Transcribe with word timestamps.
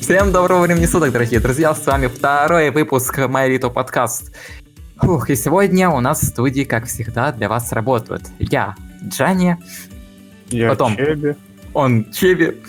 Всем 0.00 0.32
доброго 0.32 0.62
времени 0.62 0.86
суток, 0.86 1.12
дорогие 1.12 1.38
друзья, 1.38 1.72
с 1.72 1.86
вами 1.86 2.08
второй 2.08 2.70
выпуск 2.70 3.16
My 3.16 3.48
Little 3.48 3.72
Podcast. 3.72 4.32
Фух, 4.96 5.30
и 5.30 5.36
сегодня 5.36 5.88
у 5.88 6.00
нас 6.00 6.20
в 6.22 6.26
студии, 6.26 6.64
как 6.64 6.86
всегда, 6.86 7.30
для 7.30 7.48
вас 7.48 7.70
работают 7.72 8.24
я, 8.38 8.74
Джани, 9.04 9.56
Я 10.48 10.68
Потом. 10.70 10.96
Чеби. 10.96 11.36
он 11.74 12.10
Чеби, 12.12 12.60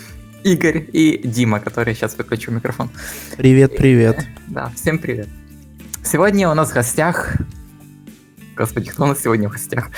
Игорь 0.44 0.88
и 0.92 1.20
Дима, 1.26 1.58
который 1.58 1.94
сейчас 1.94 2.16
выключу 2.16 2.52
микрофон. 2.52 2.90
Привет, 3.36 3.76
привет. 3.76 4.24
Да, 4.46 4.70
всем 4.76 4.98
привет. 4.98 5.28
Сегодня 6.04 6.48
у 6.48 6.54
нас 6.54 6.70
в 6.70 6.74
гостях... 6.74 7.36
Господи, 8.56 8.90
кто 8.90 9.04
у 9.04 9.06
нас 9.06 9.20
сегодня 9.20 9.48
в 9.48 9.52
гостях? 9.52 9.90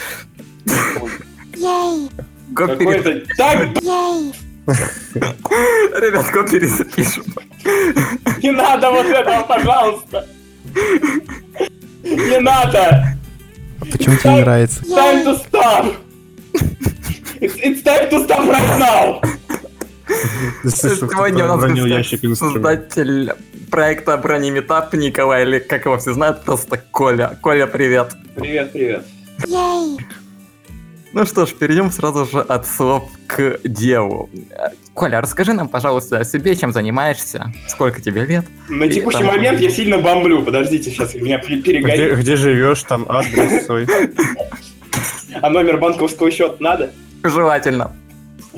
Ей, 1.55 2.09
Копери... 2.55 2.79
Какой-то... 2.79 3.37
Так, 3.37 3.69
Ребят, 6.01 6.27
копери 6.31 6.67
запишем. 6.67 7.25
не 8.43 8.51
надо 8.51 8.91
вот 8.91 9.07
этого, 9.07 9.43
пожалуйста. 9.43 10.27
Не 12.03 12.41
надо. 12.41 13.17
А 13.81 13.85
почему 13.93 14.17
тебе 14.17 14.35
не 14.35 14.41
нравится? 14.41 14.81
It's 14.83 14.95
time 14.95 15.25
to 15.25 15.35
stop. 15.45 15.97
It's, 17.41 17.57
it's 17.57 17.83
time 17.83 18.09
to 18.11 18.25
stop 18.25 18.49
right 18.49 18.79
now. 18.79 19.21
Сегодня 20.65 21.45
у 21.45 21.57
нас 21.57 22.39
создатель 22.39 23.33
проекта 23.71 24.17
Бронеметап 24.17 24.95
Николай, 24.95 25.43
или 25.43 25.59
как 25.59 25.85
его 25.85 25.99
все 25.99 26.15
знают, 26.15 26.43
просто 26.43 26.79
Коля. 26.91 27.39
Коля, 27.43 27.67
привет. 27.67 28.15
Привет, 28.37 28.73
привет. 28.73 29.05
Ну 31.15 31.25
что 31.27 31.47
ж, 31.47 31.53
перейдем 31.53 31.93
сразу 31.93 32.27
же 32.27 32.41
от 32.41 32.67
слов 32.67 33.09
к 33.29 33.61
делу. 33.63 34.29
Коля, 34.95 35.21
расскажи 35.21 35.53
нам, 35.53 35.69
пожалуйста, 35.69 36.19
о 36.19 36.25
себе, 36.25 36.57
чем 36.57 36.73
занимаешься, 36.73 37.53
сколько 37.69 38.01
тебе 38.01 38.25
лет. 38.25 38.45
На 38.69 38.89
текущий 38.89 39.19
там- 39.19 39.27
момент 39.29 39.61
я 39.61 39.71
сильно 39.71 39.99
бомблю. 39.99 40.43
Подождите, 40.43 40.91
сейчас 40.91 41.15
меня 41.15 41.39
пере- 41.39 41.81
Где, 41.83 42.15
где 42.17 42.35
живешь, 42.37 42.83
там 42.83 43.07
адрес 43.09 43.65
свой. 43.65 43.87
А 45.41 45.51
номер 45.51 45.79
банковского 45.79 46.31
счета 46.33 46.57
надо? 46.59 46.91
Желательно. 47.23 47.93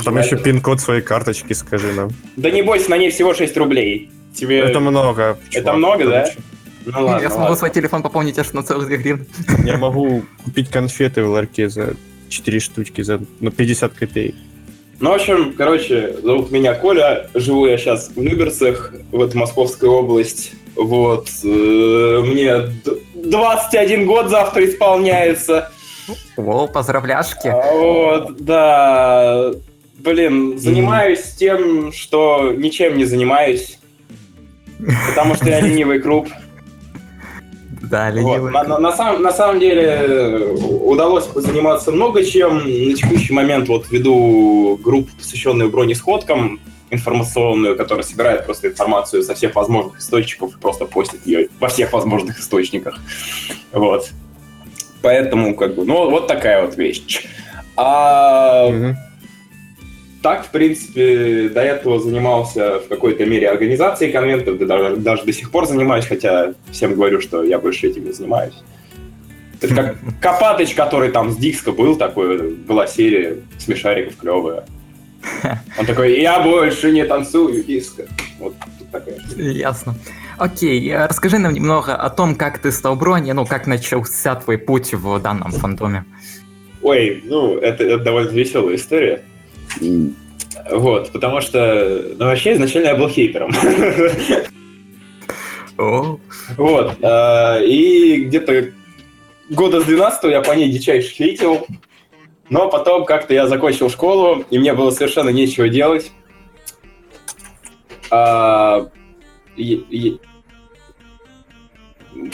Там 0.03 0.16
еще 0.19 0.38
пин-код 0.38 0.81
своей 0.81 1.03
карточки 1.03 1.53
скажи 1.53 1.92
нам. 1.92 2.09
Да 2.36 2.50
не 2.50 2.62
бойся, 2.62 2.88
на 2.91 2.97
ней 2.97 3.11
всего 3.11 3.34
6 3.34 3.55
рублей. 3.59 4.11
Тебе... 4.34 4.61
Это 4.61 4.81
много. 4.81 5.38
чувак, 5.50 5.77
много, 5.77 6.05
да? 6.09 6.28
Ну 6.86 7.05
ладно, 7.05 7.22
Я 7.22 7.28
смогу 7.28 7.42
ладно. 7.42 7.56
свой 7.56 7.70
телефон 7.70 8.03
пополнить 8.03 8.38
аж 8.38 8.53
на 8.53 8.62
целых 8.62 8.88
2 8.88 8.97
гривны. 8.97 9.27
Я 9.64 9.77
могу 9.77 10.22
купить 10.44 10.70
конфеты 10.70 11.22
в 11.25 11.31
ларьке 11.31 11.69
за 11.69 11.94
4 12.28 12.60
штучки 12.60 13.02
за 13.02 13.20
ну, 13.41 13.50
50 13.50 13.92
копеек. 13.94 14.34
Ну, 14.98 15.10
в 15.10 15.14
общем, 15.14 15.52
короче, 15.56 16.16
зовут 16.22 16.50
меня 16.50 16.74
Коля, 16.74 17.28
живу 17.34 17.66
я 17.66 17.77
сейчас 17.77 18.10
в 18.14 18.22
Люберцах, 18.22 18.94
вот 19.12 19.34
Московская 19.34 19.91
область. 19.91 20.52
Вот, 20.74 21.28
э, 21.44 22.22
мне 22.24 22.58
д- 22.84 22.97
21 23.14 24.06
год 24.06 24.28
завтра 24.28 24.64
исполняется. 24.66 25.70
Воу, 26.36 26.69
поздравляшки. 26.69 27.48
А, 27.48 27.72
Вот, 27.72 28.36
да. 28.42 29.52
Блин, 29.98 30.58
занимаюсь 30.58 31.34
тем, 31.38 31.92
что 31.92 32.52
ничем 32.52 32.97
не 32.97 33.04
занимаюсь. 33.04 33.78
Потому 35.08 35.34
что 35.34 35.48
я 35.48 35.60
ленивый 35.60 36.00
круп. 36.00 36.28
Да, 37.91 38.06
Вот. 38.11 38.15
ленивый. 38.17 38.53
На, 38.53 38.65
на- 38.65 38.79
на 38.79 38.92
самом, 38.97 39.23
на 39.23 39.33
самом 39.33 39.61
деле 39.61 39.83
э, 39.83 40.53
удалось 40.55 41.25
заниматься 41.34 41.93
много 41.93 42.25
чем. 42.25 42.59
На 42.59 42.95
текущий 42.95 43.33
момент 43.33 43.69
вот 43.69 43.91
веду 43.91 44.78
группу, 44.83 45.11
посвященную 45.17 45.70
бронесходкам, 45.70 46.61
информационную, 46.91 47.77
которая 47.77 48.05
собирает 48.05 48.45
просто 48.47 48.69
информацию 48.69 49.23
со 49.23 49.34
всех 49.34 49.55
возможных 49.56 49.98
источников 49.98 50.56
и 50.56 50.61
просто 50.61 50.84
постит 50.84 51.27
ее 51.27 51.49
во 51.59 51.69
всех 51.69 51.93
возможных 51.93 52.38
источниках. 52.41 52.99
Вот. 53.72 54.10
Поэтому, 55.03 55.55
как 55.55 55.75
бы, 55.75 55.84
ну, 55.84 56.10
вот 56.10 56.27
такая 56.27 56.65
вот 56.65 56.77
вещь. 56.77 57.27
А 57.77 58.69
Мгм. 58.69 58.97
Так, 60.26 60.44
в 60.44 60.50
принципе, 60.50 61.48
до 61.50 61.60
этого 61.60 62.00
занимался 62.00 62.81
в 62.81 62.88
какой-то 62.88 63.25
мере 63.25 63.48
организацией 63.48 64.10
конвентов, 64.10 64.59
да 64.59 64.66
даже, 64.66 64.97
даже 64.97 65.22
до 65.22 65.32
сих 65.32 65.53
пор 65.53 65.69
занимаюсь, 65.69 66.04
хотя 66.04 66.53
всем 66.72 66.94
говорю, 66.94 67.20
что 67.20 67.44
я 67.44 67.60
больше 67.60 67.87
этим 67.87 68.06
не 68.06 68.10
занимаюсь. 68.10 68.54
Это 69.60 69.72
как 69.72 69.97
Копатыч, 70.20 70.75
который 70.75 71.12
там 71.12 71.31
с 71.31 71.36
Дикска 71.36 71.70
был, 71.70 71.94
такой, 71.94 72.54
была 72.54 72.88
серия 72.88 73.36
смешариков 73.59 74.16
клевая. 74.16 74.65
Он 75.78 75.86
такой, 75.86 76.20
я 76.20 76.41
больше 76.41 76.91
не 76.91 77.04
танцую 77.04 77.62
диско. 77.62 78.06
Вот 78.41 78.56
такая. 78.91 79.20
Ясно. 79.36 79.94
Окей, 80.38 80.91
э, 80.91 81.06
расскажи 81.06 81.38
нам 81.38 81.53
немного 81.53 81.94
о 81.94 82.10
том, 82.10 82.34
как 82.34 82.59
ты 82.59 82.72
стал 82.72 82.97
брони, 82.97 83.31
ну, 83.31 83.47
как 83.47 83.69
начался 83.69 84.34
твой 84.34 84.59
путь 84.59 84.92
в 84.92 85.20
данном 85.20 85.53
фандоме. 85.53 86.04
Ой, 86.82 87.22
ну, 87.25 87.56
это, 87.59 87.84
это 87.84 87.98
довольно 88.03 88.31
веселая 88.31 88.75
история. 88.75 89.22
Вот, 90.70 91.12
потому 91.12 91.41
что, 91.41 92.14
ну, 92.19 92.26
вообще, 92.26 92.54
изначально 92.54 92.88
я 92.88 92.94
был 92.97 93.09
хейтером. 93.09 93.53
Вот. 96.56 96.97
э, 97.03 97.66
И 97.66 98.25
где-то 98.25 98.72
года 99.50 99.81
с 99.81 99.84
12 99.84 100.25
я 100.25 100.41
по 100.41 100.53
ней 100.53 100.70
дичайше 100.70 101.10
хейтил. 101.10 101.66
Но 102.48 102.70
потом 102.70 103.04
как-то 103.04 103.34
я 103.34 103.47
закончил 103.47 103.91
школу, 103.91 104.44
и 104.50 104.59
мне 104.59 104.72
было 104.72 104.91
совершенно 104.91 105.31
нечего 105.31 105.69
делать. 105.69 106.12
А, 108.10 108.88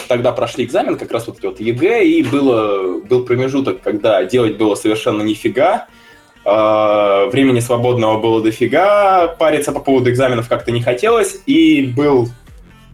Тогда 0.06 0.32
прошли 0.32 0.64
экзамен, 0.64 0.97
как 0.97 1.10
раз 1.10 1.26
вот 1.26 1.60
ЕГЭ, 1.60 2.04
и 2.04 2.22
было, 2.22 3.00
был 3.00 3.25
промежуток, 3.25 3.81
когда 3.81 4.25
делать 4.25 4.56
было 4.56 4.75
совершенно 4.75 5.22
нифига. 5.22 5.88
А, 6.44 7.26
Времени 7.26 7.60
свободного 7.60 8.19
было 8.19 8.42
дофига, 8.42 9.28
париться 9.28 9.72
по 9.72 9.80
поводу 9.80 10.10
экзаменов 10.10 10.48
как-то 10.48 10.72
не 10.72 10.82
хотелось, 10.82 11.41
и 11.47 11.82
был, 11.82 12.28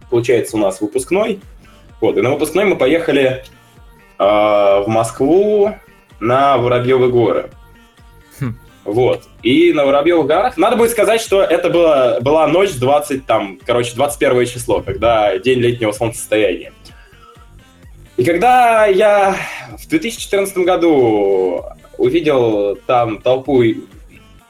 получается, 0.09 0.55
у 0.55 0.59
нас 0.59 0.81
выпускной, 0.81 1.39
вот, 1.99 2.17
и 2.17 2.21
на 2.21 2.29
выпускной 2.29 2.65
мы 2.65 2.75
поехали 2.75 3.43
э, 4.19 4.23
в 4.23 4.85
Москву 4.87 5.75
на 6.19 6.57
Воробьевы 6.57 7.09
горы. 7.09 7.49
Хм. 8.39 8.57
Вот. 8.85 9.23
И 9.41 9.73
на 9.73 9.85
Воробьевых 9.85 10.27
горах... 10.27 10.57
Надо 10.57 10.77
будет 10.77 10.91
сказать, 10.91 11.19
что 11.19 11.41
это 11.41 11.69
была, 11.69 12.19
была 12.21 12.47
ночь 12.47 12.73
20, 12.73 13.25
там, 13.25 13.59
короче, 13.65 13.95
21 13.95 14.45
число, 14.45 14.81
когда 14.81 15.37
день 15.39 15.59
летнего 15.59 15.91
солнцестояния. 15.91 16.71
И 18.15 18.23
когда 18.23 18.85
я 18.85 19.35
в 19.77 19.87
2014 19.87 20.57
году 20.59 21.65
увидел 21.99 22.77
там 22.87 23.21
толпу 23.21 23.63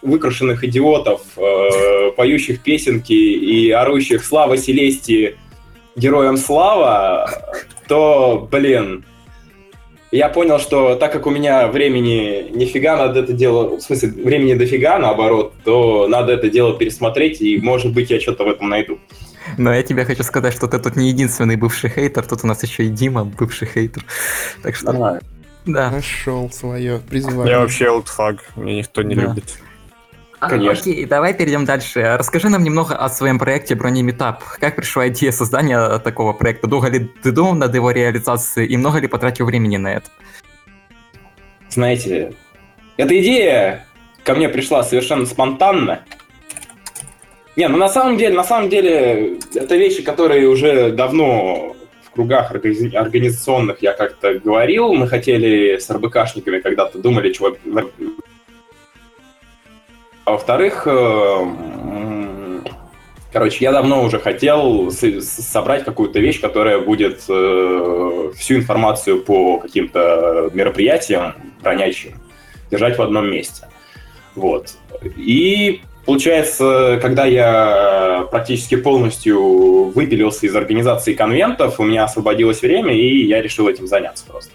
выкрашенных 0.01 0.63
идиотов, 0.63 1.21
э, 1.35 2.11
поющих 2.15 2.61
песенки 2.61 3.11
и 3.11 3.71
орущих 3.71 4.23
«Слава 4.23 4.55
Селестии!» 4.57 5.35
героям 5.95 6.37
слава, 6.37 7.29
то, 7.87 8.47
блин, 8.49 9.03
я 10.11 10.29
понял, 10.29 10.59
что 10.59 10.95
так 10.95 11.11
как 11.11 11.27
у 11.27 11.29
меня 11.29 11.67
времени 11.67 12.49
нифига 12.51 12.97
надо 12.97 13.19
это 13.19 13.33
дело, 13.33 13.77
в 13.77 13.81
смысле, 13.81 14.09
времени 14.09 14.53
дофига, 14.53 14.97
наоборот, 14.97 15.53
то 15.63 16.07
надо 16.07 16.33
это 16.33 16.49
дело 16.49 16.77
пересмотреть, 16.77 17.41
и, 17.41 17.57
может 17.59 17.93
быть, 17.93 18.09
я 18.09 18.19
что-то 18.19 18.45
в 18.45 18.47
этом 18.47 18.69
найду. 18.69 18.97
Но 19.57 19.73
я 19.73 19.83
тебе 19.83 20.05
хочу 20.05 20.23
сказать, 20.23 20.53
что 20.53 20.67
ты 20.67 20.79
тут 20.79 20.95
не 20.95 21.09
единственный 21.09 21.57
бывший 21.57 21.89
хейтер, 21.89 22.25
тут 22.25 22.43
у 22.43 22.47
нас 22.47 22.63
еще 22.63 22.85
и 22.85 22.89
Дима, 22.89 23.25
бывший 23.25 23.67
хейтер. 23.67 24.03
Так 24.63 24.75
что, 24.75 24.87
Нормально. 24.87 25.21
Да. 25.73 25.91
Нашел 25.91 26.49
свое 26.51 26.99
призвание. 26.99 27.53
Я 27.53 27.59
вообще 27.59 27.89
олдфаг, 27.89 28.43
меня 28.55 28.75
никто 28.77 29.01
не 29.01 29.15
Да. 29.15 29.21
любит. 29.21 29.59
А, 30.39 30.49
Конечно. 30.49 30.91
Окей, 30.91 31.05
давай 31.05 31.33
перейдем 31.33 31.65
дальше. 31.65 32.15
Расскажи 32.17 32.47
нам 32.47 32.63
немного 32.63 32.95
о 32.95 33.09
своем 33.09 33.39
проекте 33.39 33.75
Бронеметап. 33.75 34.41
Как 34.61 34.77
пришла 34.77 35.09
идея 35.09 35.31
создания 35.33 35.99
такого 35.99 36.31
проекта? 36.31 36.67
Долго 36.67 36.87
ли 36.87 37.11
ты 37.21 37.31
думал 37.33 37.55
над 37.55 37.75
его 37.75 37.91
реализацией 37.91 38.67
и 38.67 38.77
много 38.77 38.99
ли 38.99 39.07
потратил 39.07 39.45
времени 39.45 39.75
на 39.75 39.93
это? 39.95 40.09
Знаете, 41.69 42.33
эта 42.95 43.19
идея 43.19 43.85
ко 44.23 44.33
мне 44.33 44.47
пришла 44.47 44.83
совершенно 44.83 45.25
спонтанно. 45.25 46.03
Не, 47.57 47.67
ну 47.67 47.77
на 47.77 47.89
самом 47.89 48.17
деле, 48.17 48.35
на 48.35 48.45
самом 48.45 48.69
деле, 48.69 49.39
это 49.53 49.75
вещи, 49.75 50.01
которые 50.01 50.47
уже 50.47 50.91
давно 50.93 51.75
кругах 52.19 52.51
органи- 52.51 52.93
организационных 52.93 53.81
я 53.81 53.93
как-то 53.93 54.37
говорил. 54.39 54.93
Мы 54.93 55.07
хотели 55.07 55.77
с 55.77 55.89
РБКшниками 55.89 56.59
когда-то 56.59 56.99
думали, 56.99 57.31
чего... 57.31 57.55
А 60.25 60.31
во-вторых, 60.31 60.83
э, 60.85 62.59
короче, 63.31 63.63
я 63.63 63.71
давно 63.71 64.03
уже 64.03 64.19
хотел 64.19 64.91
собрать 64.91 65.85
какую-то 65.85 66.19
вещь, 66.19 66.41
которая 66.41 66.79
будет 66.79 67.23
э, 67.29 68.31
всю 68.35 68.55
информацию 68.55 69.21
по 69.21 69.59
каким-то 69.59 70.49
мероприятиям 70.53 71.35
бронящим 71.61 72.15
держать 72.69 72.97
в 72.97 73.01
одном 73.01 73.31
месте. 73.31 73.65
Вот. 74.35 74.73
И 75.15 75.81
получается, 76.09 76.97
когда 77.03 77.25
я 77.25 78.27
практически 78.31 78.75
полностью 78.75 79.91
выпилился 79.91 80.47
из 80.47 80.55
организации 80.55 81.13
конвентов, 81.13 81.79
у 81.79 81.83
меня 81.83 82.05
освободилось 82.05 82.63
время, 82.63 82.95
и 82.95 83.27
я 83.27 83.43
решил 83.43 83.69
этим 83.69 83.85
заняться 83.85 84.25
просто. 84.25 84.49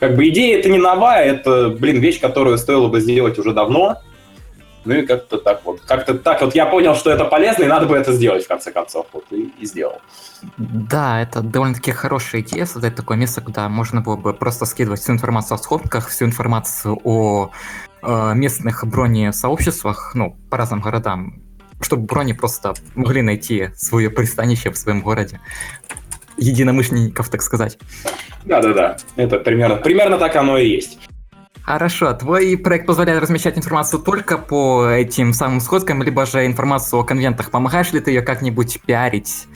Как 0.00 0.16
бы 0.16 0.26
идея 0.28 0.58
это 0.58 0.70
не 0.70 0.78
новая, 0.78 1.22
это, 1.22 1.68
блин, 1.68 2.00
вещь, 2.00 2.20
которую 2.20 2.56
стоило 2.56 2.88
бы 2.88 3.00
сделать 3.02 3.38
уже 3.38 3.52
давно. 3.52 4.00
Ну 4.86 4.94
и 4.94 5.02
как-то 5.02 5.36
так 5.36 5.60
вот. 5.64 5.80
Как-то 5.80 6.14
так 6.14 6.40
вот 6.40 6.54
я 6.54 6.64
понял, 6.64 6.94
что 6.94 7.10
это 7.10 7.26
полезно, 7.26 7.64
и 7.64 7.66
надо 7.66 7.84
бы 7.84 7.96
это 7.96 8.12
сделать 8.14 8.44
в 8.44 8.48
конце 8.48 8.72
концов. 8.72 9.06
Вот 9.12 9.24
и, 9.30 9.52
и 9.60 9.66
сделал. 9.66 10.00
Да, 10.56 11.20
это 11.20 11.42
довольно-таки 11.42 11.92
хорошая 11.92 12.40
идея, 12.40 12.64
создать 12.64 12.94
такое 12.94 13.18
место, 13.18 13.42
куда 13.42 13.68
можно 13.68 14.00
было 14.00 14.16
бы 14.16 14.32
просто 14.32 14.64
скидывать 14.64 15.00
всю 15.00 15.12
информацию 15.12 15.56
о 15.56 15.58
сходках, 15.58 16.08
всю 16.08 16.24
информацию 16.24 16.98
о 17.04 17.46
э, 17.46 17.93
местных 18.34 18.86
брони-сообществах, 18.86 20.12
ну, 20.14 20.36
по 20.50 20.56
разным 20.56 20.80
городам, 20.80 21.42
чтобы 21.80 22.04
брони 22.04 22.32
просто 22.32 22.74
могли 22.94 23.22
найти 23.22 23.70
свое 23.76 24.10
пристанище 24.10 24.70
в 24.70 24.78
своем 24.78 25.00
городе. 25.00 25.40
Единомышленников, 26.36 27.28
так 27.28 27.42
сказать. 27.42 27.78
Да-да-да, 28.44 28.96
это 29.16 29.38
примерно, 29.38 29.76
примерно 29.76 30.18
так 30.18 30.34
оно 30.36 30.58
и 30.58 30.68
есть. 30.68 30.98
Хорошо, 31.62 32.12
твой 32.12 32.58
проект 32.58 32.86
позволяет 32.86 33.22
размещать 33.22 33.56
информацию 33.56 34.02
только 34.02 34.36
по 34.36 34.86
этим 34.86 35.32
самым 35.32 35.60
сходкам, 35.60 36.02
либо 36.02 36.26
же 36.26 36.44
информацию 36.44 37.00
о 37.00 37.04
конвентах. 37.04 37.50
Помогаешь 37.50 37.92
ли 37.92 38.00
ты 38.00 38.10
ее 38.10 38.20
как-нибудь 38.20 38.80
пиарить, 38.84 39.46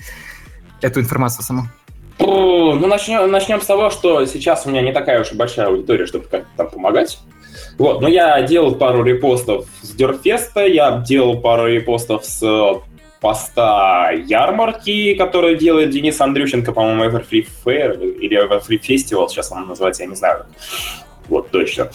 эту 0.80 1.00
информацию 1.00 1.42
саму? 1.42 1.64
Ну, 2.18 2.86
начнем, 2.86 3.30
начнем 3.30 3.60
с 3.60 3.66
того, 3.66 3.90
что 3.90 4.24
сейчас 4.24 4.64
у 4.64 4.70
меня 4.70 4.80
не 4.80 4.92
такая 4.92 5.20
уж 5.20 5.32
и 5.32 5.36
большая 5.36 5.66
аудитория, 5.66 6.06
чтобы 6.06 6.26
как-то 6.26 6.48
там 6.56 6.70
помогать. 6.70 7.18
Вот, 7.78 8.00
но 8.00 8.08
я 8.08 8.40
делал 8.42 8.74
пару 8.74 9.02
репостов 9.02 9.66
с 9.82 9.90
Дерфеста, 9.94 10.66
я 10.66 11.02
делал 11.06 11.40
пару 11.40 11.66
репостов 11.66 12.24
с 12.24 12.42
поста 13.20 14.10
ярмарки, 14.10 15.14
которую 15.14 15.56
делает 15.56 15.90
Денис 15.90 16.20
Андрющенко, 16.20 16.72
по-моему, 16.72 17.04
Everfree 17.04 17.46
Fair 17.64 18.18
или 18.18 18.44
Everfree 18.44 18.80
Festival, 18.80 19.28
сейчас 19.28 19.50
он 19.52 19.66
называется, 19.66 20.02
я 20.04 20.08
не 20.08 20.16
знаю. 20.16 20.46
Вот, 21.28 21.50
точно. 21.50 21.90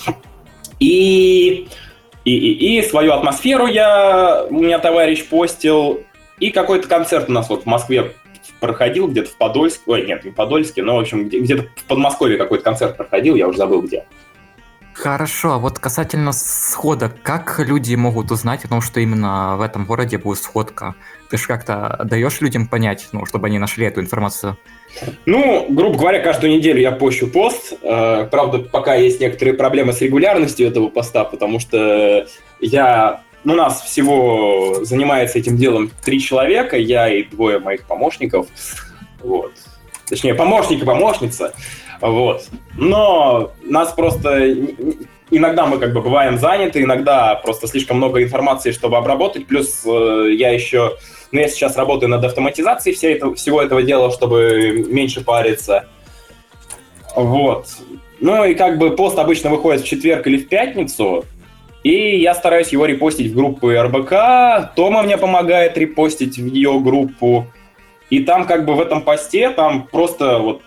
И, 0.80 1.68
и, 2.26 2.32
и, 2.32 2.80
и 2.80 2.82
свою 2.82 3.14
атмосферу 3.14 3.68
я, 3.68 4.46
у 4.50 4.60
меня 4.60 4.80
товарищ 4.80 5.26
постил, 5.26 6.02
и 6.40 6.52
какой-то 6.52 6.88
концерт 6.88 7.30
у 7.30 7.32
нас 7.32 7.50
вот 7.50 7.64
в 7.64 7.66
Москве 7.66 8.14
проходил, 8.60 9.08
где-то 9.08 9.30
в 9.30 9.38
Подольске, 9.38 9.84
ой, 9.88 10.06
нет, 10.06 10.24
не 10.24 10.32
в 10.32 10.36
Подольске, 10.36 10.84
но, 10.84 10.98
в 10.98 11.00
общем, 11.00 11.30
где-то 11.30 11.68
в 11.76 11.84
Подмосковье 11.86 12.38
какой-то 12.38 12.64
концерт 12.64 12.98
проходил, 12.98 13.36
я 13.36 13.48
уже 13.48 13.58
забыл 13.58 13.82
где. 13.82 14.06
Хорошо, 14.94 15.54
а 15.54 15.58
вот 15.58 15.80
касательно 15.80 16.32
схода, 16.34 17.12
как 17.24 17.60
люди 17.60 17.96
могут 17.96 18.32
узнать 18.32 18.64
о 18.64 18.68
том, 18.68 18.82
что 18.82 19.00
именно 19.00 19.58
в 19.58 19.62
этом 19.62 19.86
городе 19.86 20.18
будет 20.20 20.38
сходка? 20.38 20.96
Ты 21.30 21.38
же 21.38 21.48
как-то 21.48 22.00
даешь 22.06 22.42
людям 22.42 22.68
понять, 22.68 23.08
ну, 23.12 23.26
чтобы 23.26 23.48
они 23.48 23.58
нашли 23.58 23.88
эту 23.88 24.02
информацию? 24.02 24.56
Ну, 25.26 25.66
грубо 25.70 25.98
говоря, 25.98 26.20
каждую 26.20 26.54
неделю 26.54 26.80
я 26.80 26.92
пощу 26.92 27.28
пост. 27.28 27.74
Э, 27.82 28.28
правда, 28.30 28.60
пока 28.60 28.94
есть 28.94 29.20
некоторые 29.20 29.56
проблемы 29.56 29.94
с 29.94 30.02
регулярностью 30.02 30.68
этого 30.68 30.90
поста, 30.90 31.24
потому 31.24 31.60
что 31.60 32.28
я... 32.60 33.22
Ну, 33.44 33.54
у 33.54 33.58
нас 33.58 33.82
всего 33.82 34.86
занимается 34.86 35.40
этим 35.40 35.58
делом 35.58 35.92
три 36.06 36.22
человека, 36.22 36.78
я 36.78 37.10
и 37.10 37.24
двое 37.24 37.60
моих 37.60 37.84
помощников. 37.84 38.48
Вот. 39.22 39.54
Точнее, 40.08 40.36
помощник 40.36 40.84
и 40.84 40.86
помощница. 40.86 41.54
Вот. 42.04 42.50
Но 42.76 43.54
нас 43.64 43.94
просто 43.94 44.54
иногда 45.32 45.66
мы 45.66 45.80
как 45.80 45.94
бы 45.94 46.02
бываем 46.02 46.38
заняты, 46.38 46.82
иногда 46.82 47.36
просто 47.36 47.66
слишком 47.66 47.96
много 47.96 48.22
информации, 48.22 48.72
чтобы 48.72 48.98
обработать. 48.98 49.48
Плюс 49.48 49.84
э, 49.86 50.34
я 50.34 50.50
еще, 50.50 50.98
ну 51.32 51.40
я 51.40 51.48
сейчас 51.48 51.78
работаю 51.78 52.10
над 52.10 52.26
автоматизацией 52.26 52.94
все 52.94 53.14
это, 53.14 53.34
всего 53.36 53.62
этого 53.62 53.84
дела, 53.84 54.12
чтобы 54.12 54.86
меньше 54.90 55.24
париться. 55.24 55.88
Вот. 57.16 57.68
Ну 58.20 58.44
и 58.44 58.54
как 58.54 58.80
бы 58.80 58.98
пост 58.98 59.18
обычно 59.18 59.50
выходит 59.50 59.84
в 59.84 59.88
четверг 59.88 60.28
или 60.28 60.36
в 60.36 60.50
пятницу, 60.50 61.24
и 61.84 62.20
я 62.20 62.36
стараюсь 62.36 62.74
его 62.74 62.86
репостить 62.86 63.32
в 63.32 63.36
группы 63.36 63.82
РБК. 63.82 64.76
Тома 64.76 65.04
мне 65.04 65.18
помогает 65.18 65.78
репостить 65.78 66.38
в 66.38 66.46
ее 66.48 66.82
группу. 66.82 67.48
И 68.10 68.20
там 68.24 68.46
как 68.46 68.66
бы 68.66 68.74
в 68.74 68.82
этом 68.82 69.04
посте, 69.04 69.52
там 69.52 69.88
просто 69.90 70.40
вот 70.40 70.62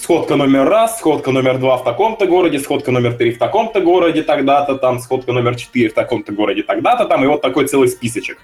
сходка 0.00 0.36
номер 0.36 0.68
раз, 0.68 0.98
сходка 0.98 1.32
номер 1.32 1.58
два 1.58 1.76
в 1.76 1.84
таком-то 1.84 2.26
городе, 2.26 2.58
сходка 2.58 2.90
номер 2.90 3.14
три 3.14 3.32
в 3.32 3.38
таком-то 3.38 3.80
городе 3.80 4.22
тогда-то, 4.22 4.76
там 4.76 5.00
сходка 5.00 5.32
номер 5.32 5.56
четыре 5.56 5.88
в 5.88 5.94
таком-то 5.94 6.32
городе 6.32 6.62
тогда-то, 6.62 7.04
там, 7.04 7.24
и 7.24 7.26
вот 7.26 7.42
такой 7.42 7.66
целый 7.66 7.88
списочек. 7.88 8.38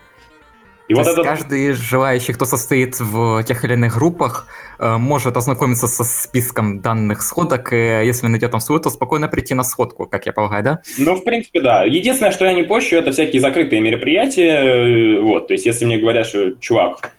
И 0.87 0.93
То 0.93 0.99
вот 1.01 1.07
есть 1.07 1.19
этот... 1.19 1.25
каждый 1.25 1.73
желающий, 1.73 2.35
кто 2.35 2.45
состоит 2.45 3.01
в 3.01 3.43
тех 3.45 3.65
или 3.65 3.73
иных 3.73 3.97
группах, 3.97 4.47
э, 4.79 4.99
может 4.99 5.35
ознакомиться 5.35 5.87
со 5.87 6.05
списком 6.05 6.81
данных 6.81 7.23
сходок, 7.23 7.73
и 7.73 7.77
если 7.77 8.27
найдет 8.27 8.51
там 8.51 8.61
свою, 8.61 8.83
то 8.83 8.91
спокойно 8.91 9.29
прийти 9.29 9.55
на 9.55 9.65
сходку, 9.65 10.05
как 10.05 10.27
я 10.27 10.33
полагаю, 10.33 10.63
да? 10.63 10.81
Ну, 10.99 11.15
в 11.15 11.25
принципе, 11.25 11.63
да. 11.63 11.85
Единственное, 11.85 12.33
что 12.33 12.45
я 12.45 12.53
не 12.53 12.65
пощу, 12.65 12.97
это 12.97 13.13
всякие 13.13 13.41
закрытые 13.41 13.81
мероприятия. 13.81 15.21
Вот, 15.23 15.47
то 15.47 15.55
есть, 15.55 15.65
если 15.65 15.87
мне 15.87 15.97
говорят, 15.97 16.27
что, 16.27 16.51
чувак, 16.61 17.13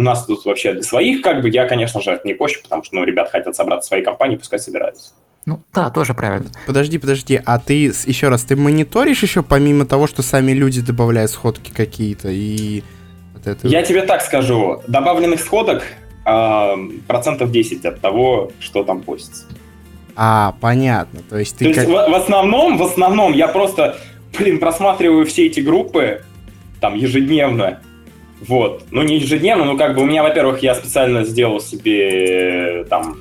у 0.00 0.02
нас 0.02 0.24
тут 0.24 0.44
вообще 0.46 0.72
для 0.72 0.82
своих, 0.82 1.20
как 1.20 1.42
бы, 1.42 1.50
я, 1.50 1.68
конечно 1.68 2.00
же, 2.00 2.18
не 2.24 2.32
пощу, 2.32 2.60
потому 2.62 2.82
что, 2.82 2.96
ну, 2.96 3.04
ребят 3.04 3.30
хотят 3.30 3.54
собраться 3.54 3.86
в 3.86 3.88
своей 3.88 4.02
компании, 4.02 4.36
пускай 4.36 4.58
собираются. 4.58 5.12
Ну, 5.44 5.60
да, 5.74 5.90
тоже 5.90 6.14
правильно. 6.14 6.50
Подожди, 6.66 6.98
подожди, 6.98 7.40
а 7.44 7.58
ты, 7.58 7.92
еще 8.06 8.28
раз, 8.28 8.42
ты 8.44 8.56
мониторишь 8.56 9.22
еще, 9.22 9.42
помимо 9.42 9.84
того, 9.84 10.06
что 10.06 10.22
сами 10.22 10.52
люди 10.52 10.80
добавляют 10.80 11.30
сходки 11.30 11.70
какие-то 11.70 12.28
и... 12.30 12.82
Вот 13.34 13.46
это... 13.46 13.68
Я 13.68 13.82
тебе 13.82 14.02
так 14.02 14.22
скажу, 14.22 14.82
добавленных 14.86 15.40
сходок 15.40 15.82
э, 16.26 16.74
процентов 17.06 17.50
10 17.50 17.84
от 17.84 18.00
того, 18.00 18.52
что 18.58 18.82
там 18.84 19.02
постится. 19.02 19.44
А, 20.16 20.54
понятно, 20.60 21.20
то 21.28 21.38
есть 21.38 21.58
ты... 21.58 21.66
То 21.66 21.74
как... 21.74 21.88
есть 21.88 21.90
в, 21.90 22.10
в 22.10 22.14
основном, 22.14 22.78
в 22.78 22.82
основном 22.82 23.32
я 23.34 23.48
просто, 23.48 23.98
блин, 24.38 24.58
просматриваю 24.58 25.26
все 25.26 25.46
эти 25.46 25.60
группы, 25.60 26.22
там, 26.80 26.94
ежедневно, 26.94 27.80
вот. 28.46 28.84
Ну, 28.90 29.02
не 29.02 29.18
ежедневно, 29.18 29.64
но 29.64 29.76
как 29.76 29.94
бы 29.94 30.02
у 30.02 30.06
меня, 30.06 30.22
во-первых, 30.22 30.62
я 30.62 30.74
специально 30.74 31.24
сделал 31.24 31.60
себе 31.60 32.84
там 32.88 33.18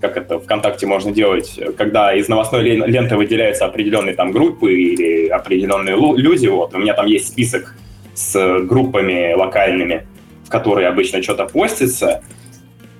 как 0.00 0.18
это 0.18 0.38
ВКонтакте 0.38 0.86
можно 0.86 1.12
делать, 1.12 1.58
когда 1.78 2.14
из 2.14 2.28
новостной 2.28 2.62
ленты 2.62 3.16
выделяются 3.16 3.64
определенные 3.64 4.14
там 4.14 4.32
группы 4.32 4.74
или 4.74 5.28
определенные 5.28 5.96
люди, 5.96 6.46
вот, 6.46 6.74
у 6.74 6.78
меня 6.78 6.92
там 6.92 7.06
есть 7.06 7.28
список 7.28 7.74
с 8.14 8.60
группами 8.64 9.32
локальными, 9.32 10.06
в 10.44 10.50
которые 10.50 10.88
обычно 10.88 11.22
что-то 11.22 11.46
постится, 11.46 12.22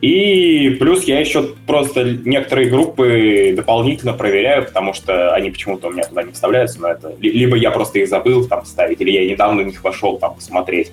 и 0.01 0.77
плюс 0.81 1.05
я 1.05 1.21
еще 1.21 1.55
просто 1.67 2.05
некоторые 2.05 2.69
группы 2.69 3.55
дополнительно 3.57 4.13
проверяю, 4.13 4.65
потому 4.65 4.93
что 4.93 5.35
они 5.35 5.51
почему-то 5.51 5.89
у 5.89 5.91
меня 5.91 6.05
туда 6.05 6.23
не 6.23 6.33
вставляются, 6.33 6.81
но 6.81 6.89
это 6.89 7.15
либо 7.21 7.57
я 7.57 7.71
просто 7.71 7.99
их 7.99 8.09
забыл 8.09 8.47
там 8.47 8.65
ставить, 8.65 9.01
или 9.01 9.11
я 9.11 9.27
недавно 9.27 9.63
в 9.63 9.67
них 9.67 9.83
вошел 9.85 10.19
там 10.19 10.35
посмотреть. 10.35 10.93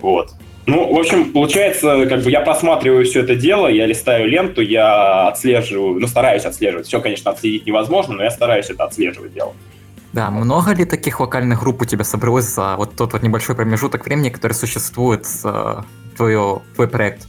Вот. 0.00 0.30
Ну, 0.66 0.92
в 0.92 0.98
общем, 0.98 1.32
получается, 1.32 2.06
как 2.06 2.22
бы 2.22 2.30
я 2.30 2.40
просматриваю 2.40 3.04
все 3.04 3.20
это 3.20 3.36
дело, 3.36 3.68
я 3.68 3.86
листаю 3.86 4.28
ленту, 4.28 4.60
я 4.62 5.28
отслеживаю, 5.28 6.00
ну, 6.00 6.06
стараюсь 6.08 6.44
отслеживать. 6.44 6.88
Все, 6.88 7.00
конечно, 7.00 7.30
отследить 7.30 7.66
невозможно, 7.66 8.14
но 8.14 8.24
я 8.24 8.30
стараюсь 8.32 8.68
это 8.68 8.84
отслеживать 8.84 9.32
дело. 9.32 9.54
Да, 10.12 10.30
много 10.30 10.72
ли 10.72 10.84
таких 10.84 11.20
локальных 11.20 11.60
групп 11.60 11.82
у 11.82 11.84
тебя 11.84 12.02
собралось 12.02 12.46
за 12.46 12.74
вот 12.76 12.96
тот 12.96 13.12
вот 13.12 13.22
небольшой 13.22 13.54
промежуток 13.54 14.06
времени, 14.06 14.30
который 14.30 14.54
существует 14.54 15.26
э, 15.44 15.82
твой, 16.16 16.36
твой 16.74 16.88
проект? 16.88 17.28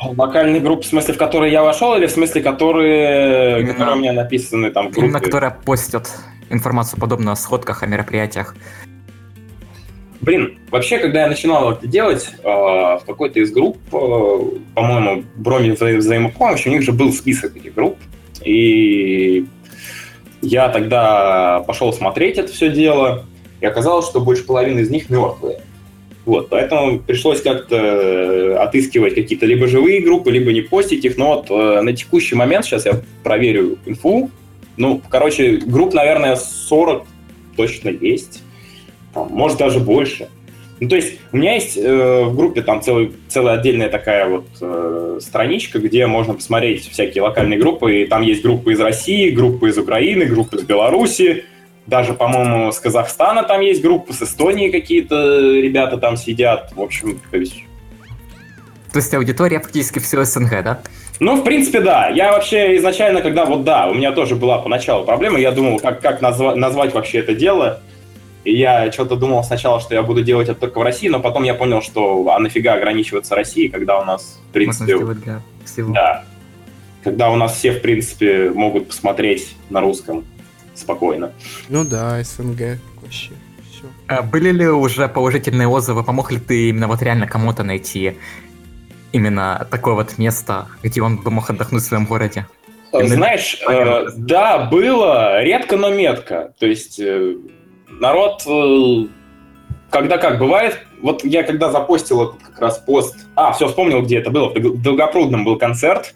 Локальные 0.00 0.60
группы, 0.60 0.82
в 0.82 0.86
смысле, 0.86 1.14
в 1.14 1.18
которые 1.18 1.52
я 1.52 1.62
вошел, 1.62 1.94
или 1.96 2.06
в 2.06 2.10
смысле, 2.10 2.42
которые, 2.42 3.60
Именно... 3.60 3.72
которые 3.72 3.96
у 3.96 3.98
меня 4.00 4.12
написаны 4.14 4.70
там 4.70 4.88
в 4.88 4.90
группе? 4.92 5.06
Именно, 5.06 5.20
которые 5.20 5.50
постят 5.64 6.10
информацию 6.50 6.98
подобную 6.98 7.32
о 7.32 7.36
сходках, 7.36 7.82
о 7.82 7.86
мероприятиях. 7.86 8.56
Блин, 10.20 10.58
вообще, 10.70 10.98
когда 10.98 11.22
я 11.22 11.28
начинал 11.28 11.72
это 11.72 11.86
делать, 11.86 12.28
э, 12.42 12.46
в 12.46 13.02
какой-то 13.06 13.40
из 13.40 13.50
групп, 13.50 13.76
э, 13.92 14.38
по-моему, 14.74 15.24
Броми 15.36 15.70
вза- 15.70 15.96
взаимопомощи, 15.96 16.68
у 16.68 16.70
них 16.70 16.82
же 16.82 16.92
был 16.92 17.12
список 17.12 17.56
этих 17.56 17.74
групп, 17.74 17.98
и 18.42 19.46
я 20.40 20.68
тогда 20.68 21.64
пошел 21.66 21.92
смотреть 21.92 22.38
это 22.38 22.52
все 22.52 22.70
дело, 22.70 23.26
и 23.60 23.66
оказалось, 23.66 24.06
что 24.06 24.20
больше 24.20 24.44
половины 24.44 24.80
из 24.80 24.90
них 24.90 25.10
мертвые. 25.10 25.60
Вот, 26.24 26.48
поэтому 26.48 27.00
пришлось 27.00 27.42
как-то 27.42 28.62
отыскивать 28.62 29.14
какие-то 29.14 29.44
либо 29.44 29.66
живые 29.66 30.00
группы, 30.00 30.30
либо 30.30 30.54
не 30.54 30.62
постить 30.62 31.04
их. 31.04 31.18
Но 31.18 31.34
вот 31.34 31.50
э, 31.50 31.82
на 31.82 31.92
текущий 31.92 32.34
момент, 32.34 32.64
сейчас 32.64 32.86
я 32.86 33.02
проверю 33.22 33.76
инфу, 33.84 34.30
ну, 34.78 35.02
короче, 35.08 35.58
групп, 35.58 35.92
наверное, 35.92 36.36
40 36.36 37.06
точно 37.56 37.90
есть 37.90 38.42
может 39.14 39.58
даже 39.58 39.80
больше. 39.80 40.28
Ну, 40.80 40.88
то 40.88 40.96
есть 40.96 41.14
у 41.32 41.36
меня 41.36 41.54
есть 41.54 41.76
э, 41.76 42.24
в 42.24 42.36
группе 42.36 42.60
там 42.62 42.82
целый, 42.82 43.12
целая 43.28 43.58
отдельная 43.58 43.88
такая 43.88 44.28
вот 44.28 44.46
э, 44.60 45.18
страничка, 45.20 45.78
где 45.78 46.06
можно 46.06 46.34
посмотреть 46.34 46.90
всякие 46.90 47.22
локальные 47.22 47.58
группы, 47.58 48.02
и 48.02 48.06
там 48.06 48.22
есть 48.22 48.42
группы 48.42 48.72
из 48.72 48.80
России, 48.80 49.30
группы 49.30 49.68
из 49.68 49.78
Украины, 49.78 50.24
группы 50.24 50.56
из 50.56 50.62
Беларуси, 50.64 51.44
даже, 51.86 52.14
по-моему, 52.14 52.72
с 52.72 52.78
Казахстана 52.80 53.42
там 53.42 53.60
есть 53.60 53.82
группа, 53.82 54.12
с 54.12 54.22
Эстонии 54.22 54.70
какие-то 54.70 55.16
ребята 55.60 55.98
там 55.98 56.16
сидят. 56.16 56.72
В 56.74 56.80
общем, 56.80 57.20
то 57.30 57.36
есть... 57.36 57.56
То 58.92 58.98
есть 58.98 59.12
аудитория 59.14 59.60
практически 59.60 59.98
все 59.98 60.24
СНГ, 60.24 60.62
да? 60.64 60.80
Ну, 61.20 61.36
в 61.36 61.44
принципе, 61.44 61.80
да. 61.80 62.08
Я 62.08 62.32
вообще 62.32 62.76
изначально, 62.76 63.20
когда 63.20 63.44
вот 63.44 63.64
да, 63.64 63.88
у 63.88 63.94
меня 63.94 64.12
тоже 64.12 64.34
была 64.34 64.58
поначалу 64.58 65.04
проблема, 65.04 65.38
я 65.38 65.52
думал, 65.52 65.78
как, 65.78 66.00
как 66.00 66.22
назва- 66.22 66.54
назвать 66.54 66.94
вообще 66.94 67.18
это 67.18 67.34
дело. 67.34 67.80
И 68.44 68.54
я 68.54 68.92
что-то 68.92 69.16
думал 69.16 69.42
сначала, 69.42 69.80
что 69.80 69.94
я 69.94 70.02
буду 70.02 70.22
делать 70.22 70.48
это 70.48 70.60
только 70.60 70.78
в 70.78 70.82
России, 70.82 71.08
но 71.08 71.20
потом 71.20 71.44
я 71.44 71.54
понял, 71.54 71.80
что 71.80 72.30
а 72.30 72.38
нафига 72.38 72.74
ограничиваться 72.74 73.34
Россией, 73.34 73.68
когда 73.68 73.98
у 73.98 74.04
нас, 74.04 74.40
в 74.50 74.52
принципе... 74.52 74.96
Можно 74.96 75.42
всего. 75.64 75.92
Да. 75.94 76.24
Когда 77.02 77.30
у 77.30 77.36
нас 77.36 77.56
все, 77.56 77.72
в 77.72 77.82
принципе, 77.82 78.50
могут 78.50 78.88
посмотреть 78.88 79.56
на 79.70 79.80
русском 79.80 80.24
спокойно. 80.74 81.32
Ну 81.68 81.84
да, 81.84 82.22
СНГ 82.22 82.78
вообще. 83.02 83.32
Все. 83.70 83.84
А 84.08 84.22
были 84.22 84.50
ли 84.50 84.68
уже 84.68 85.08
положительные 85.08 85.68
отзывы? 85.68 86.02
Помог 86.04 86.30
ли 86.30 86.38
ты 86.38 86.68
именно 86.68 86.88
вот 86.88 87.02
реально 87.02 87.26
кому-то 87.26 87.62
найти 87.62 88.16
именно 89.12 89.66
такое 89.70 89.94
вот 89.94 90.18
место, 90.18 90.66
где 90.82 91.00
он 91.00 91.18
бы 91.18 91.30
мог 91.30 91.48
отдохнуть 91.48 91.82
в 91.82 91.86
своем 91.86 92.04
городе? 92.04 92.46
Именно- 92.92 93.16
Знаешь, 93.16 93.60
э, 93.68 94.06
да, 94.16 94.66
было, 94.66 95.42
редко, 95.42 95.76
но 95.76 95.90
метко. 95.90 96.52
То 96.58 96.66
есть 96.66 97.00
э, 97.00 97.36
народ, 98.00 98.42
э, 98.46 99.06
когда 99.90 100.18
как 100.18 100.38
бывает, 100.38 100.80
вот 101.00 101.24
я 101.24 101.42
когда 101.42 101.70
запостил 101.70 102.22
этот 102.22 102.42
как 102.42 102.58
раз 102.60 102.78
пост, 102.78 103.26
а, 103.34 103.52
все, 103.52 103.68
вспомнил, 103.68 104.02
где 104.02 104.18
это 104.18 104.30
было, 104.30 104.50
в 104.50 104.60
Дол- 104.60 104.76
Долгопрудном 104.76 105.44
был 105.44 105.56
концерт, 105.56 106.14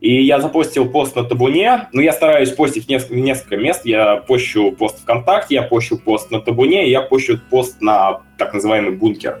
и 0.00 0.22
я 0.22 0.40
запостил 0.40 0.88
пост 0.88 1.16
на 1.16 1.24
Табуне, 1.24 1.88
ну, 1.92 2.00
я 2.00 2.12
стараюсь 2.12 2.50
постить 2.50 2.88
несколько, 2.88 3.16
несколько 3.16 3.56
мест, 3.56 3.84
я 3.84 4.16
пощу 4.16 4.70
пост 4.70 5.00
ВКонтакте, 5.00 5.56
я 5.56 5.62
пощу 5.62 5.98
пост 5.98 6.30
на 6.30 6.40
Табуне, 6.40 6.88
я 6.88 7.00
пощу 7.00 7.40
пост 7.50 7.80
на 7.80 8.20
так 8.36 8.54
называемый 8.54 8.92
бункер. 8.92 9.40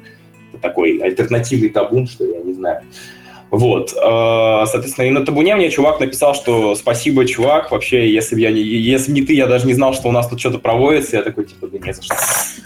Такой 0.60 0.98
альтернативный 0.98 1.68
табун, 1.68 2.08
что 2.08 2.24
я 2.24 2.40
не 2.40 2.52
знаю. 2.52 2.82
Вот, 3.50 3.94
э, 3.94 4.66
соответственно, 4.66 5.06
и 5.06 5.10
на 5.10 5.24
табуне 5.24 5.56
мне 5.56 5.70
чувак 5.70 6.00
написал, 6.00 6.34
что 6.34 6.74
спасибо, 6.74 7.24
чувак, 7.24 7.70
вообще, 7.70 8.12
если 8.12 8.34
бы 8.34 8.42
я 8.42 8.50
не, 8.50 8.60
если 8.60 9.10
не 9.10 9.22
ты, 9.22 9.32
я 9.32 9.46
даже 9.46 9.66
не 9.66 9.72
знал, 9.72 9.94
что 9.94 10.08
у 10.08 10.12
нас 10.12 10.28
тут 10.28 10.38
что-то 10.38 10.58
проводится, 10.58 11.16
я 11.16 11.22
такой, 11.22 11.46
типа, 11.46 11.66
да 11.68 11.78
не 11.78 11.92
за 11.94 12.02
что. 12.02 12.14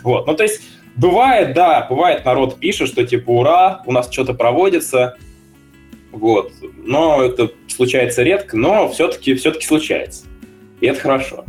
Вот, 0.03 0.27
ну, 0.27 0.35
то 0.35 0.43
есть, 0.43 0.61
бывает, 0.97 1.55
да, 1.55 1.87
бывает, 1.89 2.25
народ 2.25 2.59
пишет, 2.59 2.89
что, 2.89 3.07
типа, 3.07 3.31
ура, 3.31 3.83
у 3.87 3.93
нас 3.93 4.11
что-то 4.11 4.35
проводится, 4.35 5.17
вот, 6.11 6.53
но 6.85 7.23
это 7.23 7.53
случается 7.69 8.25
редко, 8.25 8.57
но 8.57 8.89
все-таки, 8.89 9.35
все-таки 9.35 9.65
случается, 9.65 10.25
и 10.81 10.87
это 10.87 10.99
хорошо. 10.99 11.45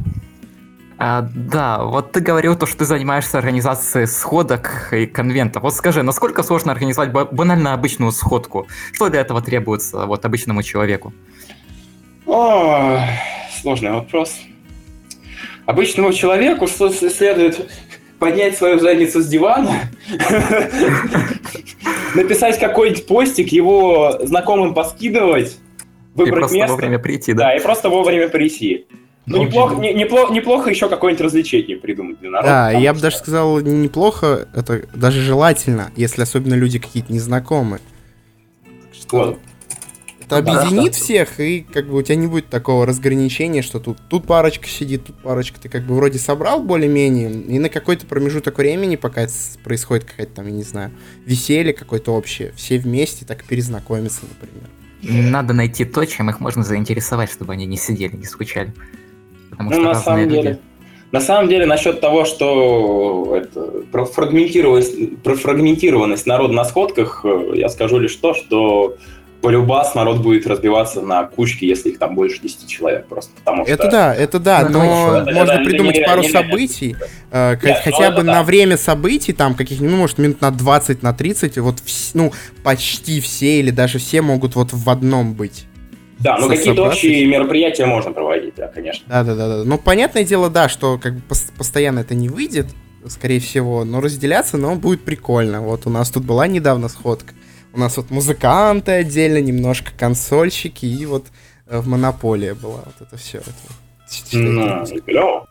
А, 1.06 1.28
да, 1.36 1.84
вот 1.84 2.14
ты 2.14 2.22
говорил 2.22 2.56
то, 2.56 2.66
что 2.66 2.78
ты 2.78 2.86
занимаешься 2.86 3.38
организацией 3.38 4.06
сходок 4.06 4.88
и 4.94 5.06
конвентов. 5.06 5.64
Вот 5.64 5.74
скажи, 5.74 6.02
насколько 6.02 6.44
сложно 6.44 6.72
организовать 6.72 7.12
ба- 7.12 7.26
банально 7.26 7.74
обычную 7.74 8.14
сходку? 8.14 8.68
Что 8.94 9.10
для 9.10 9.20
этого 9.20 9.42
требуется 9.42 10.06
вот 10.06 10.24
обычному 10.24 10.64
человеку? 10.64 11.12
О, 12.26 13.02
сложный 13.62 13.92
вопрос. 13.92 14.34
Обычному 15.66 16.14
человеку 16.14 16.68
следует 16.68 17.70
поднять 18.18 18.58
свою 18.58 18.80
задницу 18.80 19.22
с 19.22 19.28
дивана, 19.28 19.74
написать 22.16 22.58
какой-нибудь 22.60 23.08
постик, 23.08 23.50
его 23.52 24.20
знакомым 24.24 24.74
поскидывать, 24.74 25.58
И 26.16 26.20
выбрать 26.20 26.40
просто 26.40 26.56
место. 26.56 26.72
вовремя 26.72 27.00
прийти, 27.00 27.34
Да, 27.34 27.48
да? 27.48 27.56
и 27.58 27.62
просто 27.62 27.90
вовремя 27.90 28.30
прийти. 28.30 28.86
Ну, 29.26 29.38
Ну, 29.38 29.44
неплохо, 29.46 29.76
не- 29.76 29.94
неплохо, 29.94 30.34
неплохо 30.34 30.70
еще 30.70 30.90
какое-нибудь 30.90 31.24
развлечение 31.26 31.78
придумать 31.78 32.20
для 32.20 32.30
народа. 32.30 32.50
Да, 32.50 32.72
я 32.72 32.92
бы 32.92 33.00
что- 33.00 33.08
даже 33.08 33.18
сказал, 33.18 33.60
неплохо, 33.62 34.48
это 34.54 34.86
даже 34.94 35.22
желательно, 35.22 35.92
если 35.96 36.24
особенно 36.24 36.56
люди 36.56 36.80
какие-то 36.80 37.14
незнакомые. 37.14 37.80
Вот. 39.12 39.40
Это 40.26 40.38
объединит 40.38 40.94
да. 40.94 40.98
всех, 40.98 41.40
и 41.40 41.62
как 41.62 41.88
бы 41.88 41.98
у 41.98 42.02
тебя 42.02 42.16
не 42.16 42.28
будет 42.28 42.48
такого 42.50 42.86
разграничения, 42.86 43.62
что 43.62 43.80
тут, 43.80 43.98
тут 44.10 44.26
парочка 44.26 44.68
сидит, 44.68 45.06
тут 45.06 45.22
парочка. 45.22 45.60
Ты 45.60 45.70
как 45.70 45.84
бы 45.84 45.96
вроде 45.96 46.18
собрал 46.18 46.64
более-менее, 46.64 47.32
и 47.32 47.60
на 47.60 47.70
какой-то 47.70 48.06
промежуток 48.06 48.58
времени, 48.58 48.96
пока 48.96 49.28
происходит 49.64 50.06
какая-то 50.06 50.34
там, 50.34 50.46
я 50.48 50.52
не 50.52 50.64
знаю, 50.64 50.92
веселье 51.26 51.74
какое-то 51.74 52.12
общее, 52.14 52.54
все 52.56 52.78
вместе 52.78 53.26
так 53.26 53.44
перезнакомиться, 53.44 54.22
например. 54.28 54.70
Надо 55.32 55.54
найти 55.54 55.84
то, 55.84 56.06
чем 56.06 56.30
их 56.30 56.40
можно 56.40 56.64
заинтересовать, 56.64 57.30
чтобы 57.30 57.54
они 57.54 57.66
не 57.66 57.78
сидели, 57.78 58.16
не 58.16 58.26
скучали. 58.26 58.74
Потому 59.58 59.70
Ну, 59.70 59.76
что 59.76 59.84
на 59.84 59.90
разные 59.90 60.04
самом 60.06 60.20
люди. 60.30 60.42
деле. 60.42 60.60
На 61.12 61.22
самом 61.22 61.48
деле, 61.48 61.66
насчет 61.68 62.02
того, 62.02 62.26
что 62.26 63.36
это, 63.36 63.62
про 63.92 64.06
фрагментированность, 64.06 65.18
про 65.22 65.36
фрагментированность 65.36 66.26
народа 66.26 66.54
на 66.54 66.66
сходках, 66.66 67.22
э, 67.24 67.52
я 67.56 67.70
скажу 67.70 68.00
лишь 68.00 68.16
то, 68.16 68.34
что 68.34 68.96
полюбас 69.42 69.94
народ 69.94 70.22
будет 70.22 70.48
разбиваться 70.48 71.02
на 71.02 71.26
кучки, 71.26 71.66
если 71.66 71.90
их 71.90 72.00
там 72.00 72.16
больше 72.16 72.40
10 72.42 72.66
человек 72.68 73.08
просто. 73.08 73.32
Потому 73.44 73.64
Это 73.66 73.84
что... 73.84 73.92
да, 73.92 74.16
это 74.16 74.40
да, 74.40 74.68
Ну, 74.70 74.80
но 74.80 75.18
это- 75.18 75.30
это- 75.30 75.40
можно 75.40 75.52
это 75.52 75.64
придумать 75.66 75.96
нереально- 75.98 76.08
пару 76.08 76.22
нереально. 76.24 76.50
событий, 76.50 76.96
э, 77.32 77.52
Нет, 77.52 77.62
ну 77.64 77.92
хотя 77.92 78.06
это 78.08 78.16
бы 78.16 78.24
да. 78.24 78.32
на 78.32 78.44
время 78.44 78.78
событий, 78.78 79.34
там 79.34 79.54
каких-нибудь, 79.54 79.92
ну, 79.92 79.98
может, 79.98 80.18
минут 80.18 80.40
на 80.42 80.50
20, 80.50 81.04
на 81.04 81.14
30, 81.14 81.58
вот, 81.60 81.76
ну, 82.14 82.32
почти 82.64 83.20
все 83.22 83.60
или 83.60 83.70
даже 83.70 84.00
все 84.00 84.22
могут 84.22 84.56
вот 84.56 84.70
в 84.72 84.90
одном 84.90 85.34
быть. 85.34 85.66
Да, 86.24 86.38
но 86.38 86.48
со- 86.48 86.56
какие-то 86.56 86.84
общие 86.84 87.26
мероприятия 87.26 87.86
можно 87.86 88.12
проводить, 88.12 88.56
да, 88.56 88.68
конечно. 88.68 89.06
Да, 89.08 89.24
да, 89.24 89.36
да, 89.36 89.58
да. 89.58 89.64
Ну, 89.64 89.78
понятное 89.78 90.24
дело, 90.24 90.50
да, 90.50 90.70
что 90.70 90.98
как 90.98 91.14
бы 91.16 91.22
пос- 91.30 91.52
постоянно 91.58 92.00
это 92.00 92.16
не 92.16 92.30
выйдет, 92.30 92.68
скорее 93.08 93.40
всего, 93.40 93.84
но 93.84 94.00
разделяться, 94.02 94.58
но 94.58 94.76
будет 94.76 95.02
прикольно. 95.04 95.62
Вот 95.62 95.86
у 95.86 95.90
нас 95.90 96.10
тут 96.10 96.24
была 96.24 96.48
недавно 96.48 96.88
сходка. 96.90 97.34
У 97.74 97.80
нас 97.80 97.98
вот 97.98 98.12
музыканты 98.12 98.92
отдельно, 98.92 99.40
немножко 99.42 99.92
консольщики, 99.98 100.86
и 100.86 101.06
вот 101.06 101.26
э, 101.68 101.80
в 101.80 101.88
Монополия 101.88 102.54
была 102.54 102.84
вот 102.86 102.96
это 103.08 103.18
все. 103.18 103.42
Ну, 104.32 104.86
клево. 105.06 105.48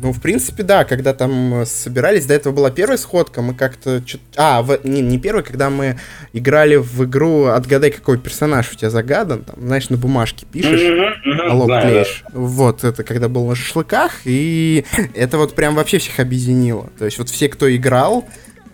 Ну, 0.00 0.12
в 0.12 0.20
принципе, 0.20 0.64
да, 0.64 0.84
когда 0.84 1.14
там 1.14 1.62
э, 1.62 1.66
собирались, 1.66 2.26
до 2.26 2.34
этого 2.34 2.52
была 2.52 2.70
первая 2.70 2.98
сходка, 2.98 3.42
мы 3.42 3.54
как-то... 3.54 4.02
А, 4.36 4.60
в- 4.62 4.80
не, 4.84 5.00
не 5.00 5.18
первая, 5.18 5.44
когда 5.44 5.70
мы 5.70 5.98
играли 6.32 6.76
в 6.76 7.04
игру 7.04 7.44
«Отгадай, 7.44 7.92
какой 7.92 8.18
персонаж 8.18 8.72
у 8.72 8.76
тебя 8.76 8.90
загадан», 8.90 9.44
там, 9.44 9.54
знаешь, 9.60 9.90
на 9.90 9.96
бумажке 9.96 10.46
пишешь, 10.46 10.80
знаю, 10.80 11.66
да. 11.68 11.82
клеишь. 11.82 12.24
Вот, 12.32 12.82
это 12.82 13.04
когда 13.04 13.28
был 13.28 13.46
на 13.46 13.54
шашлыках, 13.54 14.12
и 14.24 14.84
это 15.14 15.38
вот 15.38 15.54
прям 15.54 15.76
вообще 15.76 15.98
всех 15.98 16.18
объединило. 16.18 16.90
То 16.98 17.04
есть 17.04 17.18
вот 17.18 17.28
все, 17.28 17.48
кто 17.48 17.74
играл, 17.74 18.24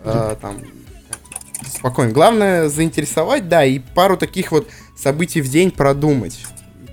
э, 0.03 0.35
там, 0.41 0.57
спокойно. 1.67 2.11
Главное 2.13 2.67
заинтересовать, 2.67 3.47
да, 3.47 3.63
и 3.63 3.77
пару 3.77 4.17
таких 4.17 4.51
вот 4.51 4.67
событий 4.97 5.41
в 5.41 5.49
день 5.49 5.69
продумать. 5.69 6.45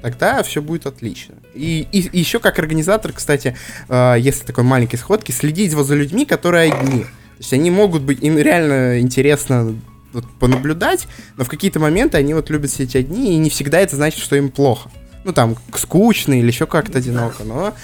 Тогда 0.03 0.43
все 0.43 0.63
будет 0.63 0.87
отлично. 0.87 1.35
И, 1.55 1.87
и, 1.91 2.19
еще 2.19 2.39
как 2.39 2.59
организатор, 2.59 3.13
кстати, 3.13 3.57
э, 3.89 4.17
если 4.19 4.45
такой 4.45 4.65
маленькой 4.65 4.97
сходки, 4.97 5.33
следить 5.33 5.75
вот 5.75 5.87
за 5.87 5.97
людьми, 5.97 6.25
которые 6.25 6.73
одни. 6.73 7.03
То 7.03 7.41
есть 7.41 7.53
они 7.53 7.71
могут 7.71 8.03
быть, 8.03 8.23
им 8.23 8.39
реально 8.39 9.01
интересно 9.01 9.75
вот, 10.13 10.25
понаблюдать, 10.39 11.09
но 11.37 11.45
в 11.45 11.49
какие-то 11.49 11.81
моменты 11.81 12.17
они 12.17 12.35
вот 12.35 12.51
любят 12.51 12.71
сидеть 12.71 12.97
одни, 12.97 13.35
и 13.35 13.37
не 13.37 13.51
всегда 13.51 13.81
это 13.81 13.97
значит, 13.97 14.21
что 14.21 14.37
им 14.37 14.51
плохо. 14.51 14.91
Ну 15.25 15.33
там, 15.33 15.57
скучно 15.75 16.39
или 16.39 16.47
еще 16.47 16.67
как-то 16.67 16.99
одиноко, 16.99 17.45
но 17.45 17.75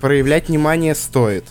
проявлять 0.00 0.48
внимание 0.48 0.94
стоит. 0.94 1.44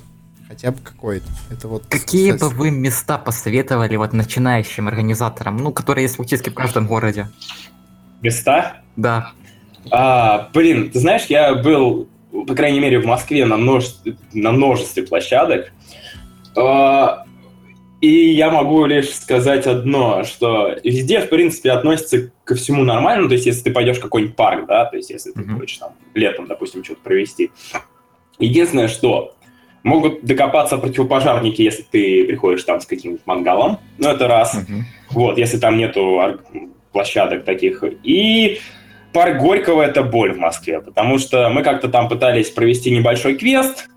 Хотя 0.48 0.72
бы 0.72 0.80
какое-то. 0.84 1.28
Это 1.52 1.68
вот... 1.68 1.86
Какие 1.90 2.32
бы 2.32 2.50
вы 2.50 2.72
места 2.72 3.20
посоветовали 3.20 3.96
вот 3.98 4.14
начинающим 4.14 4.88
организаторам, 4.88 5.58
ну, 5.58 5.72
которые 5.72 6.04
есть 6.04 6.18
практически 6.18 6.50
в 6.50 6.56
каждом 6.56 6.88
городе? 6.88 7.30
Места? 8.22 8.82
Да. 8.96 9.32
А, 9.92 10.50
блин, 10.54 10.92
ты 10.92 11.00
знаешь, 11.00 11.26
я 11.30 11.54
был, 11.56 12.08
по 12.48 12.54
крайней 12.56 12.80
мере, 12.80 13.00
в 13.00 13.06
Москве 13.06 13.46
на 13.46 13.58
множестве, 13.58 14.18
на 14.34 14.52
множестве 14.52 15.04
площадок. 15.04 15.72
А, 16.58 17.26
и 18.02 18.30
я 18.30 18.50
могу 18.50 18.86
лишь 18.86 19.10
сказать 19.14 19.68
одно, 19.68 20.24
что 20.24 20.76
везде, 20.84 21.20
в 21.22 21.30
принципе, 21.30 21.72
относится 21.72 22.32
ко 22.46 22.56
всему 22.56 22.84
нормально. 22.84 23.28
То 23.28 23.34
есть, 23.34 23.46
если 23.46 23.64
ты 23.64 23.72
пойдешь 23.72 23.98
в 23.98 24.02
какой-нибудь 24.02 24.36
парк, 24.36 24.66
да, 24.68 24.86
то 24.86 24.96
есть, 24.96 25.10
если 25.10 25.32
ты 25.32 25.42
Мгм. 25.42 25.60
хочешь 25.60 25.78
там 25.78 25.94
летом, 26.14 26.48
допустим, 26.48 26.84
что-то 26.84 27.02
провести. 27.04 27.52
Единственное, 28.40 28.88
что 28.88 29.36
могут 29.84 30.24
докопаться 30.24 30.78
противопожарники, 30.78 31.62
если 31.62 31.84
ты 31.84 32.26
приходишь 32.26 32.64
там 32.64 32.80
с 32.80 32.86
каким-нибудь 32.86 33.26
мангалом. 33.26 33.80
Ну, 33.98 34.10
это 34.10 34.28
раз. 34.28 34.54
Мгм. 34.56 34.86
Вот, 35.12 35.38
если 35.38 35.58
там 35.58 35.78
нету 35.78 36.40
площадок 36.92 37.44
таких. 37.44 37.84
И 38.04 38.60
парк 39.14 39.38
Горького— 39.40 39.82
это 39.84 40.04
боль 40.04 40.34
в 40.34 40.38
Москве, 40.38 40.80
потому 40.82 41.18
что 41.20 41.50
мы 41.50 41.64
как-то 41.64 41.90
там 41.90 42.08
пытались 42.10 42.50
провести 42.50 42.92
небольшой 42.92 43.36
квест. 43.36 43.90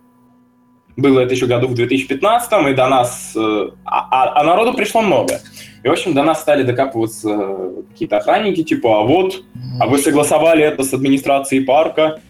Было 0.97 1.21
это 1.21 1.35
еще 1.35 1.47
году 1.47 1.69
в 1.69 1.75
2015 1.75 2.53
и 2.71 2.75
до 2.75 2.89
нас... 2.89 3.33
э, 3.35 3.71
А, 3.85 4.09
а- 4.11 4.41
а 4.41 4.45
народу 4.45 4.75
пришло 4.75 5.01
много. 5.01 5.41
И, 5.83 5.89
в 5.89 5.93
общем, 5.93 6.13
до 6.15 6.23
нас 6.23 6.41
стали 6.41 6.63
докапываться 6.63 7.29
э, 7.31 7.83
какие-то 7.91 8.19
охранники, 8.19 8.63
типа, 8.63 9.01
а 9.01 9.03
вот, 9.03 9.43
а 9.81 9.87
вы 9.87 9.99
согласовали 9.99 10.63
это 10.65 10.85
с 10.85 10.93
администрацией 10.93 11.65
парка, 11.65 12.21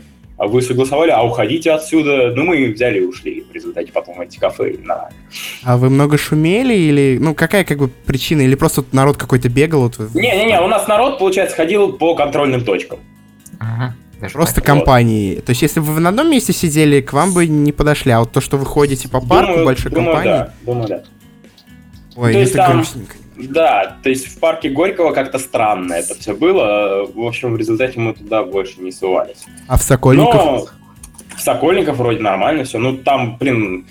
вы 0.47 0.63
согласовали, 0.63 1.11
а 1.11 1.23
уходите 1.23 1.71
отсюда. 1.73 2.33
Ну, 2.35 2.45
мы 2.45 2.73
взяли 2.73 3.01
и 3.01 3.05
ушли 3.05 3.45
в 3.49 3.55
результате 3.55 3.93
потом 3.93 4.21
эти 4.21 4.39
кафе. 4.39 4.77
На... 4.85 5.09
А 5.65 5.77
вы 5.77 5.91
много 5.91 6.19
шумели 6.19 6.75
или... 6.75 7.19
Ну, 7.21 7.35
какая 7.35 7.65
как 7.65 7.79
бы 7.79 7.89
причина? 7.89 8.43
Или 8.43 8.55
просто 8.55 8.85
народ 8.93 9.17
какой-то 9.17 9.49
бегал? 9.49 9.83
Вот, 9.83 9.99
Не-не-не, 10.15 10.61
у 10.61 10.69
нас 10.69 10.89
народ, 10.89 11.19
получается, 11.19 11.57
ходил 11.57 11.93
по 11.93 12.15
контрольным 12.15 12.65
точкам. 12.65 12.99
Ага, 13.61 13.95
даже 14.21 14.35
Просто 14.35 14.57
так. 14.57 14.65
компании. 14.67 15.37
То 15.37 15.51
есть, 15.51 15.63
если 15.63 15.81
бы 15.81 15.87
вы 15.87 16.01
на 16.01 16.09
одном 16.09 16.31
месте 16.31 16.53
сидели, 16.53 17.01
к 17.01 17.13
вам 17.13 17.33
бы 17.35 17.47
не 17.47 17.73
подошли. 17.73 18.11
А 18.13 18.21
вот 18.21 18.33
то, 18.33 18.41
что 18.41 18.57
вы 18.57 18.67
ходите 18.67 19.09
по 19.09 19.21
парку 19.21 19.53
Думаю- 19.53 19.67
большой 19.67 19.91
думаю, 19.93 20.07
компании... 20.15 20.31
да, 20.39 20.53
думаю, 20.67 20.89
да. 20.89 21.03
Ой, 22.17 22.33
То 22.33 22.39
есть 22.39 22.53
это 22.53 22.63
там- 22.67 22.73
грустненько. 22.77 23.15
Да, 23.39 23.97
то 24.03 24.11
есть 24.11 24.27
в 24.27 24.39
парке 24.39 24.69
Горького 24.69 25.13
как-то 25.13 25.39
странно 25.39 25.95
это 25.95 26.15
все 26.15 26.35
было. 26.35 27.07
В 27.13 27.21
общем, 27.27 27.55
в 27.55 27.57
результате 27.57 27.99
мы 27.99 28.13
туда 28.13 28.43
больше 28.45 28.81
не 28.81 28.93
сувались. 28.93 29.45
А 29.67 29.79
в 29.79 29.83
Сокольниках? 29.83 30.35
Но 30.35 30.67
в 31.37 31.41
Сокольников 31.41 31.97
вроде 31.97 32.21
нормально 32.21 32.65
все. 32.65 32.79
Ну, 32.79 32.97
там, 32.99 33.39
блин, 33.39 33.87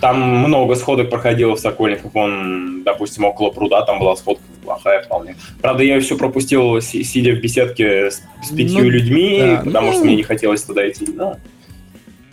там 0.00 0.20
много 0.20 0.76
сходок 0.76 1.10
проходило 1.10 1.56
в 1.56 1.60
Сокольниках. 1.60 2.14
Вон, 2.14 2.82
допустим, 2.84 3.24
около 3.24 3.50
пруда 3.50 3.82
там 3.82 3.98
была 3.98 4.14
сходка 4.16 4.42
неплохая 4.60 5.02
вполне. 5.02 5.36
Правда, 5.60 5.82
я 5.82 6.00
все 6.00 6.16
пропустил, 6.16 6.80
си- 6.80 7.02
сидя 7.02 7.32
в 7.32 7.40
беседке 7.40 8.10
с, 8.12 8.22
с 8.44 8.50
пятью 8.56 8.84
Ну, 8.84 8.88
людьми, 8.90 9.38
да, 9.40 9.62
потому 9.64 9.88
ну. 9.88 9.92
что 9.94 10.04
мне 10.04 10.16
не 10.16 10.22
хотелось 10.22 10.62
туда 10.62 10.88
идти. 10.88 11.04
Да. 11.12 11.38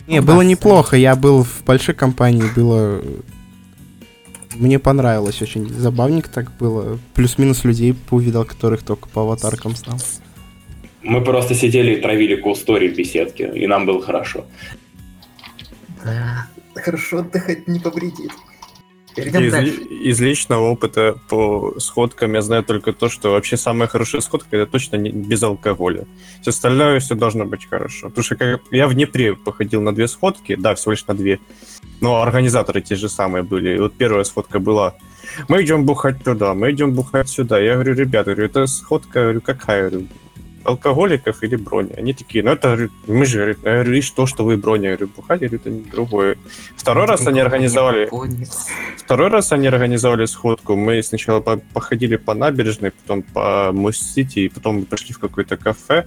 Не, 0.06 0.20
Ну, 0.20 0.26
было 0.26 0.42
неплохо. 0.42 0.96
Я 0.96 1.16
был 1.16 1.42
в 1.44 1.64
большой 1.64 1.94
компании, 1.96 2.44
было... 2.54 3.02
Мне 4.54 4.78
понравилось 4.78 5.40
очень. 5.42 5.68
Забавненько 5.68 6.30
так 6.30 6.52
было. 6.56 6.98
Плюс-минус 7.14 7.64
людей 7.64 7.94
увидел, 8.10 8.44
которых 8.44 8.82
только 8.82 9.08
по 9.08 9.22
аватаркам 9.22 9.74
знал. 9.76 9.98
Мы 11.02 11.22
просто 11.24 11.54
сидели 11.54 11.94
и 11.96 12.00
травили 12.00 12.36
кулстори 12.36 12.88
в 12.88 12.96
беседке, 12.96 13.50
и 13.54 13.66
нам 13.66 13.86
было 13.86 14.00
хорошо. 14.00 14.46
Да, 16.04 16.46
хорошо 16.74 17.18
отдыхать 17.18 17.66
не 17.66 17.80
повредит. 17.80 18.30
Из, 19.16 19.54
из 19.90 20.20
личного 20.20 20.70
опыта 20.70 21.16
по 21.28 21.74
сходкам 21.78 22.34
я 22.34 22.42
знаю 22.42 22.64
только 22.64 22.92
то, 22.92 23.08
что 23.08 23.32
вообще 23.32 23.56
самая 23.56 23.88
хорошая 23.88 24.20
сходка 24.20 24.56
это 24.56 24.70
точно 24.70 24.96
не, 24.96 25.10
без 25.10 25.42
алкоголя. 25.42 26.06
Все 26.40 26.50
остальное 26.50 27.00
все 27.00 27.14
должно 27.14 27.44
быть 27.44 27.68
хорошо. 27.68 28.08
Потому 28.08 28.24
что 28.24 28.36
как, 28.36 28.62
я 28.70 28.88
в 28.88 28.94
Днепре 28.94 29.34
походил 29.34 29.82
на 29.82 29.94
две 29.94 30.08
сходки, 30.08 30.54
да, 30.54 30.74
всего 30.74 30.92
лишь 30.92 31.06
на 31.06 31.14
две. 31.14 31.40
Но 32.00 32.22
организаторы 32.22 32.80
те 32.80 32.96
же 32.96 33.08
самые 33.08 33.42
были. 33.42 33.76
И 33.76 33.78
вот 33.78 33.94
первая 33.94 34.24
сходка 34.24 34.58
была. 34.58 34.94
Мы 35.48 35.62
идем 35.62 35.84
бухать 35.84 36.22
туда, 36.24 36.54
мы 36.54 36.72
идем 36.72 36.92
бухать 36.92 37.28
сюда. 37.28 37.58
Я 37.58 37.74
говорю, 37.74 37.94
ребята, 37.94 38.32
говорю, 38.32 38.48
это 38.48 38.66
сходка, 38.66 39.22
говорю, 39.22 39.40
какая? 39.40 39.90
Говорю, 39.90 40.08
алкоголиков 40.64 41.42
или 41.42 41.56
брони? 41.56 41.92
Они 41.96 42.12
такие, 42.12 42.44
ну 42.44 42.50
это, 42.52 42.88
мы 43.06 43.26
же, 43.26 43.56
я 43.62 43.72
говорю, 43.74 43.94
и 43.94 44.00
что, 44.00 44.26
что 44.26 44.44
вы 44.44 44.56
брони? 44.56 44.86
Я 44.86 44.96
говорю, 44.96 45.12
бухать, 45.14 45.42
я 45.42 45.48
говорю, 45.48 45.60
это 45.60 45.70
не 45.70 45.82
другое. 45.82 46.36
Второй 46.76 47.06
раз 47.06 47.26
они 47.26 47.40
организовали... 47.40 48.08
Второй 48.96 49.28
раз 49.28 49.52
они 49.52 49.66
организовали 49.66 50.26
сходку. 50.26 50.76
Мы 50.76 51.02
сначала 51.02 51.40
по- 51.40 51.56
походили 51.72 52.16
по 52.16 52.34
набережной, 52.34 52.92
потом 52.92 53.22
по 53.22 53.72
Мост-Сити, 53.72 54.40
и 54.40 54.48
потом 54.48 54.76
мы 54.76 54.84
пошли 54.84 55.12
в 55.14 55.18
какое-то 55.18 55.56
кафе. 55.56 56.06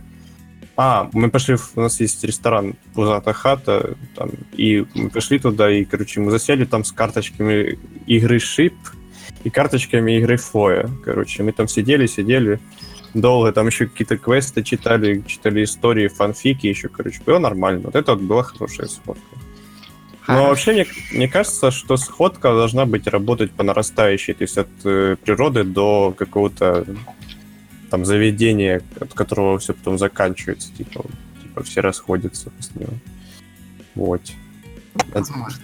А, 0.77 1.09
мы 1.13 1.29
пошли, 1.29 1.55
у 1.75 1.81
нас 1.81 1.99
есть 2.01 2.23
ресторан 2.23 2.73
Пузата 2.93 3.31
хата, 3.31 3.95
там, 4.15 4.31
и 4.51 4.85
мы 4.93 5.09
пошли 5.09 5.39
туда, 5.39 5.71
и, 5.71 5.85
короче, 5.85 6.19
мы 6.19 6.31
засели 6.31 6.65
там 6.65 6.83
с 6.83 6.91
карточками 6.91 7.79
игры 8.07 8.39
Шип 8.39 8.73
и 9.45 9.49
карточками 9.49 10.17
игры 10.17 10.35
Фоя. 10.35 10.89
Короче, 11.05 11.43
мы 11.43 11.53
там 11.53 11.67
сидели, 11.69 12.07
сидели 12.07 12.59
долго, 13.15 13.51
там 13.51 13.67
еще 13.67 13.87
какие-то 13.87 14.17
квесты 14.17 14.63
читали, 14.63 15.23
читали 15.25 15.63
истории, 15.63 16.07
фанфики 16.07 16.67
еще, 16.67 16.89
короче, 16.89 17.21
было 17.25 17.39
нормально. 17.39 17.81
Вот 17.85 17.95
это 17.95 18.13
вот 18.13 18.21
была 18.21 18.43
хорошая 18.43 18.87
сходка. 18.87 19.23
Но 20.27 20.47
вообще, 20.47 20.73
мне, 20.73 20.85
мне 21.11 21.27
кажется, 21.27 21.69
что 21.71 21.97
сходка 21.97 22.49
должна 22.49 22.85
быть 22.85 23.07
работать 23.07 23.51
по 23.51 23.63
нарастающей, 23.63 24.33
то 24.33 24.43
есть 24.43 24.57
от 24.57 24.67
э, 24.83 25.17
природы 25.23 25.63
до 25.63 26.15
какого-то 26.17 26.85
там 27.91 28.05
заведения, 28.05 28.81
от 28.99 29.13
которого 29.13 29.59
все 29.59 29.73
потом 29.73 29.99
заканчивается, 29.99 30.73
типа, 30.73 31.05
типа 31.43 31.63
все 31.63 31.81
расходятся 31.81 32.49
после 32.49 32.81
него. 32.81 32.93
Вот. 33.93 34.21
Возможно. 35.13 35.61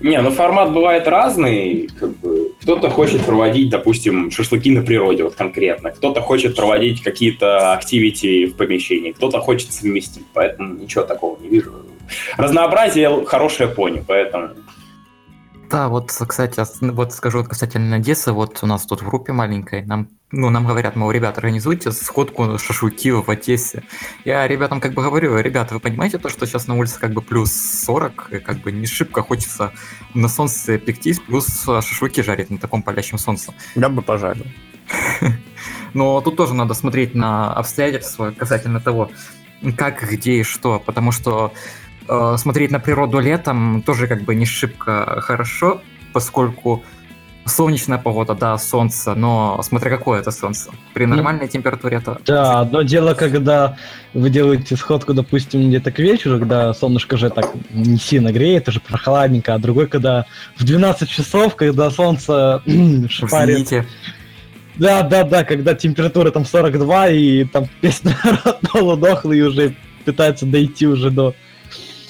Не, 0.00 0.20
ну 0.20 0.30
формат 0.30 0.72
бывает 0.72 1.08
разный. 1.08 1.88
Как 1.98 2.16
бы, 2.18 2.52
кто-то 2.60 2.90
хочет 2.90 3.24
проводить, 3.24 3.70
допустим, 3.70 4.30
шашлыки 4.30 4.70
на 4.70 4.82
природе, 4.82 5.24
вот 5.24 5.34
конкретно. 5.34 5.90
Кто-то 5.90 6.20
хочет 6.20 6.56
проводить 6.56 7.02
какие-то 7.02 7.72
активити 7.72 8.46
в 8.46 8.56
помещении. 8.56 9.12
Кто-то 9.12 9.40
хочет 9.40 9.72
совместить. 9.72 10.24
Поэтому 10.34 10.74
ничего 10.74 11.04
такого 11.04 11.38
не 11.40 11.48
вижу. 11.48 11.72
Разнообразие 12.36 13.24
хорошее 13.24 13.68
пони, 13.68 14.04
поэтому... 14.06 14.50
Да, 15.70 15.88
вот, 15.88 16.12
кстати, 16.12 16.62
вот 16.80 17.12
скажу 17.12 17.38
вот 17.38 17.48
касательно 17.48 17.96
Одессы, 17.96 18.32
вот 18.32 18.58
у 18.62 18.66
нас 18.66 18.84
тут 18.84 19.00
в 19.00 19.06
группе 19.08 19.32
маленькой, 19.32 19.82
нам, 19.86 20.08
ну, 20.36 20.50
нам 20.50 20.66
говорят, 20.66 20.96
мол, 20.96 21.10
ребята, 21.12 21.38
организуйте 21.38 21.92
сходку 21.92 22.58
шашлыки 22.58 23.10
в 23.12 23.30
Одессе. 23.30 23.84
Я 24.24 24.46
ребятам 24.48 24.80
как 24.80 24.92
бы 24.92 25.02
говорю, 25.02 25.38
ребята, 25.38 25.74
вы 25.74 25.80
понимаете 25.80 26.18
то, 26.18 26.28
что 26.28 26.46
сейчас 26.46 26.66
на 26.66 26.74
улице 26.74 26.98
как 26.98 27.12
бы 27.12 27.22
плюс 27.22 27.52
40, 27.52 28.28
и 28.32 28.38
как 28.38 28.58
бы 28.58 28.72
не 28.72 28.86
шибко 28.86 29.22
хочется 29.22 29.72
на 30.12 30.28
солнце 30.28 30.78
пектись, 30.78 31.20
плюс 31.20 31.64
шашлыки 31.64 32.22
жарить 32.22 32.50
на 32.50 32.58
таком 32.58 32.82
палящем 32.82 33.18
солнце. 33.18 33.54
Я 33.76 33.88
бы 33.88 34.02
пожарил. 34.02 34.46
Но 35.94 36.20
тут 36.20 36.36
тоже 36.36 36.54
надо 36.54 36.74
смотреть 36.74 37.14
на 37.14 37.52
обстоятельства 37.52 38.32
касательно 38.36 38.80
того, 38.80 39.10
как, 39.76 40.02
где 40.10 40.40
и 40.40 40.42
что, 40.42 40.80
потому 40.80 41.12
что 41.12 41.52
э, 42.08 42.36
смотреть 42.38 42.72
на 42.72 42.80
природу 42.80 43.20
летом 43.20 43.82
тоже 43.82 44.08
как 44.08 44.22
бы 44.22 44.34
не 44.34 44.46
шибко 44.46 45.20
хорошо, 45.20 45.80
поскольку 46.12 46.84
солнечная 47.46 47.98
погода, 47.98 48.34
да, 48.34 48.56
солнце, 48.58 49.14
но 49.14 49.60
смотря 49.62 49.90
какое 49.90 50.20
это 50.20 50.30
солнце. 50.30 50.70
При 50.92 51.04
нормальной 51.06 51.48
температуре 51.48 51.98
это... 51.98 52.18
Да, 52.26 52.60
одно 52.60 52.82
дело, 52.82 53.14
когда 53.14 53.76
вы 54.14 54.30
делаете 54.30 54.76
сходку, 54.76 55.12
допустим, 55.12 55.68
где-то 55.68 55.90
к 55.92 55.98
вечеру, 55.98 56.38
когда 56.38 56.72
солнышко 56.72 57.14
уже 57.14 57.30
так 57.30 57.52
не 57.70 57.98
сильно 57.98 58.32
греет, 58.32 58.68
уже 58.68 58.80
прохладненько, 58.80 59.54
а 59.54 59.58
другой, 59.58 59.88
когда 59.88 60.26
в 60.56 60.64
12 60.64 61.08
часов, 61.08 61.56
когда 61.56 61.90
солнце 61.90 62.62
шпарит. 63.08 63.50
Извините, 63.50 63.86
Да, 64.76 65.02
да, 65.02 65.24
да, 65.24 65.44
когда 65.44 65.74
температура 65.74 66.30
там 66.30 66.44
42, 66.44 67.08
и 67.10 67.44
там 67.44 67.66
весь 67.82 68.02
народ 68.04 68.60
полудохлый 68.72 69.42
уже 69.42 69.74
пытается 70.04 70.46
дойти 70.46 70.86
уже 70.86 71.10
до... 71.10 71.34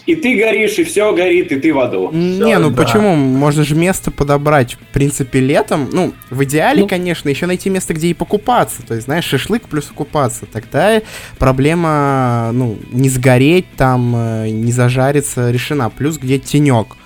И 0.07 0.15
ты 0.17 0.37
горишь, 0.39 0.79
и 0.79 0.85
все 0.85 1.15
горит, 1.15 1.51
и 1.51 1.59
ты 1.59 1.73
в 1.73 1.79
аду. 1.81 2.11
Не, 2.13 2.59
ну 2.59 2.69
да. 2.71 2.83
почему? 2.83 3.15
Можно 3.17 3.65
же 3.65 3.75
место 3.75 4.11
подобрать, 4.11 4.75
в 4.75 4.79
принципе, 4.93 5.41
летом. 5.41 5.89
Ну, 5.93 6.13
в 6.29 6.45
идеале, 6.45 6.83
Ну. 6.83 6.89
конечно, 6.89 7.31
еще 7.31 7.47
найти 7.47 7.71
место, 7.71 7.95
где 7.95 8.09
и 8.09 8.15
покупаться. 8.15 8.83
То 8.87 8.93
есть, 8.95 9.07
знаешь, 9.07 9.25
шашлык 9.25 9.67
плюс 9.67 9.91
окупаться. 9.91 10.45
Тогда 10.45 11.01
проблема, 11.39 12.51
ну, 12.53 12.79
не 12.93 13.09
сгореть 13.09 13.65
там, 13.77 14.15
э, 14.15 14.49
не 14.51 14.73
зажариться 14.73 15.51
решена. 15.51 15.89
Плюс 15.89 16.19
где 16.19 16.39
тенек. 16.39 16.97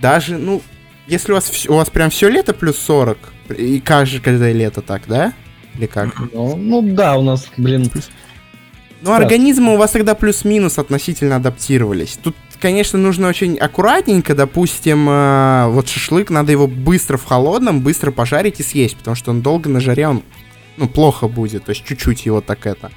Даже, 0.00 0.36
ну, 0.36 0.62
если 1.06 1.32
у 1.32 1.36
вас, 1.36 1.50
вс- 1.50 1.68
у 1.70 1.74
вас 1.76 1.90
прям 1.90 2.10
все 2.10 2.28
лето 2.28 2.54
плюс 2.54 2.76
40, 2.78 3.18
и 3.56 3.78
каждое 3.80 4.52
лето 4.52 4.82
так, 4.82 5.02
да? 5.06 5.32
Или 5.78 5.86
как? 5.86 6.14
Ну, 6.32 6.56
ну 6.56 6.82
да, 6.82 7.16
у 7.16 7.22
нас, 7.22 7.48
блин, 7.56 7.90
Ну, 9.04 9.10
Да. 9.10 9.16
организмы 9.18 9.74
у 9.74 9.76
вас 9.76 9.90
тогда 9.90 10.14
плюс-минус 10.14 10.78
относительно 10.78 11.36
адаптировались. 11.36 12.18
Тут, 12.22 12.34
конечно, 12.58 12.98
нужно 12.98 13.28
очень 13.28 13.58
аккуратненько, 13.58 14.34
допустим, 14.34 15.06
э, 15.08 15.66
вот 15.68 15.88
шашлык, 15.88 16.30
надо 16.30 16.52
его 16.52 16.66
быстро 16.66 17.18
в 17.18 17.24
холодном, 17.24 17.82
быстро 17.82 18.10
пожарить 18.12 18.60
и 18.60 18.62
съесть, 18.62 18.96
потому 18.96 19.14
что 19.14 19.30
он 19.30 19.42
долго 19.42 19.68
на 19.68 19.80
жаре, 19.80 20.08
он, 20.08 20.22
ну, 20.78 20.88
плохо 20.88 21.28
будет, 21.28 21.64
то 21.64 21.70
есть 21.70 21.84
чуть-чуть 21.84 22.24
его 22.24 22.40
так 22.40 22.66
это. 22.66 22.90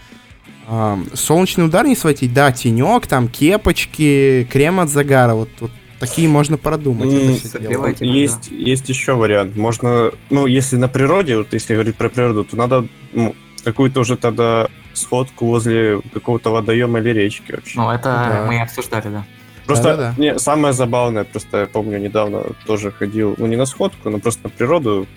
А, 0.70 0.98
солнечный 1.13 1.65
удар 1.65 1.86
не 1.86 1.96
схватить, 1.96 2.34
да, 2.34 2.52
тенек, 2.52 3.06
там, 3.08 3.28
кепочки, 3.28 4.48
крем 4.52 4.80
от 4.80 4.89
загара, 4.89 5.34
вот, 5.34 5.50
вот 5.60 5.72
такие 6.00 6.30
можно 6.30 6.58
продумать. 6.58 7.10
Это. 7.46 7.60
Давайте, 7.60 8.06
Есть, 8.06 8.50
есть 8.50 8.88
еще 8.88 9.13
вариант. 9.13 9.56
Можно, 9.58 10.12
ну, 10.30 10.46
если 10.46 10.78
на 10.78 10.88
природе, 10.88 11.38
вот 11.38 11.54
если 11.54 11.74
говорить 11.74 11.96
про 11.96 12.10
природу, 12.10 12.46
то 12.46 12.56
надо 12.56 12.88
ну, 13.13 13.36
какую-то 13.63 14.02
уже 14.02 14.15
тогда 14.15 14.70
сходку 14.98 15.46
возле 15.46 16.02
какого-то 16.14 16.50
водоема 16.52 17.00
или 17.00 17.10
речки 17.10 17.52
вообще. 17.52 17.80
ну 17.80 17.90
это 17.92 18.04
Да. 18.04 18.46
мы 18.48 18.56
и 18.56 18.60
обсуждали, 18.60 19.08
да. 19.10 19.26
Просто 19.66 19.84
Да-да-да. 19.98 20.14
не, 20.22 20.40
самое 20.40 20.74
забавное, 20.74 21.24
просто 21.26 21.58
я 21.62 21.66
помню, 21.66 21.98
недавно 22.00 22.44
тоже 22.66 22.92
ходил, 22.92 23.36
ну 23.38 23.48
не 23.48 23.58
на 23.58 23.66
сходку, 23.66 24.10
но 24.10 24.20
просто 24.20 24.42
на 24.46 24.50
природу. 24.50 25.08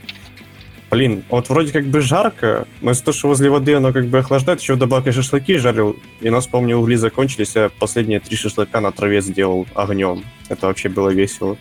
Блин, 0.90 1.22
вот 1.30 1.48
вроде 1.48 1.70
как 1.72 1.84
бы 1.86 2.00
жарко, 2.00 2.66
но 2.80 2.90
из-за 2.90 3.04
того, 3.04 3.16
что 3.16 3.28
возле 3.28 3.48
воды 3.48 3.74
оно 3.74 3.92
как 3.92 4.06
бы 4.06 4.18
охлаждает, 4.18 4.60
еще 4.60 4.74
вдобавок 4.74 5.06
я 5.06 5.12
шашлыки 5.12 5.56
жарил, 5.56 5.94
и 6.20 6.30
нас, 6.30 6.48
помню, 6.48 6.78
угли 6.78 6.96
закончились, 6.96 7.54
я 7.54 7.68
последние 7.78 8.18
три 8.18 8.36
шашлыка 8.36 8.80
на 8.80 8.90
траве 8.90 9.20
сделал 9.20 9.68
огнем. 9.76 10.24
Это 10.48 10.66
вообще 10.66 10.88
было 10.88 11.10
весело. 11.10 11.56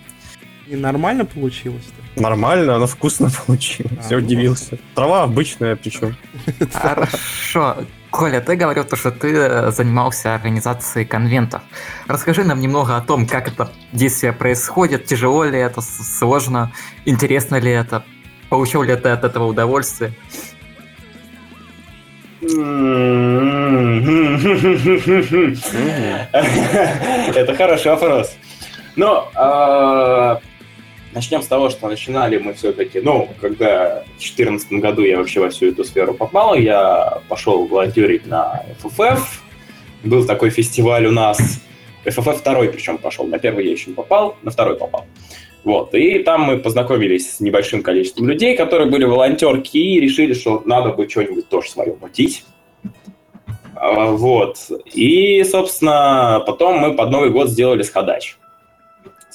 И 0.67 0.75
нормально 0.75 1.25
получилось-то? 1.25 2.19
Нормально, 2.19 2.75
оно 2.75 2.87
вкусно 2.87 3.29
получилось. 3.47 3.91
А, 4.09 4.13
я 4.13 4.17
ну 4.19 4.25
удивился. 4.25 4.79
Трава 4.95 5.21
обычная 5.23 5.75
причем. 5.75 6.15
Хорошо. 6.73 7.77
Коля, 8.11 8.41
ты 8.41 8.55
говорил, 8.55 8.83
то, 8.85 8.95
что 8.95 9.11
ты 9.11 9.31
э, 9.33 9.71
занимался 9.71 10.33
организацией 10.33 11.05
конвентов. 11.05 11.61
Расскажи 12.07 12.43
нам 12.43 12.59
немного 12.59 12.97
о 12.97 13.01
том, 13.01 13.27
как 13.27 13.47
это 13.47 13.71
действие 13.93 14.33
происходит, 14.33 15.05
тяжело 15.05 15.43
ли 15.43 15.59
это, 15.59 15.81
сложно, 15.81 16.71
интересно 17.05 17.59
ли 17.59 17.71
это, 17.71 18.03
получил 18.49 18.81
ли 18.81 18.95
ты 18.95 19.09
от 19.09 19.23
этого 19.23 19.45
удовольствие. 19.45 20.13
Это 27.35 27.55
хороший 27.55 27.91
вопрос. 27.91 28.35
Ну, 28.95 29.23
а, 29.35 30.39
начнем 31.13 31.41
с 31.41 31.47
того, 31.47 31.69
что 31.69 31.87
начинали 31.87 32.37
мы 32.37 32.53
все-таки, 32.53 32.99
ну, 32.99 33.29
когда 33.41 34.03
в 34.03 34.19
2014 34.19 34.71
году 34.73 35.03
я 35.03 35.17
вообще 35.17 35.39
во 35.39 35.49
всю 35.49 35.67
эту 35.67 35.83
сферу 35.83 36.13
попал, 36.13 36.55
я 36.55 37.21
пошел 37.27 37.65
волонтерить 37.65 38.25
на 38.25 38.63
FFF, 38.81 39.19
был 40.03 40.25
такой 40.25 40.49
фестиваль 40.49 41.05
у 41.05 41.11
нас, 41.11 41.61
FFF 42.05 42.37
второй 42.37 42.69
причем 42.69 42.97
пошел, 42.97 43.25
на 43.25 43.39
первый 43.39 43.65
я 43.65 43.71
еще 43.71 43.89
не 43.89 43.95
попал, 43.95 44.37
на 44.43 44.51
второй 44.51 44.77
попал. 44.77 45.05
Вот, 45.63 45.93
и 45.93 46.19
там 46.19 46.43
мы 46.43 46.57
познакомились 46.57 47.35
с 47.35 47.39
небольшим 47.41 47.83
количеством 47.83 48.29
людей, 48.29 48.55
которые 48.55 48.89
были 48.89 49.03
волонтерки, 49.03 49.77
и 49.77 49.99
решили, 49.99 50.33
что 50.33 50.63
надо 50.65 50.93
бы 50.93 51.09
что-нибудь 51.09 51.49
тоже 51.49 51.69
свое 51.69 51.95
мутить. 51.99 52.45
А, 53.75 54.11
Вот. 54.11 54.57
И, 54.93 55.43
собственно, 55.43 56.43
потом 56.45 56.77
мы 56.79 56.95
под 56.95 57.09
Новый 57.11 57.29
год 57.29 57.49
сделали 57.49 57.83
сходач. 57.83 58.37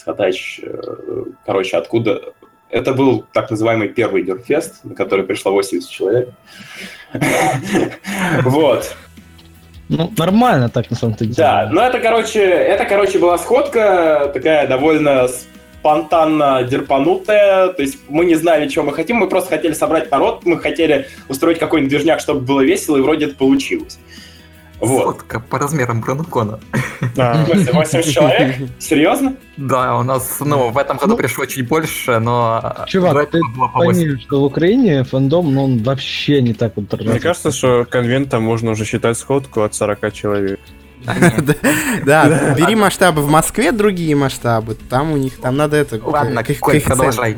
Сходач, 0.04 0.60
э, 0.62 1.24
короче, 1.46 1.78
откуда... 1.78 2.20
Это 2.68 2.92
был 2.92 3.24
так 3.32 3.50
называемый 3.50 3.88
первый 3.88 4.22
Дюрфест, 4.22 4.84
на 4.84 4.94
который 4.94 5.24
пришло 5.24 5.50
80 5.52 5.90
человек. 5.90 6.28
Вот. 8.42 8.94
Ну, 9.88 10.12
нормально 10.18 10.68
так, 10.68 10.90
на 10.90 10.96
самом-то 10.96 11.24
деле. 11.24 11.36
Да, 11.36 11.70
ну 11.72 11.80
это, 11.80 12.00
короче, 12.00 12.42
это, 12.42 12.84
короче, 12.84 13.18
была 13.18 13.38
сходка 13.38 14.30
такая 14.34 14.66
довольно 14.66 15.28
спонтанно 15.28 16.64
дерпанутая, 16.64 17.68
то 17.68 17.82
есть 17.82 17.98
мы 18.08 18.26
не 18.26 18.34
знали, 18.34 18.68
чего 18.68 18.84
мы 18.84 18.92
хотим, 18.92 19.16
мы 19.16 19.28
просто 19.28 19.50
хотели 19.50 19.72
собрать 19.72 20.10
народ, 20.10 20.44
мы 20.44 20.58
хотели 20.58 21.06
устроить 21.28 21.58
какой-нибудь 21.58 21.90
движняк, 21.90 22.20
чтобы 22.20 22.40
было 22.40 22.62
весело, 22.62 22.98
и 22.98 23.00
вроде 23.00 23.26
это 23.26 23.36
получилось. 23.36 23.98
Вот. 24.84 25.04
Фотка 25.04 25.40
по 25.40 25.58
размерам 25.58 26.00
Бронукона. 26.00 26.60
А, 27.16 27.44
смысле, 27.46 27.72
80 27.72 28.12
человек? 28.12 28.56
Серьезно? 28.78 29.36
Да, 29.56 29.96
у 29.96 30.02
нас, 30.02 30.38
ну, 30.40 30.70
в 30.70 30.78
этом 30.78 30.96
году 30.96 31.12
Ну, 31.12 31.16
пришло 31.16 31.46
чуть 31.46 31.68
больше, 31.68 32.18
но... 32.18 32.84
Чувак, 32.86 33.30
ты 33.30 33.40
было 33.56 33.68
по 33.68 33.78
8. 33.84 34.02
Пойми, 34.02 34.20
что 34.20 34.40
в 34.40 34.44
Украине 34.44 35.04
фандом, 35.04 35.54
ну, 35.54 35.64
он 35.64 35.82
вообще 35.82 36.42
не 36.42 36.54
так 36.54 36.72
вот 36.76 37.00
Мне 37.00 37.20
кажется, 37.20 37.50
что 37.50 37.84
конвентом 37.88 38.42
можно 38.42 38.72
уже 38.72 38.84
считать 38.84 39.18
сходку 39.18 39.62
от 39.62 39.74
40 39.74 40.12
человек. 40.12 40.60
Да. 42.06 42.28
Да, 42.28 42.54
бери 42.54 42.74
масштабы 42.74 43.22
в 43.22 43.28
Москве, 43.28 43.72
другие 43.72 44.16
масштабы. 44.16 44.74
Там 44.88 45.12
у 45.12 45.16
них, 45.16 45.38
там 45.38 45.56
надо 45.56 45.76
это... 45.76 46.00
Ладно, 46.02 46.42
ко- 46.42 46.54
Коль, 46.54 46.80
продолжай. 46.80 47.36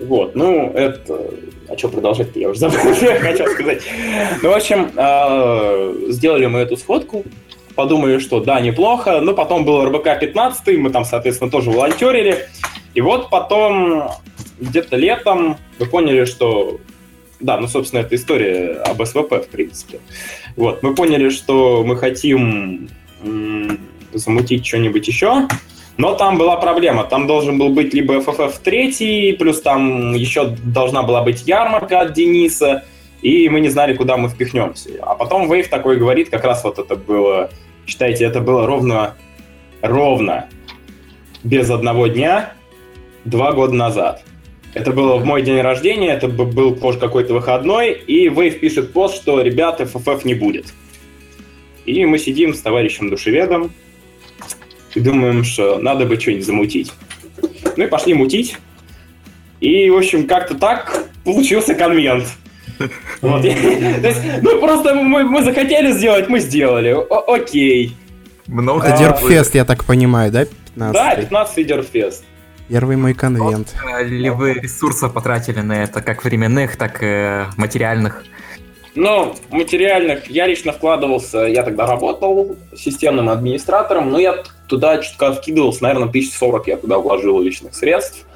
Вот, 0.00 0.34
ну, 0.34 0.72
это... 0.72 1.30
А 1.68 1.76
что 1.76 1.88
продолжать-то, 1.88 2.38
я 2.38 2.48
уже 2.48 2.60
забыл, 2.60 2.78
что 2.94 3.06
я 3.06 3.20
хотел 3.20 3.46
сказать. 3.48 3.82
Ну, 4.42 4.50
в 4.50 4.54
общем, 4.54 4.90
э, 4.96 6.10
сделали 6.12 6.46
мы 6.46 6.60
эту 6.60 6.76
сходку, 6.76 7.24
подумали, 7.74 8.18
что 8.18 8.40
да, 8.40 8.60
неплохо, 8.60 9.20
но 9.20 9.34
потом 9.34 9.64
был 9.64 9.84
РБК 9.84 10.18
15, 10.18 10.78
мы 10.78 10.90
там, 10.90 11.04
соответственно, 11.04 11.50
тоже 11.50 11.70
волонтерили, 11.70 12.48
и 12.94 13.00
вот 13.00 13.30
потом, 13.30 14.10
где-то 14.58 14.96
летом, 14.96 15.58
мы 15.78 15.86
поняли, 15.86 16.24
что... 16.24 16.80
Да, 17.38 17.56
ну, 17.60 17.68
собственно, 17.68 18.00
это 18.00 18.16
история 18.16 18.82
об 18.84 19.04
СВП, 19.04 19.34
в 19.34 19.48
принципе. 19.48 20.00
Вот, 20.56 20.82
мы 20.82 20.96
поняли, 20.96 21.28
что 21.28 21.84
мы 21.86 21.96
хотим 21.96 22.88
замутить 24.12 24.66
что-нибудь 24.66 25.06
еще, 25.06 25.46
но 25.98 26.14
там 26.14 26.38
была 26.38 26.56
проблема. 26.56 27.04
Там 27.04 27.26
должен 27.26 27.58
был 27.58 27.70
быть 27.70 27.92
либо 27.92 28.14
FFF 28.14 28.54
3, 28.62 29.36
плюс 29.38 29.60
там 29.60 30.14
еще 30.14 30.56
должна 30.64 31.02
была 31.02 31.22
быть 31.22 31.42
ярмарка 31.46 32.00
от 32.00 32.12
Дениса, 32.14 32.84
и 33.20 33.48
мы 33.48 33.60
не 33.60 33.68
знали, 33.68 33.94
куда 33.94 34.16
мы 34.16 34.28
впихнемся. 34.28 34.90
А 35.02 35.14
потом 35.16 35.52
Вейв 35.52 35.68
такой 35.68 35.96
говорит, 35.96 36.30
как 36.30 36.44
раз 36.44 36.62
вот 36.62 36.78
это 36.78 36.94
было, 36.94 37.50
считайте, 37.84 38.24
это 38.24 38.40
было 38.40 38.64
ровно, 38.64 39.16
ровно, 39.82 40.48
без 41.42 41.68
одного 41.68 42.06
дня, 42.06 42.52
два 43.24 43.52
года 43.52 43.74
назад. 43.74 44.22
Это 44.74 44.92
было 44.92 45.16
в 45.16 45.24
мой 45.24 45.42
день 45.42 45.60
рождения, 45.60 46.12
это 46.12 46.28
был 46.28 46.76
позже 46.76 47.00
какой-то 47.00 47.34
выходной, 47.34 47.90
и 47.92 48.28
Вейв 48.28 48.60
пишет 48.60 48.92
пост, 48.92 49.16
что, 49.16 49.40
ребят, 49.40 49.80
FFF 49.80 50.20
не 50.22 50.34
будет. 50.34 50.66
И 51.86 52.04
мы 52.06 52.18
сидим 52.18 52.54
с 52.54 52.60
товарищем 52.60 53.10
душеведом, 53.10 53.72
и 54.98 55.00
думаем, 55.00 55.44
что 55.44 55.78
надо 55.78 56.04
бы 56.04 56.18
что-нибудь 56.20 56.44
замутить. 56.44 56.92
Ну 57.76 57.84
и 57.84 57.86
пошли 57.86 58.14
мутить. 58.14 58.58
И, 59.60 59.88
в 59.90 59.96
общем, 59.96 60.26
как-то 60.26 60.54
так 60.56 61.06
получился 61.24 61.74
конвент. 61.74 62.24
Вот. 63.20 63.42
То 63.42 63.48
есть, 63.48 64.20
ну, 64.42 64.60
просто 64.60 64.94
мы, 64.94 65.24
мы 65.24 65.42
захотели 65.42 65.92
сделать, 65.92 66.28
мы 66.28 66.40
сделали. 66.40 66.90
О- 66.90 67.34
окей. 67.34 67.96
Много 68.46 68.86
Это 68.86 68.94
А, 68.94 68.98
Дерпфест, 68.98 69.54
я 69.54 69.64
так 69.64 69.84
понимаю, 69.84 70.32
да? 70.32 70.46
15 70.74 71.30
Да, 71.30 71.44
15-й 71.44 71.64
Дерфест. 71.64 72.24
Первый 72.68 72.96
мой 72.96 73.14
конвент. 73.14 73.74
Много 73.82 74.02
ли 74.04 74.30
вы 74.30 74.54
ресурсов 74.54 75.12
потратили 75.12 75.60
на 75.60 75.84
это, 75.84 76.02
как 76.02 76.24
временных, 76.24 76.76
так 76.76 76.98
и 77.02 77.44
материальных? 77.56 78.24
Ну, 78.98 79.36
материальных 79.50 80.28
я 80.28 80.48
лично 80.48 80.72
вкладывался, 80.72 81.42
я 81.42 81.62
тогда 81.62 81.86
работал 81.86 82.56
системным 82.76 83.28
администратором, 83.28 84.10
но 84.10 84.18
я 84.18 84.42
туда 84.66 84.98
чутка 84.98 85.32
вкидывался, 85.32 85.84
наверное, 85.84 86.08
1040 86.08 86.66
я 86.66 86.76
туда 86.76 86.98
вложил 86.98 87.40
личных 87.40 87.76
средств. 87.76 88.26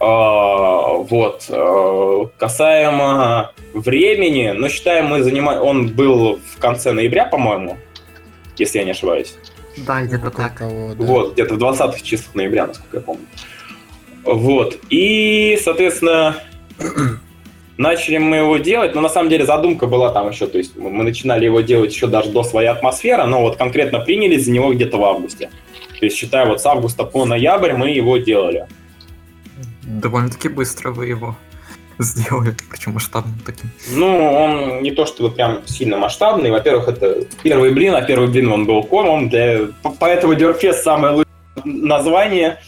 А, 0.00 0.94
вот. 0.94 1.44
а, 1.50 2.24
Касаемо 2.38 3.52
времени, 3.74 4.54
ну, 4.56 4.70
считаем, 4.70 5.08
мы 5.08 5.22
занимаем... 5.22 5.60
Он 5.60 5.88
был 5.88 6.38
в 6.38 6.58
конце 6.58 6.92
ноября, 6.92 7.26
по-моему, 7.26 7.76
если 8.56 8.78
я 8.78 8.84
не 8.84 8.92
ошибаюсь. 8.92 9.36
Да, 9.76 10.00
где-то 10.00 10.30
так. 10.30 10.58
того, 10.58 10.94
да. 10.94 11.04
Вот, 11.04 11.34
где-то 11.34 11.56
в 11.56 11.58
20-х 11.58 12.00
числах 12.00 12.34
ноября, 12.34 12.68
насколько 12.68 12.96
я 12.96 13.02
помню. 13.02 13.26
Вот. 14.24 14.78
И, 14.88 15.58
соответственно, 15.62 16.36
начали 17.76 18.18
мы 18.18 18.36
его 18.36 18.56
делать, 18.58 18.94
но 18.94 19.00
на 19.00 19.08
самом 19.08 19.28
деле 19.30 19.46
задумка 19.46 19.86
была 19.86 20.10
там 20.10 20.30
еще, 20.30 20.46
то 20.46 20.58
есть 20.58 20.76
мы 20.76 21.02
начинали 21.02 21.44
его 21.44 21.60
делать 21.60 21.92
еще 21.92 22.06
даже 22.06 22.30
до 22.30 22.42
своей 22.42 22.68
атмосферы, 22.68 23.24
но 23.24 23.40
вот 23.40 23.56
конкретно 23.56 24.00
принялись 24.00 24.44
за 24.44 24.50
него 24.50 24.72
где-то 24.72 24.98
в 24.98 25.04
августе. 25.04 25.50
То 25.98 26.06
есть, 26.06 26.16
считая, 26.16 26.46
вот 26.46 26.60
с 26.60 26.66
августа 26.66 27.04
по 27.04 27.24
ноябрь 27.24 27.74
мы 27.74 27.90
его 27.90 28.16
делали. 28.16 28.66
Довольно-таки 29.82 30.48
быстро 30.48 30.90
вы 30.90 31.06
его 31.06 31.36
сделали, 31.98 32.54
причем 32.70 32.92
масштабным 32.92 33.38
таким. 33.46 33.70
Ну, 33.92 34.34
он 34.34 34.82
не 34.82 34.90
то 34.90 35.06
чтобы 35.06 35.30
прям 35.30 35.66
сильно 35.66 35.96
масштабный. 35.96 36.50
Во-первых, 36.50 36.88
это 36.88 37.24
первый 37.42 37.72
блин, 37.72 37.94
а 37.94 38.02
первый 38.02 38.28
блин 38.28 38.50
он 38.50 38.66
был 38.66 38.82
комом. 38.82 39.28
Для... 39.28 39.68
Поэтому 40.00 40.34
Дерфест 40.34 40.82
самое 40.82 41.14
лучшее 41.14 41.26
название. 41.64 42.58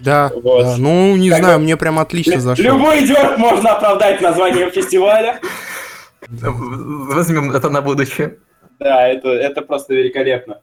Да, 0.00 0.30
Вот. 0.42 0.62
да. 0.64 0.76
Ну, 0.78 1.16
не 1.16 1.30
Тогда- 1.30 1.44
знаю, 1.46 1.60
мне 1.60 1.76
прям 1.76 1.98
отлично 1.98 2.40
зашло. 2.40 2.64
Любой 2.64 3.06
дерг 3.06 3.38
можно 3.38 3.72
оправдать 3.76 4.20
названием 4.20 4.70
фестиваля. 4.70 5.40
Возьмем 6.28 7.50
это 7.52 7.68
на 7.70 7.80
будущее. 7.82 8.38
Да, 8.80 9.06
это, 9.08 9.28
это 9.28 9.62
просто 9.62 9.94
великолепно. 9.94 10.58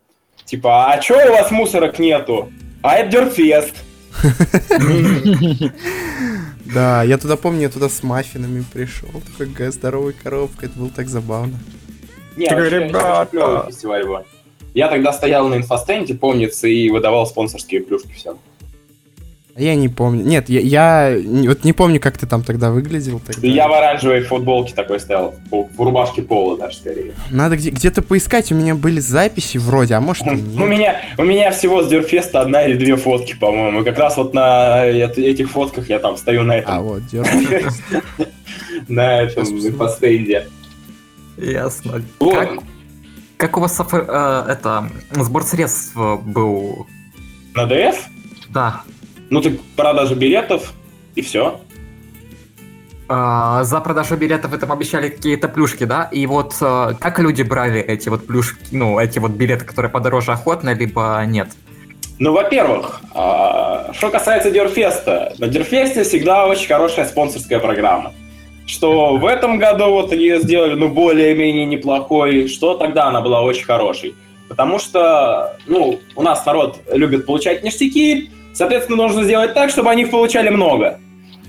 Типа, 0.45 0.91
а 0.91 0.97
чё 0.99 1.15
у 1.29 1.31
вас 1.31 1.49
мусорок 1.51 1.97
нету? 1.99 2.51
А 2.83 2.95
это 2.97 3.09
Дерфест. 3.11 3.75
Да, 6.73 7.03
я 7.03 7.17
туда 7.17 7.35
помню, 7.35 7.63
я 7.63 7.69
туда 7.69 7.89
с 7.89 8.01
маффинами 8.01 8.63
пришел. 8.71 9.09
Такая 9.37 9.71
здоровая 9.71 10.13
коробка, 10.13 10.67
это 10.67 10.79
было 10.79 10.89
так 10.89 11.09
забавно. 11.09 11.59
Не, 12.37 12.47
Такой, 12.47 12.69
«Ребята!» 12.69 13.27
Я 14.73 14.87
тогда 14.87 15.11
стоял 15.11 15.49
на 15.49 15.55
инфостенде, 15.55 16.13
помнится, 16.13 16.67
и 16.67 16.89
выдавал 16.89 17.25
спонсорские 17.27 17.81
плюшки 17.81 18.13
всем. 18.13 18.37
А 19.53 19.61
я 19.61 19.75
не 19.75 19.89
помню. 19.89 20.23
Нет, 20.23 20.47
я, 20.49 20.61
я 21.11 21.17
вот 21.47 21.65
не 21.65 21.73
помню, 21.73 21.99
как 21.99 22.17
ты 22.17 22.25
там 22.25 22.41
тогда 22.41 22.71
выглядел. 22.71 23.19
Тогда. 23.19 23.45
Я 23.47 23.67
в 23.67 23.73
оранжевой 23.73 24.21
футболке 24.21 24.73
такой 24.73 24.99
стоял, 24.99 25.35
в 25.51 25.81
рубашке 25.81 26.21
пола 26.21 26.57
даже 26.57 26.77
скорее. 26.77 27.13
Надо 27.29 27.57
где- 27.57 27.69
где-то 27.71 28.01
поискать, 28.01 28.51
у 28.53 28.55
меня 28.55 28.75
были 28.75 29.01
записи 29.01 29.57
вроде, 29.57 29.95
а 29.95 30.01
может 30.01 30.25
и 30.25 30.29
У 30.29 30.33
нет. 30.35 30.69
меня, 30.69 31.01
у 31.17 31.23
меня 31.23 31.51
всего 31.51 31.83
с 31.83 31.89
Дюрфеста 31.89 32.39
одна 32.41 32.63
или 32.65 32.77
две 32.77 32.95
фотки, 32.95 33.35
по-моему. 33.37 33.81
И 33.81 33.83
как 33.83 33.97
раз 33.99 34.15
вот 34.15 34.33
на 34.33 34.85
эт- 34.87 35.17
этих 35.19 35.51
фотках 35.51 35.89
я 35.89 35.99
там 35.99 36.15
стою 36.15 36.43
на 36.43 36.53
А, 36.53 36.57
этом, 36.57 36.83
вот, 36.83 37.05
дёрг. 37.07 37.27
на 38.87 39.21
этом 39.21 39.43
инфостенде. 39.47 40.47
Ясно. 41.37 42.01
Вот. 42.19 42.49
Как, 43.37 43.57
у 43.57 43.59
вас 43.61 43.77
э, 43.79 44.45
это 44.47 44.89
сбор 45.11 45.43
средств 45.43 45.93
э, 45.97 46.15
был? 46.17 46.85
На 47.55 47.65
ДФ? 47.65 47.97
Да. 48.49 48.83
Ну 49.31 49.41
так 49.41 49.53
продажа 49.77 50.13
билетов 50.13 50.73
и 51.15 51.21
все. 51.21 51.61
А, 53.07 53.63
за 53.63 53.79
продажу 53.79 54.17
билетов 54.17 54.53
это 54.53 54.71
обещали 54.71 55.07
какие-то 55.07 55.47
плюшки, 55.47 55.85
да? 55.85 56.09
И 56.11 56.25
вот 56.27 56.53
а, 56.59 56.93
как 56.99 57.17
люди 57.17 57.41
брали 57.41 57.79
эти 57.79 58.09
вот 58.09 58.27
плюшки, 58.27 58.57
ну, 58.71 58.99
эти 58.99 59.19
вот 59.19 59.31
билеты, 59.31 59.63
которые 59.63 59.89
подороже 59.89 60.33
охотно, 60.33 60.73
либо 60.73 61.23
нет? 61.25 61.47
Ну, 62.19 62.33
во-первых, 62.33 63.01
а, 63.15 63.93
что 63.93 64.09
касается 64.09 64.51
Дерфеста, 64.51 65.33
на 65.37 65.47
Дерфесте 65.47 66.03
всегда 66.03 66.45
очень 66.45 66.67
хорошая 66.67 67.05
спонсорская 67.05 67.59
программа. 67.59 68.11
Что 68.65 69.15
в 69.15 69.25
этом 69.25 69.59
году 69.59 69.91
вот 69.91 70.11
ее 70.11 70.41
сделали, 70.41 70.75
ну, 70.75 70.89
более-менее 70.89 71.65
неплохой, 71.65 72.49
что 72.49 72.73
тогда 72.73 73.05
она 73.05 73.21
была 73.21 73.41
очень 73.41 73.63
хорошей. 73.63 74.13
Потому 74.49 74.77
что, 74.77 75.57
ну, 75.67 76.01
у 76.17 76.21
нас 76.21 76.45
народ 76.45 76.79
любит 76.91 77.25
получать 77.25 77.63
ништяки, 77.63 78.29
соответственно, 78.53 78.97
нужно 78.97 79.23
сделать 79.23 79.53
так, 79.53 79.69
чтобы 79.69 79.89
они 79.89 80.03
их 80.03 80.11
получали 80.11 80.49
много. 80.49 80.99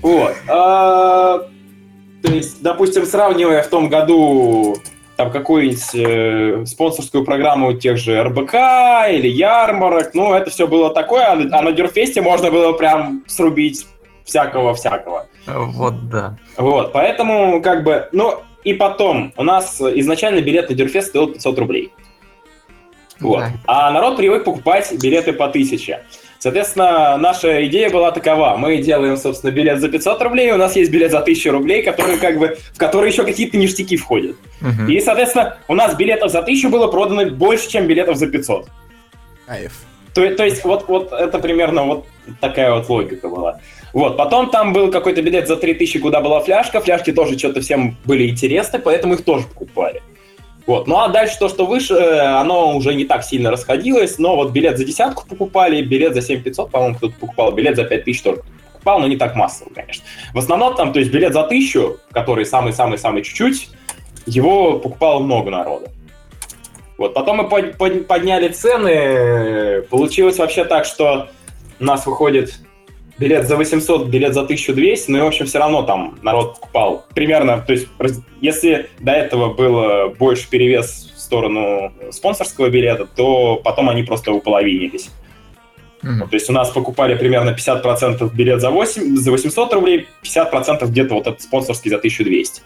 Вот. 0.01 0.35
А, 0.47 1.39
то 2.21 2.31
есть, 2.31 2.61
допустим, 2.61 3.05
сравнивая 3.05 3.63
в 3.63 3.67
том 3.67 3.89
году 3.89 4.77
там 5.15 5.31
какую-нибудь 5.31 5.95
э, 5.95 6.65
спонсорскую 6.65 7.23
программу 7.23 7.73
тех 7.73 7.97
же 7.97 8.21
РБК 8.23 8.53
или 9.11 9.27
ярмарок, 9.27 10.11
ну, 10.13 10.33
это 10.33 10.49
все 10.49 10.67
было 10.67 10.89
такое, 10.89 11.25
а, 11.25 11.33
а 11.33 11.61
на 11.61 11.71
Дюрфесте 11.71 12.21
можно 12.21 12.49
было 12.49 12.73
прям 12.73 13.23
срубить 13.27 13.85
всякого-всякого. 14.25 15.27
Вот, 15.45 16.09
да. 16.09 16.37
Вот, 16.57 16.93
поэтому, 16.93 17.61
как 17.61 17.83
бы, 17.83 18.09
ну, 18.11 18.41
и 18.63 18.73
потом, 18.73 19.33
у 19.37 19.43
нас 19.43 19.79
изначально 19.81 20.41
билет 20.41 20.69
на 20.69 20.75
Дюрфест 20.75 21.09
стоил 21.09 21.27
500 21.27 21.59
рублей. 21.59 21.91
Вот. 23.19 23.39
Да. 23.39 23.51
А 23.67 23.91
народ 23.91 24.17
привык 24.17 24.43
покупать 24.43 24.93
билеты 25.01 25.33
по 25.33 25.45
1000. 25.45 26.01
Соответственно, 26.43 27.15
наша 27.15 27.65
идея 27.67 27.89
была 27.89 28.11
такова. 28.11 28.57
Мы 28.57 28.79
делаем, 28.79 29.15
собственно, 29.15 29.49
билет 29.49 29.79
за 29.79 29.87
500 29.87 30.21
рублей, 30.23 30.51
у 30.51 30.57
нас 30.57 30.75
есть 30.75 30.91
билет 30.91 31.09
за 31.09 31.19
1000 31.19 31.51
рублей, 31.51 31.83
который 31.83 32.17
как 32.17 32.37
бы, 32.37 32.57
в 32.73 32.77
который 32.77 33.09
еще 33.09 33.23
какие-то 33.23 33.55
ништяки 33.55 33.95
входят. 33.95 34.35
Мгм. 34.59 34.89
И, 34.89 34.99
соответственно, 34.99 35.55
у 35.69 35.73
нас 35.73 35.95
билетов 35.95 36.31
за 36.33 36.39
1000 36.39 36.67
было 36.67 36.87
продано 36.87 37.31
больше, 37.31 37.69
чем 37.69 37.87
билетов 37.87 38.17
за 38.17 38.27
500. 38.27 38.67
Кайф. 39.45 39.71
То, 40.13 40.29
то 40.35 40.43
есть 40.43 40.65
вот, 40.65 40.89
вот 40.89 41.13
это 41.13 41.39
примерно 41.39 41.85
вот 41.85 42.07
такая 42.41 42.73
вот 42.73 42.89
логика 42.89 43.29
была. 43.29 43.61
Вот, 43.93 44.17
потом 44.17 44.49
там 44.49 44.73
был 44.73 44.91
какой-то 44.91 45.21
билет 45.21 45.47
за 45.47 45.55
3000, 45.55 45.99
куда 45.99 46.19
была 46.19 46.41
фляжка. 46.41 46.81
Фляжки 46.81 47.13
тоже 47.13 47.39
что-то 47.39 47.61
всем 47.61 47.95
были 48.03 48.27
интересны, 48.27 48.79
поэтому 48.79 49.13
их 49.13 49.23
тоже 49.23 49.45
покупали. 49.47 50.01
Вот. 50.65 50.87
Ну 50.87 50.97
а 50.99 51.09
дальше 51.09 51.37
то, 51.39 51.49
что 51.49 51.65
выше, 51.65 51.93
э, 51.93 52.19
оно 52.19 52.75
уже 52.75 52.93
не 52.93 53.05
так 53.05 53.23
сильно 53.23 53.51
расходилось, 53.51 54.17
но 54.17 54.35
вот 54.35 54.51
билет 54.51 54.77
за 54.77 54.85
десятку 54.85 55.27
покупали, 55.27 55.81
билет 55.81 56.13
за 56.13 56.21
7500, 56.21 56.71
по-моему, 56.71 56.95
кто-то 56.95 57.13
покупал, 57.19 57.51
билет 57.51 57.75
за 57.75 57.83
5000 57.83 58.21
только 58.21 58.45
покупал, 58.71 58.99
но 58.99 59.07
не 59.07 59.17
так 59.17 59.35
массово, 59.35 59.69
конечно. 59.73 60.03
В 60.33 60.37
основном 60.37 60.75
там, 60.75 60.93
то 60.93 60.99
есть 60.99 61.11
билет 61.11 61.33
за 61.33 61.41
1000, 61.43 61.97
который 62.11 62.45
самый-самый-самый 62.45 63.23
чуть-чуть, 63.23 63.69
его 64.25 64.79
покупало 64.79 65.19
много 65.19 65.51
народа. 65.51 65.87
Вот, 66.97 67.13
потом 67.13 67.37
мы 67.37 67.49
под- 67.49 67.77
под- 67.77 68.07
подняли 68.07 68.47
цены, 68.49 69.81
получилось 69.89 70.37
вообще 70.37 70.63
так, 70.63 70.85
что 70.85 71.27
у 71.79 71.83
нас 71.83 72.05
выходит 72.05 72.53
билет 73.23 73.47
за 73.47 73.55
800, 73.55 74.07
билет 74.07 74.33
за 74.33 74.41
1200, 74.41 75.09
но, 75.09 75.17
и, 75.17 75.21
в 75.21 75.25
общем, 75.25 75.45
все 75.45 75.59
равно 75.59 75.83
там 75.83 76.19
народ 76.21 76.55
покупал 76.55 77.05
примерно, 77.15 77.63
то 77.65 77.73
есть, 77.73 77.87
если 78.41 78.89
до 78.99 79.11
этого 79.11 79.53
было 79.53 80.09
больше 80.09 80.49
перевес 80.49 81.11
в 81.15 81.19
сторону 81.19 81.93
спонсорского 82.11 82.69
билета, 82.69 83.05
то 83.05 83.61
потом 83.63 83.89
они 83.89 84.03
просто 84.03 84.33
уполовинились. 84.33 85.09
Мгм. 86.01 86.27
То 86.27 86.35
есть 86.35 86.49
у 86.49 86.53
нас 86.53 86.69
покупали 86.69 87.15
примерно 87.15 87.51
50% 87.51 88.35
билет 88.35 88.59
за, 88.59 88.69
8, 88.69 89.15
за 89.15 89.31
800 89.31 89.73
рублей, 89.73 90.07
50% 90.21 90.85
где-то 90.87 91.13
вот 91.13 91.27
этот 91.27 91.41
спонсорский 91.41 91.89
за 91.89 91.97
1200. 91.97 92.61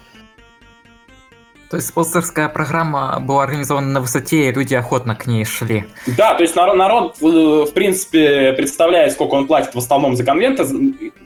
То 1.69 1.77
есть 1.77 1.89
спонсорская 1.89 2.47
программа 2.47 3.19
была 3.19 3.43
организована 3.43 3.87
на 3.87 4.01
высоте, 4.01 4.47
и 4.47 4.51
люди 4.53 4.73
охотно 4.73 5.15
к 5.15 5.27
ней 5.27 5.43
шли. 5.43 5.85
Да, 6.17 6.33
то 6.33 6.43
есть 6.43 6.55
народ, 6.55 6.77
народ, 6.77 7.15
э, 7.21 7.25
в 7.25 7.73
принципе, 7.73 8.53
представляет, 8.53 9.11
сколько 9.11 9.35
он 9.35 9.47
платит 9.47 9.75
в 9.75 9.77
основном 9.77 10.15
за 10.15 10.23
конвенты. 10.23 10.65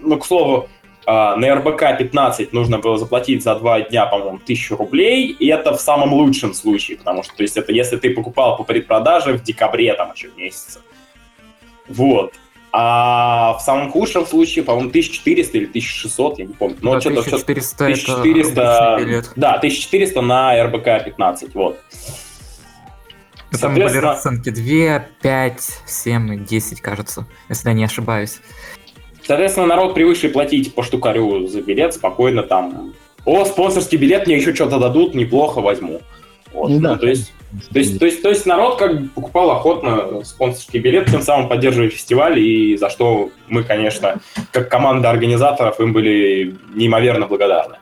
Ну, 0.01 0.17
к 0.17 0.25
слову, 0.25 0.67
а, 1.05 1.35
на 1.35 1.55
РБК 1.55 1.97
15 1.97 2.53
нужно 2.53 2.79
было 2.79 2.97
заплатить 2.97 3.43
за 3.43 3.55
два 3.55 3.81
дня, 3.81 4.05
по-моему, 4.05 4.39
тысячу 4.39 4.75
рублей, 4.75 5.27
и 5.27 5.47
это 5.47 5.75
в 5.75 5.81
самом 5.81 6.13
лучшем 6.13 6.53
случае, 6.53 6.97
потому 6.97 7.23
что, 7.23 7.35
то 7.35 7.43
есть, 7.43 7.57
это 7.57 7.71
если 7.71 7.97
ты 7.97 8.11
покупал 8.11 8.57
по 8.57 8.63
предпродаже 8.63 9.33
в 9.33 9.43
декабре, 9.43 9.93
там, 9.93 10.11
еще 10.13 10.29
месяца. 10.35 10.81
Вот. 11.87 12.33
А 12.73 13.57
в 13.57 13.61
самом 13.61 13.91
худшем 13.91 14.25
случае, 14.25 14.63
по-моему, 14.63 14.89
1400 14.89 15.57
или 15.57 15.65
1600, 15.65 16.39
я 16.39 16.45
не 16.45 16.53
помню. 16.53 16.77
Ну, 16.81 16.93
Да, 16.93 17.01
что-то, 17.01 17.21
что-то 17.21 17.43
1400 17.43 17.83
это 17.83 18.13
1400, 18.21 18.93
обычный 18.93 19.05
билет. 19.05 19.31
да, 19.35 19.53
1400 19.55 20.21
на 20.21 20.63
РБК 20.63 21.03
15, 21.05 21.53
вот. 21.55 21.79
Ну, 23.51 23.59
Там 23.59 23.73
были 23.73 23.97
расценки 23.97 24.49
2, 24.49 24.99
5, 25.21 25.61
7 25.85 26.33
и 26.33 26.37
10, 26.37 26.79
кажется, 26.81 27.27
если 27.49 27.67
я 27.67 27.73
не 27.73 27.83
ошибаюсь. 27.83 28.39
Соответственно, 29.23 29.67
народ 29.67 29.93
привыкший 29.93 30.29
платить 30.29 30.73
по 30.73 30.83
штукарю 30.83 31.47
за 31.47 31.61
билет, 31.61 31.93
спокойно 31.93 32.43
там... 32.43 32.93
О, 33.25 33.45
спонсорский 33.45 33.97
билет, 33.97 34.25
мне 34.25 34.37
еще 34.37 34.55
что-то 34.55 34.79
дадут, 34.79 35.13
неплохо 35.13 35.59
возьму. 35.61 36.01
Вот. 36.53 36.69
Ну 36.69 36.79
да. 36.79 36.93
Ну, 36.93 36.97
то, 36.97 37.07
есть, 37.07 37.33
то, 37.71 37.79
есть, 37.79 37.99
то, 37.99 38.05
есть, 38.05 38.21
то 38.21 38.29
есть 38.29 38.45
народ 38.45 38.77
как 38.77 38.99
бы 38.99 39.07
покупал 39.09 39.51
охотно 39.51 40.23
спонсорский 40.23 40.79
билет, 40.79 41.09
тем 41.09 41.21
самым 41.21 41.49
поддерживая 41.49 41.89
фестиваль, 41.89 42.39
и 42.39 42.77
за 42.77 42.89
что 42.89 43.29
мы, 43.47 43.63
конечно, 43.63 44.19
как 44.51 44.69
команда 44.69 45.09
организаторов, 45.09 45.79
им 45.79 45.93
были 45.93 46.55
неимоверно 46.73 47.27
благодарны. 47.27 47.75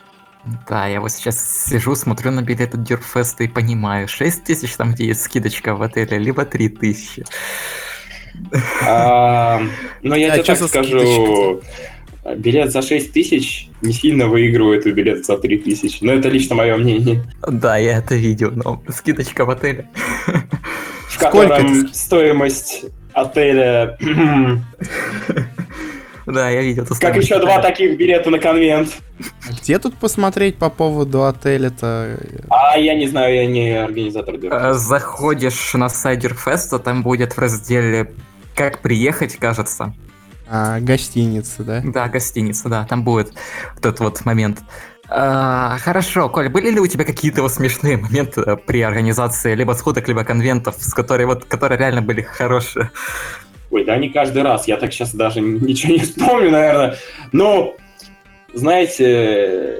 Да, 0.67 0.87
я 0.87 1.01
вот 1.01 1.11
сейчас 1.11 1.65
сижу, 1.67 1.95
смотрю 1.95 2.31
на 2.31 2.41
билеты 2.41 2.77
Дюрфеста 2.77 3.43
и 3.43 3.47
понимаю, 3.47 4.07
6 4.07 4.43
тысяч 4.43 4.75
там, 4.75 4.93
где 4.93 5.07
есть 5.07 5.21
скидочка 5.21 5.75
в 5.75 5.81
отеле, 5.81 6.17
либо 6.17 6.45
3 6.45 6.69
тысячи. 6.69 7.25
А, 8.87 9.61
Но 10.01 10.15
я 10.15 10.37
тебе 10.37 10.43
так 10.43 10.67
скажу, 10.67 11.61
билет 12.35 12.71
за 12.71 12.81
6 12.81 13.11
тысяч 13.13 13.69
не 13.81 13.93
сильно 13.93 14.27
выигрывает 14.27 14.85
у 14.85 14.91
билета 14.91 15.23
за 15.23 15.37
3 15.37 15.57
тысячи. 15.59 16.03
Но 16.03 16.13
это 16.13 16.29
лично 16.29 16.55
мое 16.55 16.75
мнение. 16.77 17.23
Да, 17.47 17.77
я 17.77 17.97
это 17.97 18.15
видел, 18.15 18.51
но 18.51 18.81
скидочка 18.89 19.45
в 19.45 19.49
отеле. 19.49 19.89
в 21.07 21.13
Сколько 21.13 21.47
котором 21.49 21.85
это? 21.85 21.93
стоимость 21.93 22.85
отеля... 23.13 23.97
Да, 26.25 26.47
я 26.51 26.61
видел. 26.61 26.85
как 26.99 27.15
еще 27.15 27.39
два 27.39 27.59
таких 27.59 27.97
билета 27.97 28.29
на 28.29 28.37
конвент. 28.37 28.89
Где 29.49 29.79
тут 29.79 29.95
посмотреть 29.95 30.57
по 30.57 30.69
поводу 30.69 31.23
отеля-то? 31.23 32.19
А 32.49 32.77
я 32.77 32.93
не 32.93 33.07
знаю, 33.07 33.33
я 33.33 33.45
не 33.47 33.71
организатор. 33.71 34.35
Э. 34.43 34.73
Заходишь 34.73 35.73
на 35.73 35.89
сайт 35.89 36.19
Дюрфеста, 36.19 36.77
там 36.77 37.01
будет 37.01 37.33
в 37.33 37.39
разделе 37.39 38.13
«Как 38.53 38.83
приехать», 38.83 39.37
кажется. 39.37 39.95
А, 40.51 40.79
гостиница, 40.79 41.63
да? 41.63 41.81
Да, 41.83 42.07
гостиница, 42.07 42.69
да, 42.69 42.85
там 42.85 43.03
будет 43.03 43.33
тот 43.81 43.99
вот 43.99 44.25
момент. 44.25 44.59
А, 45.07 45.77
хорошо, 45.79 46.29
Коль, 46.29 46.49
были 46.49 46.71
ли 46.71 46.79
у 46.79 46.87
тебя 46.87 47.03
какие-то 47.03 47.41
вот 47.41 47.51
смешные 47.51 47.97
моменты 47.97 48.41
э, 48.41 48.55
при 48.57 48.81
организации 48.81 49.55
либо 49.55 49.73
сходок, 49.73 50.07
либо 50.07 50.23
конвентов, 50.23 50.75
с 50.77 50.93
которые 50.93 51.27
вот, 51.27 51.45
которые 51.45 51.77
реально 51.77 52.01
были 52.01 52.21
хорошие? 52.21 52.91
Ой, 53.71 53.85
да 53.85 53.97
не 53.97 54.09
каждый 54.09 54.41
раз. 54.41 54.67
Я 54.67 54.77
так 54.77 54.91
сейчас 54.91 55.13
даже 55.13 55.41
ничего 55.41 55.93
не 55.93 55.99
вспомню, 55.99 56.51
наверное. 56.51 56.97
Но, 57.31 57.75
знаете, 58.53 59.77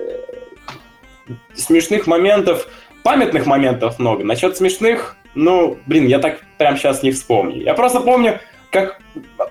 смешных 1.55 2.05
моментов, 2.07 2.67
памятных 3.03 3.45
моментов 3.45 3.97
много. 3.99 4.23
Насчет 4.23 4.57
смешных, 4.57 5.15
ну, 5.33 5.77
блин, 5.85 6.07
я 6.07 6.19
так 6.19 6.41
прям 6.57 6.77
сейчас 6.77 7.03
не 7.03 7.11
вспомню. 7.11 7.61
Я 7.61 7.73
просто 7.73 7.99
помню, 7.99 8.39
как 8.71 8.99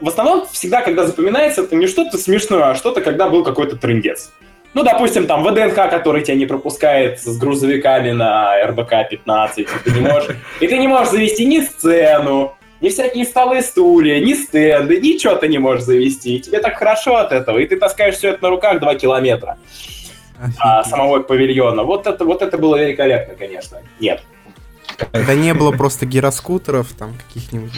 в 0.00 0.08
основном 0.08 0.46
всегда, 0.46 0.82
когда 0.82 1.06
запоминается, 1.06 1.62
это 1.62 1.76
не 1.76 1.86
что-то 1.86 2.18
смешное, 2.18 2.70
а 2.70 2.74
что-то, 2.74 3.00
когда 3.00 3.28
был 3.28 3.44
какой-то 3.44 3.76
трендец. 3.76 4.30
Ну, 4.74 4.82
допустим, 4.84 5.26
там 5.26 5.42
ВДНХ, 5.44 5.74
который 5.74 6.22
тебя 6.22 6.36
не 6.36 6.46
пропускает 6.46 7.20
с 7.20 7.38
грузовиками 7.38 8.12
на 8.12 8.54
РБК-15, 8.68 9.50
и 9.56 9.66
ты 9.84 9.90
не 9.90 10.00
можешь, 10.00 10.36
и 10.60 10.68
ты 10.68 10.78
не 10.78 10.86
можешь 10.86 11.10
завести 11.10 11.46
ни 11.46 11.60
сцену, 11.60 12.54
ни 12.80 12.90
всякие 12.90 13.24
столы, 13.24 13.62
стулья, 13.62 14.20
ни 14.20 14.34
стенды, 14.34 15.00
ничего 15.00 15.34
ты 15.34 15.48
не 15.48 15.58
можешь 15.58 15.84
завести. 15.84 16.36
И 16.36 16.40
тебе 16.40 16.60
так 16.60 16.76
хорошо 16.76 17.16
от 17.16 17.32
этого, 17.32 17.58
и 17.58 17.66
ты 17.66 17.76
таскаешь 17.76 18.16
все 18.16 18.30
это 18.30 18.42
на 18.42 18.50
руках 18.50 18.78
2 18.78 18.94
километра 18.96 19.58
а, 20.58 20.84
самого 20.84 21.20
павильона. 21.20 21.82
Вот 21.82 22.06
это, 22.06 22.24
вот 22.24 22.42
это 22.42 22.58
было 22.58 22.76
великолепно, 22.76 23.34
конечно. 23.34 23.78
Нет. 23.98 24.22
Да 25.12 25.34
не 25.34 25.54
было 25.54 25.72
просто 25.72 26.06
гироскутеров 26.06 26.88
там 26.92 27.14
каких-нибудь. 27.26 27.72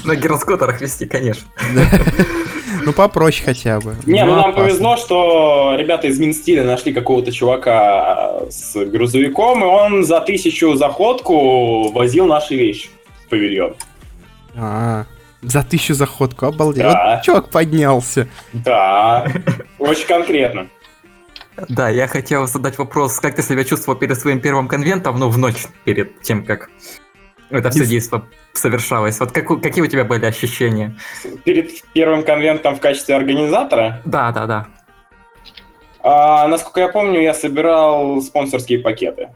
На 0.04 0.14
гироскутерах 0.14 0.80
вести, 0.80 1.06
конечно. 1.06 1.46
Ну 2.84 2.92
попроще 2.92 3.44
хотя 3.44 3.80
бы. 3.80 3.96
Не, 4.06 4.24
ну 4.24 4.32
нам 4.32 4.50
опасно. 4.50 4.62
повезло, 4.64 4.96
что 4.96 5.76
ребята 5.78 6.08
из 6.08 6.18
Минстиля 6.18 6.64
нашли 6.64 6.92
какого-то 6.92 7.30
чувака 7.30 8.48
с 8.50 8.74
грузовиком, 8.84 9.62
и 9.62 9.66
он 9.66 10.04
за 10.04 10.20
тысячу 10.20 10.74
заходку 10.74 11.92
возил 11.92 12.26
наши 12.26 12.56
вещи 12.56 12.88
в 13.24 13.28
павильон. 13.28 13.74
А, 14.56 15.04
за 15.42 15.62
тысячу 15.62 15.94
заходку, 15.94 16.46
обалдеть. 16.46 16.82
Да. 16.82 17.14
Вот 17.16 17.24
чувак 17.24 17.50
поднялся. 17.50 18.28
Да, 18.52 19.26
очень 19.78 20.06
конкретно. 20.06 20.68
Да, 21.68 21.88
я 21.90 22.06
хотел 22.08 22.46
задать 22.46 22.78
вопрос, 22.78 23.20
как 23.20 23.34
ты 23.34 23.42
себя 23.42 23.64
чувствовал 23.64 23.98
перед 23.98 24.18
своим 24.18 24.40
первым 24.40 24.68
конвентом, 24.68 25.18
ну, 25.18 25.28
в 25.28 25.38
ночь 25.38 25.66
перед 25.84 26.20
тем, 26.22 26.44
как 26.44 26.70
это 27.50 27.70
все 27.70 27.84
действо 27.84 28.26
совершалось. 28.54 29.20
Вот 29.20 29.32
как, 29.32 29.46
какие 29.62 29.82
у 29.82 29.86
тебя 29.86 30.04
были 30.04 30.24
ощущения? 30.24 30.96
Перед 31.44 31.70
первым 31.92 32.22
конвентом 32.24 32.74
в 32.76 32.80
качестве 32.80 33.14
организатора, 33.16 34.00
Да, 34.06 34.32
да, 34.32 34.46
да. 34.46 34.66
а, 36.02 36.48
насколько 36.48 36.80
я 36.80 36.88
помню, 36.88 37.20
я 37.20 37.34
собирал 37.34 38.22
спонсорские 38.22 38.78
пакеты. 38.78 39.28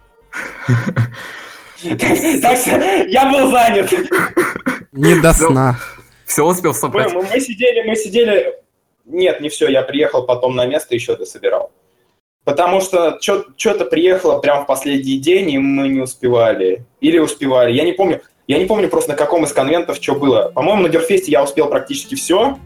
Так 1.82 2.56
что 2.58 2.76
я 3.06 3.30
был 3.30 3.50
занят. 3.50 3.92
Не 4.92 5.20
до 5.20 5.32
сна. 5.34 5.78
Все 6.24 6.42
успел 6.44 6.72
собрать? 6.74 7.12
мы- 7.12 7.22
мы 7.22 7.40
сидели, 7.40 7.86
мы 7.86 7.94
сидели... 7.94 8.54
Нет, 9.04 9.40
не 9.40 9.48
все, 9.50 9.68
я 9.68 9.82
приехал 9.82 10.24
потом 10.26 10.56
на 10.56 10.66
место, 10.66 10.94
еще 10.94 11.14
дособирал. 11.16 11.70
Потому 12.46 12.80
что 12.80 13.18
что-то 13.20 13.86
приехало 13.86 14.38
прямо 14.38 14.62
в 14.62 14.66
последний 14.68 15.18
день, 15.18 15.50
и 15.50 15.58
мы 15.58 15.88
не 15.88 16.00
успевали. 16.00 16.86
Или 17.00 17.18
успевали, 17.18 17.72
я 17.72 17.82
не 17.82 17.90
помню. 17.90 18.22
Я 18.46 18.58
не 18.58 18.66
помню 18.66 18.88
просто 18.88 19.10
на 19.10 19.16
каком 19.16 19.42
из 19.42 19.52
конвентов 19.52 19.96
что 20.00 20.14
было. 20.14 20.52
По-моему, 20.54 20.82
на 20.82 20.88
Дерфесте 20.88 21.32
я 21.32 21.42
успел 21.42 21.68
практически 21.68 22.14
все. 22.14 22.56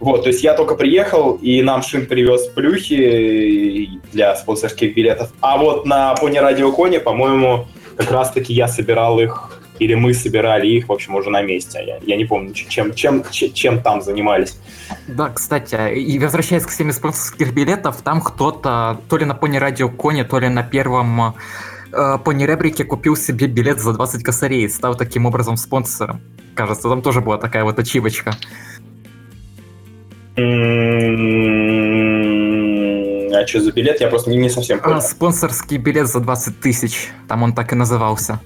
Вот, 0.00 0.24
то 0.24 0.28
есть 0.28 0.44
я 0.44 0.52
только 0.52 0.74
приехал, 0.74 1.32
и 1.36 1.62
нам 1.62 1.82
Шин 1.82 2.04
привез 2.04 2.46
плюхи 2.48 3.88
для 4.12 4.36
спонсорских 4.36 4.94
билетов. 4.94 5.32
А 5.40 5.56
вот 5.56 5.86
на 5.86 6.14
Пони 6.16 6.36
Радио 6.36 6.70
Коне, 6.70 7.00
по-моему, 7.00 7.64
как 7.96 8.10
раз-таки 8.10 8.52
я 8.52 8.68
собирал 8.68 9.18
их, 9.18 9.55
или 9.78 9.94
мы 9.94 10.14
собирали 10.14 10.66
их, 10.66 10.88
в 10.88 10.92
общем, 10.92 11.14
уже 11.14 11.30
на 11.30 11.42
месте. 11.42 11.82
Я, 11.86 11.98
я 12.02 12.16
не 12.16 12.24
помню, 12.24 12.52
чем, 12.54 12.94
чем, 12.94 13.22
чем, 13.30 13.52
чем 13.52 13.80
там 13.80 14.02
занимались. 14.02 14.58
Да, 15.06 15.28
кстати, 15.28 15.94
и 15.94 16.18
возвращаясь 16.18 16.64
к 16.64 16.72
теме 16.72 16.92
спонсорских 16.92 17.52
билетов, 17.52 18.02
там 18.02 18.20
кто-то 18.20 19.00
то 19.08 19.16
ли 19.16 19.24
на 19.24 19.34
Пони 19.34 19.58
Радио 19.58 19.88
Коне, 19.88 20.24
то 20.24 20.38
ли 20.38 20.48
на 20.48 20.62
первом 20.62 21.34
э, 21.92 22.18
Пони 22.24 22.44
Ребрике 22.44 22.84
купил 22.84 23.16
себе 23.16 23.46
билет 23.46 23.80
за 23.80 23.92
20 23.92 24.22
косарей 24.22 24.64
и 24.64 24.68
стал 24.68 24.94
таким 24.94 25.26
образом 25.26 25.56
спонсором. 25.56 26.20
Кажется, 26.54 26.88
там 26.88 27.02
тоже 27.02 27.20
была 27.20 27.38
такая 27.38 27.64
вот 27.64 27.78
ачивочка. 27.78 28.36
А 33.36 33.46
что 33.46 33.60
за 33.60 33.72
билет? 33.72 34.00
Я 34.00 34.08
просто 34.08 34.30
не, 34.30 34.36
не 34.36 34.50
совсем 34.50 34.80
понял. 34.80 34.96
А, 34.96 35.00
спонсорский 35.00 35.76
билет 35.76 36.08
за 36.08 36.20
20 36.20 36.60
тысяч, 36.60 37.08
там 37.28 37.42
он 37.42 37.54
так 37.54 37.72
и 37.72 37.74
назывался. 37.74 38.40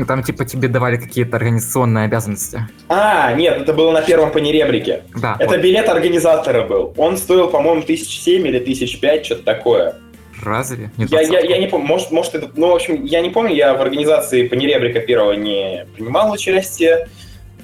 И 0.00 0.04
Там 0.04 0.22
типа 0.22 0.44
тебе 0.46 0.68
давали 0.68 0.96
какие-то 0.96 1.36
организационные 1.36 2.06
обязанности. 2.06 2.66
А, 2.88 3.32
нет, 3.34 3.58
это 3.60 3.74
было 3.74 3.92
на 3.92 4.00
первом 4.00 4.30
панеребрике. 4.32 5.02
Да, 5.14 5.36
Это 5.38 5.56
вот. 5.56 5.60
билет 5.60 5.88
организатора 5.88 6.64
был. 6.66 6.94
Он 6.96 7.18
стоил, 7.18 7.48
по-моему, 7.48 7.82
тысяч 7.82 8.20
семь 8.20 8.46
или 8.48 8.58
тысяч 8.58 8.98
пять, 8.98 9.26
что-то 9.26 9.42
такое. 9.42 9.96
разве? 10.42 10.90
Не 10.96 11.04
Я, 11.04 11.20
я, 11.20 11.28
20? 11.28 11.50
я 11.50 11.58
не 11.58 11.66
помню, 11.66 11.86
может, 11.86 12.10
может 12.10 12.34
это... 12.34 12.50
Ну, 12.56 12.68
в 12.68 12.74
общем, 12.74 13.04
я 13.04 13.20
не 13.20 13.28
помню, 13.28 13.54
я 13.54 13.74
в 13.74 13.82
организации 13.82 14.48
панеребрика 14.48 15.00
первого 15.00 15.32
не 15.32 15.86
принимал 15.94 16.32
участие. 16.32 17.08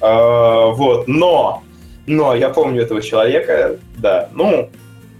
А, 0.01 0.66
вот, 0.66 1.09
но... 1.09 1.62
Но 2.07 2.37
я 2.37 2.51
помню 2.51 2.83
этого 2.83 3.01
человека, 3.03 3.77
да. 3.96 4.29
Ну, 4.35 4.70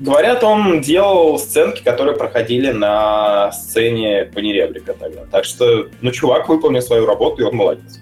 говорят, 0.00 0.44
он 0.44 0.80
делал 0.80 1.38
сценки, 1.38 1.82
которые 1.82 2.16
проходили 2.16 2.72
на 2.72 3.52
сцене 3.52 4.30
панеребрика 4.35 4.94
тогда. 4.94 5.24
Так 5.30 5.44
что, 5.44 5.88
ну, 6.00 6.11
чувак 6.11 6.48
выполнил 6.48 6.82
свою 6.82 7.06
работу, 7.06 7.42
и 7.42 7.44
он 7.44 7.56
молодец. 7.56 8.00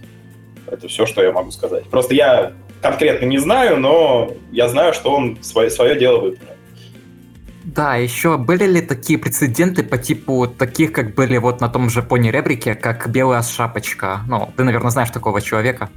Это 0.66 0.88
все, 0.88 1.07
что 1.07 1.22
я 1.22 1.33
могу 1.33 1.50
сказать. 1.50 1.85
Просто 1.85 2.14
я 2.14 2.52
конкретно 2.83 3.26
не 3.26 3.38
знаю, 3.38 3.78
но 3.78 4.33
я 4.50 4.68
знаю, 4.68 4.92
что 4.92 5.14
он 5.14 5.38
свое, 5.42 5.70
свое 5.70 5.98
дело 5.98 6.20
выполнил. 6.20 6.54
Да, 7.64 7.96
еще 7.96 8.37
были 8.37 8.66
ли 8.66 8.83
такие 8.83 9.18
прецеденты 9.18 9.83
по 9.83 9.96
типу 9.96 10.46
таких, 10.46 10.92
как 10.92 11.14
были 11.14 11.38
вот 11.38 11.61
на 11.61 11.68
том 11.68 11.88
же 11.88 12.02
Пони 12.02 12.30
Ребрике, 12.30 12.74
как 12.74 13.09
Белая 13.09 13.42
Шапочка? 13.42 14.20
Ну, 14.28 14.50
ты, 14.57 14.64
наверное, 14.64 14.90
знаешь 14.90 15.11
такого 15.11 15.40
человека. 15.40 15.88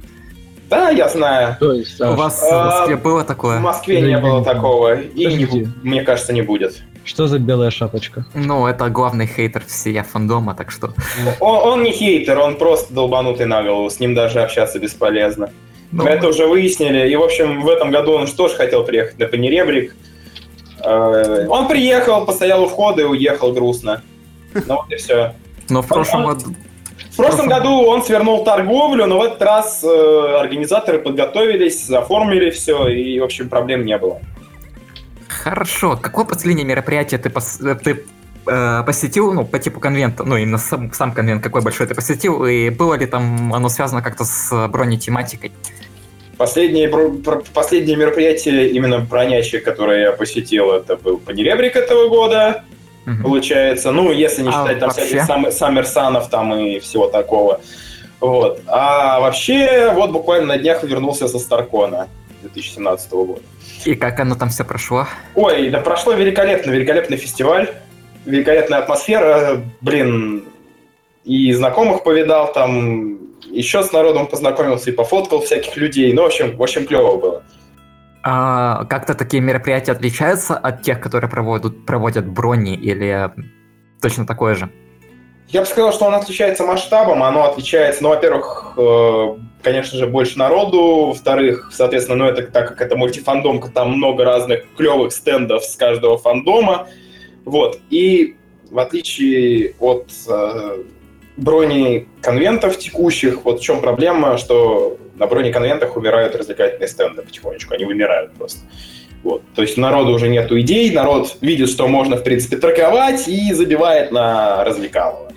Да, 0.68 0.90
я 0.90 1.08
знаю. 1.08 1.56
То 1.58 1.72
есть, 1.72 1.94
У 1.94 2.04
Саш, 2.04 2.18
вас 2.18 2.42
а, 2.50 2.62
в 2.62 2.66
Москве 2.66 2.96
было 2.96 3.20
В 3.20 3.26
такое? 3.26 3.58
Москве 3.60 4.00
не 4.02 4.18
было 4.18 4.44
такого. 4.44 5.00
И, 5.00 5.26
не 5.26 5.66
мне 5.82 6.02
кажется, 6.02 6.32
не 6.32 6.42
будет. 6.42 6.76
что 7.04 7.26
за 7.26 7.38
белая 7.38 7.70
шапочка? 7.70 8.26
Ну, 8.34 8.66
это 8.66 8.88
главный 8.90 9.26
хейтер 9.26 9.64
всея 9.66 10.02
фандома, 10.02 10.54
так 10.54 10.70
что... 10.70 10.92
Он, 11.40 11.72
он 11.72 11.82
не 11.82 11.92
хейтер, 11.92 12.38
он 12.38 12.56
просто 12.56 12.92
долбанутый 12.92 13.46
на 13.46 13.62
голову. 13.62 13.88
С 13.88 13.98
ним 13.98 14.14
даже 14.14 14.42
общаться 14.42 14.78
бесполезно. 14.78 15.50
Ну, 15.90 16.04
Мы 16.04 16.10
это 16.10 16.28
уже 16.28 16.46
выяснили. 16.46 17.08
И, 17.08 17.16
в 17.16 17.22
общем, 17.22 17.62
в 17.62 17.68
этом 17.68 17.90
году 17.90 18.12
он 18.12 18.26
же 18.26 18.34
тоже 18.34 18.54
хотел 18.56 18.84
приехать 18.84 19.18
на 19.18 19.26
Панеребрик. 19.26 19.94
Э, 20.84 21.46
Он 21.48 21.66
приехал, 21.66 22.26
постоял 22.26 22.62
у 22.62 22.68
входа 22.68 23.02
и 23.02 23.04
уехал 23.06 23.52
грустно. 23.52 24.02
Ну 24.54 24.76
вот 24.76 24.90
и 24.92 24.96
все. 24.96 25.34
но 25.70 25.82
в 25.82 25.86
прошлом 25.88 26.26
году... 26.26 26.54
В 27.18 27.20
прошлом 27.20 27.48
году 27.48 27.82
он 27.82 28.04
свернул 28.04 28.44
торговлю, 28.44 29.06
но 29.06 29.18
в 29.18 29.22
этот 29.24 29.42
раз 29.42 29.82
э, 29.82 30.36
организаторы 30.38 31.00
подготовились, 31.00 31.90
оформили 31.90 32.50
все, 32.50 32.86
и, 32.86 33.18
в 33.18 33.24
общем, 33.24 33.48
проблем 33.48 33.84
не 33.84 33.98
было. 33.98 34.20
Хорошо, 35.26 35.98
какое 36.00 36.24
последнее 36.24 36.64
мероприятие 36.64 37.18
ты, 37.18 37.28
пос- 37.28 37.60
э, 37.68 37.74
ты 37.74 38.04
э, 38.46 38.82
посетил, 38.86 39.32
ну, 39.32 39.44
по 39.44 39.58
типу 39.58 39.80
конвента, 39.80 40.22
ну, 40.22 40.36
именно 40.36 40.58
сам, 40.58 40.92
сам 40.92 41.10
конвент 41.10 41.42
какой 41.42 41.60
большой 41.60 41.88
ты 41.88 41.96
посетил, 41.96 42.46
и 42.46 42.70
было 42.70 42.94
ли 42.94 43.06
там 43.06 43.52
оно 43.52 43.68
связано 43.68 44.00
как-то 44.00 44.24
с 44.24 44.68
бронетематикой? 44.68 45.50
Последнее, 46.36 46.88
последнее 47.52 47.96
мероприятие 47.96 48.70
именно 48.70 49.00
бронячее, 49.00 49.60
которое 49.60 50.02
я 50.02 50.12
посетил, 50.12 50.70
это 50.70 50.96
был 50.96 51.18
Панеребрик 51.18 51.74
этого 51.74 52.08
года, 52.08 52.62
Мгм. 53.08 53.22
получается. 53.22 53.90
Ну, 53.92 54.12
если 54.12 54.42
не 54.42 54.48
А 54.48 54.52
считать 54.52 54.78
там 54.80 54.88
вообще? 54.90 55.04
всяких 55.06 55.24
сам- 55.24 55.50
саммерсанов 55.52 56.28
там 56.28 56.54
и 56.54 56.78
всего 56.78 57.08
такого. 57.08 57.60
Вот. 58.20 58.60
А 58.66 59.20
вообще, 59.20 59.90
вот 59.94 60.10
буквально 60.10 60.46
на 60.48 60.58
днях 60.58 60.82
вернулся 60.82 61.28
со 61.28 61.38
Старкона 61.38 62.08
2017 62.42 63.24
года. 63.24 63.40
И 63.84 63.94
как 63.94 64.20
оно 64.20 64.34
там 64.34 64.48
все 64.50 64.64
прошло? 64.64 65.06
Ой, 65.34 65.70
да 65.70 65.80
прошло 65.80 66.12
великолепно, 66.12 66.70
великолепный 66.72 67.16
фестиваль, 67.16 67.70
великолепная 68.26 68.80
атмосфера, 68.80 69.60
блин, 69.80 70.44
и 71.24 71.52
знакомых 71.52 72.02
повидал 72.02 72.52
там, 72.52 73.18
еще 73.50 73.82
с 73.82 73.92
народом 73.92 74.26
познакомился 74.26 74.90
и 74.90 74.92
пофоткал 74.92 75.40
всяких 75.42 75.76
людей, 75.76 76.12
ну, 76.12 76.22
в 76.22 76.26
общем, 76.26 76.56
в 76.56 76.62
общем, 76.62 76.86
клево 76.86 77.16
было. 77.16 77.42
А 78.22 78.84
как-то 78.86 79.14
такие 79.14 79.42
мероприятия 79.42 79.92
отличаются 79.92 80.56
от 80.56 80.82
тех, 80.82 81.00
которые 81.00 81.30
проводят, 81.30 81.86
проводят 81.86 82.26
брони, 82.26 82.74
или 82.74 83.30
точно 84.00 84.26
такое 84.26 84.54
же? 84.54 84.70
Я 85.48 85.60
бы 85.60 85.66
сказал, 85.66 85.92
что 85.92 86.04
он 86.04 86.14
отличается 86.14 86.64
масштабом, 86.64 87.22
оно 87.22 87.44
отличается, 87.44 88.02
ну, 88.02 88.10
во-первых, 88.10 88.74
э, 88.76 89.36
конечно 89.62 89.98
же, 89.98 90.06
больше 90.06 90.38
народу, 90.38 91.06
во-вторых, 91.06 91.70
соответственно, 91.72 92.24
ну, 92.24 92.24
это 92.26 92.42
так 92.42 92.68
как 92.68 92.82
это 92.82 92.96
мультифандомка, 92.96 93.70
там 93.70 93.92
много 93.92 94.24
разных 94.24 94.64
клевых 94.76 95.10
стендов 95.10 95.64
с 95.64 95.74
каждого 95.74 96.18
фандома, 96.18 96.86
вот, 97.46 97.80
и 97.88 98.36
в 98.70 98.78
отличие 98.78 99.74
от 99.78 100.10
э, 100.28 100.82
бронеконвентов 101.38 102.78
текущих, 102.78 103.44
вот 103.44 103.60
в 103.60 103.62
чем 103.62 103.80
проблема, 103.80 104.36
что 104.36 104.98
на 105.16 105.26
бронеконвентах 105.26 105.96
умирают 105.96 106.36
развлекательные 106.36 106.88
стенды 106.88 107.22
потихонечку, 107.22 107.74
они 107.74 107.84
вымирают 107.84 108.32
просто. 108.32 108.60
Вот. 109.22 109.42
То 109.54 109.62
есть 109.62 109.76
народу 109.76 110.12
уже 110.12 110.28
нету 110.28 110.60
идей, 110.60 110.92
народ 110.92 111.36
видит, 111.40 111.70
что 111.70 111.88
можно, 111.88 112.16
в 112.16 112.24
принципе, 112.24 112.56
торговать 112.56 113.26
и 113.28 113.52
забивает 113.52 114.12
на 114.12 114.64
развлекалово. 114.64 115.32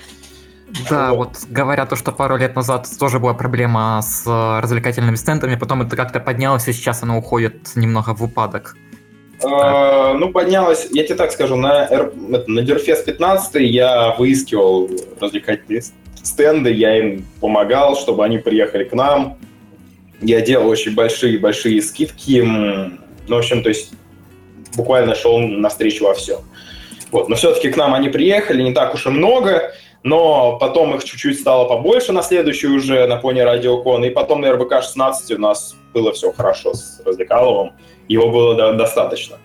Да, 0.90 1.14
Вот. 1.14 1.18
вот 1.18 1.38
говорят, 1.50 1.90
то, 1.90 1.96
что 1.96 2.12
пару 2.12 2.38
лет 2.38 2.56
назад 2.56 2.88
тоже 3.00 3.20
была 3.20 3.34
проблема 3.34 4.00
с 4.02 4.26
э, 4.26 4.60
развлекательными 4.62 5.16
стендами, 5.16 5.56
потом 5.56 5.82
это 5.82 5.96
как-то 5.96 6.20
поднялось, 6.20 6.68
и 6.68 6.74
сейчас 6.74 7.04
оно 7.04 7.18
уходит 7.18 7.76
немного 7.76 8.16
в 8.16 8.24
упадок. 8.24 8.78
Э, 9.44 10.14
Ну, 10.14 10.32
поднялось, 10.32 10.88
я 10.92 11.04
тебе 11.04 11.16
так 11.16 11.32
скажу, 11.32 11.56
на, 11.56 11.90
на 12.48 12.62
Дерфест 12.62 13.06
15 13.06 13.56
я 13.56 14.16
выискивал 14.18 14.90
развлекательные 15.20 15.84
стенды, 16.24 16.72
я 16.72 16.98
им 16.98 17.26
помогал, 17.40 17.96
чтобы 17.96 18.24
они 18.24 18.38
приехали 18.38 18.84
к 18.84 18.94
нам. 18.94 19.38
Я 20.22 20.42
делал 20.42 20.70
очень 20.70 20.94
большие-большие 20.94 21.82
скидки. 21.82 22.42
Ну, 22.42 23.36
в 23.36 23.40
общем, 23.40 23.64
то 23.64 23.70
есть 23.70 23.92
буквально 24.76 25.16
шел 25.16 25.40
навстречу 25.40 26.06
во 26.06 26.14
всем. 26.14 26.40
Вот. 27.12 27.28
Но 27.28 27.36
все-таки 27.36 27.70
к 27.70 27.78
нам 27.78 27.94
они 27.94 28.10
приехали, 28.10 28.62
не 28.62 28.74
так 28.74 28.94
уж 28.94 29.06
и 29.06 29.10
много, 29.10 29.74
но 30.04 30.58
потом 30.58 30.96
их 30.96 31.04
чуть-чуть 31.04 31.40
стало 31.40 31.68
побольше 31.68 32.12
на 32.12 32.24
следующий 32.24 32.68
уже 32.68 33.06
на 33.08 33.18
Пони 33.18 33.42
Радиокон, 33.42 34.04
и 34.04 34.10
потом 34.10 34.42
на 34.42 34.52
РБК 34.52 34.82
16 34.82 35.32
у 35.32 35.38
нас 35.40 35.76
было 35.94 36.12
все 36.12 36.32
хорошо 36.32 36.74
с 36.74 37.02
Развлекаловым, 37.06 37.74
его 38.08 38.30
было 38.30 38.56
до- 38.56 38.74
достаточно. 38.74 39.38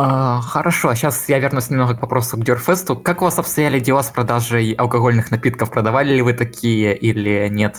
А, 0.00 0.40
хорошо, 0.42 0.94
сейчас 0.94 1.28
я 1.28 1.40
вернусь 1.40 1.70
немного 1.70 1.94
к 1.94 2.02
вопросу 2.02 2.36
к 2.36 2.44
Дюрфесту. 2.44 2.94
Как 2.94 3.20
у 3.20 3.24
вас 3.24 3.38
обстояли 3.38 3.80
дела 3.80 4.02
с 4.02 4.10
продажей 4.10 4.72
алкогольных 4.72 5.32
напитков? 5.32 5.72
Продавали 5.72 6.14
ли 6.14 6.22
вы 6.22 6.34
такие 6.34 6.96
или 6.96 7.48
нет? 7.48 7.74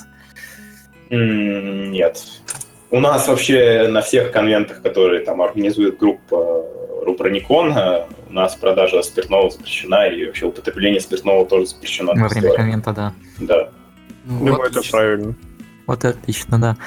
Нет. 1.09 2.21
У 2.91 2.99
нас 2.99 3.27
вообще 3.27 3.87
на 3.87 4.01
всех 4.01 4.33
конвентах, 4.33 4.81
которые 4.81 5.23
там 5.23 5.41
организует 5.41 5.97
группа 5.97 6.65
Руброникон. 7.05 7.71
Э, 7.77 8.05
У 8.29 8.33
нас 8.33 8.55
продажа 8.55 9.01
спиртного 9.01 9.49
запрещена, 9.49 10.07
и 10.07 10.25
вообще 10.25 10.45
употребление 10.45 11.01
спиртного 11.01 11.45
тоже 11.45 11.65
запрещено. 11.67 12.13
Во 12.15 12.27
время 12.27 12.53
конвента, 12.53 12.93
да. 12.93 13.13
Да. 13.39 13.69
Ну, 14.25 14.39
Думаю, 14.39 14.55
Вот 14.57 14.67
это 14.67 14.79
отлично. 14.79 14.97
правильно. 14.97 15.35
Вот 15.87 16.05
отлично, 16.05 16.59
да. 16.59 16.77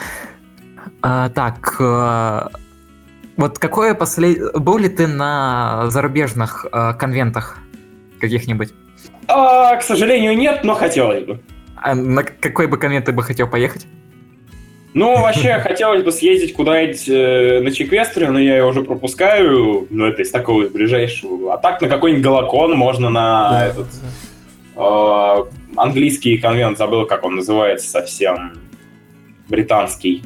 А, 1.03 1.29
так, 1.31 1.77
э, 1.81 2.57
вот 3.37 3.59
какое 3.59 3.95
послед... 3.95 4.55
Был 4.57 4.79
ли 4.79 4.89
ты 4.89 5.07
на 5.07 5.91
зарубежных 5.91 6.67
э, 6.71 6.95
конвентах 6.95 7.59
каких-нибудь? 8.21 8.73
А, 9.27 9.77
к 9.77 9.83
сожалению, 9.83 10.37
нет, 10.37 10.63
но 10.65 10.75
хотелось 10.75 11.25
бы. 11.25 11.41
А 11.77 11.95
на 11.95 12.23
какой 12.23 12.67
бы 12.69 12.77
конвент 12.79 13.07
ты 13.07 13.13
бы 13.13 13.23
хотел 13.23 13.49
поехать? 13.49 13.87
Ну, 14.95 15.21
вообще, 15.23 15.59
хотелось 15.59 16.03
бы 16.03 16.13
съездить 16.13 16.53
куда-нибудь 16.53 17.09
э, 17.09 17.61
на 17.61 17.71
Чеквестрию, 17.73 18.33
но 18.33 18.39
я 18.39 18.59
ее 18.59 18.67
уже 18.67 18.83
пропускаю. 18.83 19.87
Ну, 19.89 20.05
это 20.05 20.23
из 20.23 20.31
такого 20.31 20.65
из 20.65 20.71
ближайшего. 20.71 21.55
А 21.55 21.59
так 21.59 21.81
на 21.81 21.89
какой-нибудь 21.89 22.23
Галакон 22.23 22.77
можно 22.77 23.09
на 23.09 23.51
да, 23.51 23.67
этот 23.69 23.89
да. 24.77 24.83
э, 24.83 25.45
английский 25.77 26.37
конвент, 26.37 26.77
забыл, 26.77 27.07
как 27.07 27.25
он 27.25 27.37
называется 27.37 27.89
совсем. 27.89 28.53
Британский. 29.49 30.25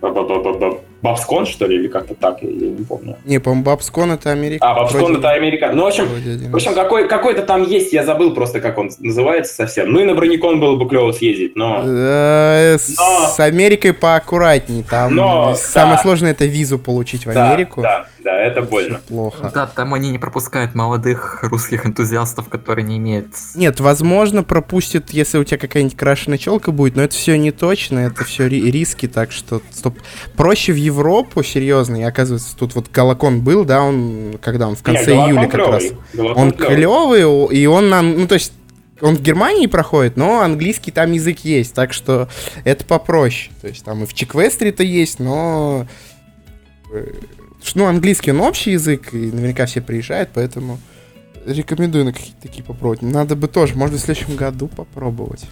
Ба-ба-ба-ба-ба. 0.00 0.80
Бабскон, 1.02 1.46
что 1.46 1.66
ли, 1.66 1.76
или 1.76 1.88
как-то 1.88 2.14
так, 2.14 2.42
я, 2.42 2.50
я 2.50 2.70
не 2.70 2.84
помню. 2.84 3.16
Не, 3.24 3.38
по-моему, 3.38 3.64
Бабскон 3.64 4.12
это 4.12 4.30
Америка. 4.32 4.66
А, 4.66 4.74
Бабскон 4.74 5.00
Вроде- 5.02 5.18
это 5.18 5.30
Америка. 5.30 5.70
Ну, 5.72 5.84
в 5.84 5.86
общем, 5.86 6.06
в 6.50 6.54
общем, 6.54 6.74
какой, 6.74 7.08
какой-то 7.08 7.42
там 7.42 7.62
есть, 7.62 7.92
я 7.92 8.04
забыл 8.04 8.34
просто, 8.34 8.60
как 8.60 8.76
он 8.76 8.90
называется 8.98 9.54
совсем. 9.54 9.90
Ну 9.92 10.00
и 10.00 10.04
на 10.04 10.14
Броникон 10.14 10.60
было 10.60 10.76
бы 10.76 10.88
клево 10.88 11.12
съездить, 11.12 11.56
но... 11.56 11.82
С 11.84 12.96
Но- 12.98 13.26
с 13.28 13.40
Америкой 13.40 13.92
поаккуратней. 13.94 14.84
Там 14.88 15.14
Но, 15.14 15.54
самое 15.54 15.96
да. 15.96 16.02
сложное 16.02 16.30
это 16.32 16.44
визу 16.44 16.78
получить 16.78 17.24
в 17.24 17.30
Америку. 17.30 17.80
Да, 17.80 17.98
да, 18.00 18.06
это 18.28 18.62
больно. 18.62 18.98
Всё 18.98 19.08
Плохо. 19.08 19.50
Да, 19.54 19.66
там 19.66 19.94
они 19.94 20.10
не 20.10 20.18
пропускают 20.18 20.74
молодых 20.74 21.42
русских 21.42 21.86
энтузиастов, 21.86 22.48
которые 22.48 22.84
не 22.84 22.98
имеют... 22.98 23.28
Нет, 23.54 23.80
возможно, 23.80 24.42
пропустят, 24.42 25.10
если 25.10 25.38
у 25.38 25.44
тебя 25.44 25.58
какая-нибудь 25.58 25.96
крашеная 25.96 26.38
челка 26.38 26.72
будет, 26.72 26.96
но 26.96 27.02
это 27.02 27.14
все 27.14 27.36
не 27.38 27.52
точно, 27.52 28.00
это 28.00 28.24
все 28.24 28.48
риски, 28.48 29.08
так 29.08 29.32
что 29.32 29.62
стоп. 29.70 29.98
Проще 30.36 30.72
в 30.72 30.76
Европу, 30.76 31.42
серьезно, 31.42 31.96
и 31.96 32.02
оказывается, 32.02 32.56
тут 32.56 32.74
вот 32.74 32.90
Галакон 32.90 33.40
был, 33.40 33.64
да, 33.64 33.82
он, 33.82 34.38
когда 34.42 34.68
он 34.68 34.76
в 34.76 34.82
конце 34.82 35.14
Не, 35.14 35.16
Галакон 35.16 35.30
июля 35.30 35.48
как 35.48 35.68
раз. 35.68 35.84
Он 36.36 36.52
клевый, 36.52 37.56
и 37.56 37.66
он 37.66 37.88
нам, 37.88 38.18
ну 38.18 38.26
то 38.26 38.34
есть, 38.34 38.52
он 39.00 39.16
в 39.16 39.22
Германии 39.22 39.66
проходит, 39.66 40.16
но 40.16 40.40
английский 40.40 40.90
там 40.90 41.12
язык 41.12 41.40
есть, 41.40 41.74
так 41.74 41.92
что 41.92 42.28
это 42.64 42.84
попроще. 42.84 43.50
То 43.60 43.68
есть 43.68 43.84
там 43.84 44.02
и 44.02 44.06
в 44.06 44.14
Чеквестре-то 44.14 44.82
есть, 44.82 45.18
но... 45.18 45.86
Ну, 47.74 47.86
английский 47.86 48.32
он 48.32 48.40
общий 48.40 48.72
язык, 48.72 49.12
и 49.12 49.30
наверняка 49.30 49.66
все 49.66 49.80
приезжают, 49.80 50.30
поэтому 50.34 50.78
рекомендую 51.46 52.04
на 52.04 52.12
какие-то 52.12 52.42
такие 52.42 52.64
попробовать. 52.64 53.02
Надо 53.02 53.36
бы 53.36 53.48
тоже, 53.48 53.74
может, 53.76 53.96
в 53.96 54.00
следующем 54.00 54.36
году 54.36 54.68
попробовать. 54.68 55.46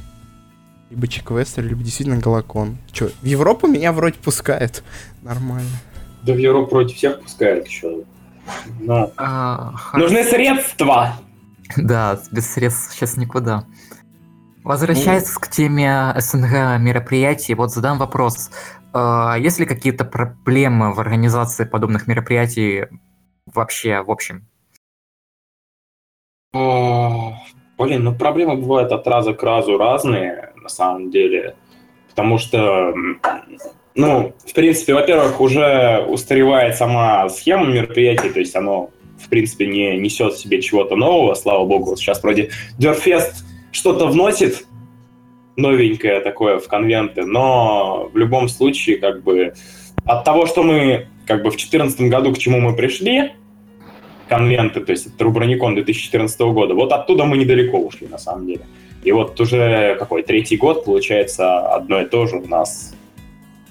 Либо 0.90 1.06
Чеквестер, 1.06 1.64
либо 1.64 1.82
действительно 1.82 2.18
Галакон. 2.18 2.78
Че, 2.92 3.10
в 3.20 3.24
Европу 3.24 3.66
меня 3.66 3.92
вроде 3.92 4.16
пускают. 4.18 4.82
Нормально. 5.22 5.68
Да 6.22 6.32
в 6.32 6.38
Европу 6.38 6.70
против 6.70 6.96
всех 6.96 7.20
пускают 7.20 7.66
еще. 7.66 8.04
Но... 8.80 9.12
А, 9.16 9.74
Нужны 9.94 10.24
средства! 10.24 11.20
Да, 11.76 12.18
без 12.32 12.50
средств 12.50 12.94
сейчас 12.94 13.18
никуда. 13.18 13.64
Возвращаясь 14.68 15.30
к 15.30 15.48
теме 15.48 16.12
СНГ 16.16 16.78
мероприятий, 16.78 17.54
вот 17.54 17.70
задам 17.70 17.96
вопрос. 17.96 18.50
А, 18.92 19.34
Есть 19.38 19.58
ли 19.58 19.64
какие-то 19.64 20.04
проблемы 20.04 20.92
в 20.92 21.00
организации 21.00 21.64
подобных 21.64 22.06
мероприятий 22.06 22.84
вообще, 23.46 24.02
в 24.02 24.10
общем? 24.10 24.46
Блин, 26.52 28.04
ну 28.04 28.14
проблемы 28.14 28.56
бывают 28.56 28.92
от 28.92 29.08
раза 29.08 29.32
к 29.32 29.42
разу 29.42 29.78
разные, 29.78 30.52
на 30.56 30.68
самом 30.68 31.10
деле. 31.10 31.56
Потому 32.10 32.36
что, 32.36 32.92
ну, 33.94 34.34
в 34.44 34.52
принципе, 34.52 34.92
во-первых, 34.92 35.40
уже 35.40 36.04
устаревает 36.06 36.76
сама 36.76 37.26
схема 37.30 37.68
мероприятий, 37.68 38.28
то 38.28 38.38
есть 38.38 38.54
оно, 38.54 38.90
в 39.18 39.30
принципе, 39.30 39.66
не 39.66 39.96
несет 39.96 40.34
в 40.34 40.38
себе 40.38 40.60
чего-то 40.60 40.94
нового, 40.94 41.32
слава 41.32 41.64
богу. 41.64 41.96
Сейчас 41.96 42.22
вроде 42.22 42.50
Дерфест 42.76 43.46
что-то 43.72 44.06
вносит 44.06 44.66
новенькое 45.56 46.20
такое 46.20 46.58
в 46.58 46.68
конвенты, 46.68 47.24
но 47.24 48.08
в 48.12 48.16
любом 48.16 48.48
случае, 48.48 48.98
как 48.98 49.22
бы, 49.22 49.54
от 50.04 50.24
того, 50.24 50.46
что 50.46 50.62
мы, 50.62 51.08
как 51.26 51.38
бы, 51.42 51.50
в 51.50 51.56
2014 51.56 52.00
году, 52.02 52.32
к 52.32 52.38
чему 52.38 52.60
мы 52.60 52.74
пришли, 52.76 53.32
конвенты, 54.28 54.80
то 54.80 54.92
есть 54.92 55.20
Руброникон 55.20 55.74
2014 55.74 56.40
года, 56.40 56.74
вот 56.74 56.92
оттуда 56.92 57.24
мы 57.24 57.38
недалеко 57.38 57.78
ушли, 57.78 58.06
на 58.06 58.18
самом 58.18 58.46
деле. 58.46 58.62
И 59.02 59.12
вот 59.12 59.40
уже 59.40 59.96
какой, 59.98 60.22
третий 60.22 60.56
год, 60.56 60.84
получается, 60.84 61.60
одно 61.74 62.00
и 62.00 62.06
то 62.06 62.26
же 62.26 62.36
у 62.36 62.46
нас 62.46 62.94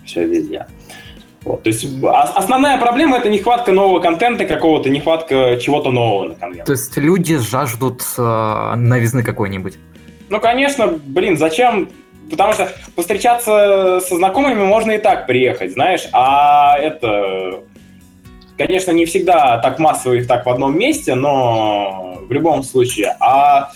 все 0.05 0.25
везде. 0.25 0.65
Вот, 1.47 1.63
то 1.63 1.69
есть 1.69 1.85
ос- 2.03 2.31
основная 2.35 2.77
проблема 2.77 3.17
это 3.17 3.29
нехватка 3.29 3.71
нового 3.71 3.99
контента 3.99 4.45
какого-то, 4.45 4.89
нехватка 4.89 5.57
чего-то 5.61 5.91
нового 5.91 6.29
на 6.29 6.35
конвенте. 6.35 6.65
То 6.65 6.73
есть 6.73 6.97
люди 6.97 7.37
жаждут 7.37 8.03
э, 8.17 8.73
новизны 8.75 9.23
какой-нибудь. 9.23 9.75
Ну, 10.29 10.39
конечно, 10.41 10.87
блин, 10.87 11.37
зачем? 11.37 11.89
Потому 12.29 12.51
что 12.51 12.69
повстречаться 12.97 14.01
со 14.05 14.15
знакомыми 14.17 14.63
можно 14.65 14.91
и 14.91 14.97
так 14.97 15.25
приехать, 15.27 15.71
знаешь, 15.71 16.09
а 16.11 16.77
это, 16.77 17.61
конечно, 18.57 18.91
не 18.91 19.05
всегда 19.05 19.59
так 19.59 19.79
массово 19.79 20.15
их 20.15 20.27
так 20.27 20.45
в 20.45 20.49
одном 20.49 20.77
месте, 20.77 21.15
но 21.15 22.17
в 22.27 22.31
любом 22.33 22.63
случае. 22.63 23.15
А 23.21 23.71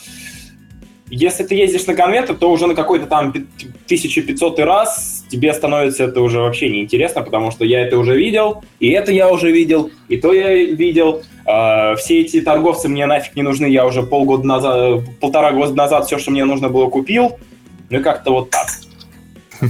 если 1.11 1.43
ты 1.43 1.55
ездишь 1.55 1.85
на 1.85 1.93
конвенты, 1.93 2.33
то 2.33 2.49
уже 2.49 2.67
на 2.67 2.73
какой-то 2.73 3.05
там 3.05 3.33
пи- 3.33 3.45
1500 3.85 4.59
раз 4.59 5.25
тебе 5.29 5.53
становится 5.53 6.05
это 6.05 6.21
уже 6.21 6.39
вообще 6.39 6.69
неинтересно, 6.69 7.21
потому 7.21 7.51
что 7.51 7.65
я 7.65 7.81
это 7.81 7.97
уже 7.97 8.17
видел, 8.17 8.63
и 8.79 8.89
это 8.89 9.11
я 9.11 9.29
уже 9.29 9.51
видел, 9.51 9.91
и 10.07 10.17
то 10.17 10.33
я 10.33 10.55
видел. 10.55 11.21
А, 11.45 11.95
все 11.95 12.21
эти 12.21 12.39
торговцы 12.39 12.87
мне 12.87 13.05
нафиг 13.05 13.35
не 13.35 13.41
нужны, 13.41 13.65
я 13.65 13.85
уже 13.85 14.03
полгода 14.03 14.47
назад, 14.47 15.01
полтора 15.19 15.51
года 15.51 15.75
назад 15.75 16.05
все, 16.05 16.17
что 16.17 16.31
мне 16.31 16.45
нужно 16.45 16.69
было, 16.69 16.89
купил. 16.89 17.37
Ну 17.89 18.01
как-то 18.01 18.31
вот 18.31 18.49
так. 18.49 18.67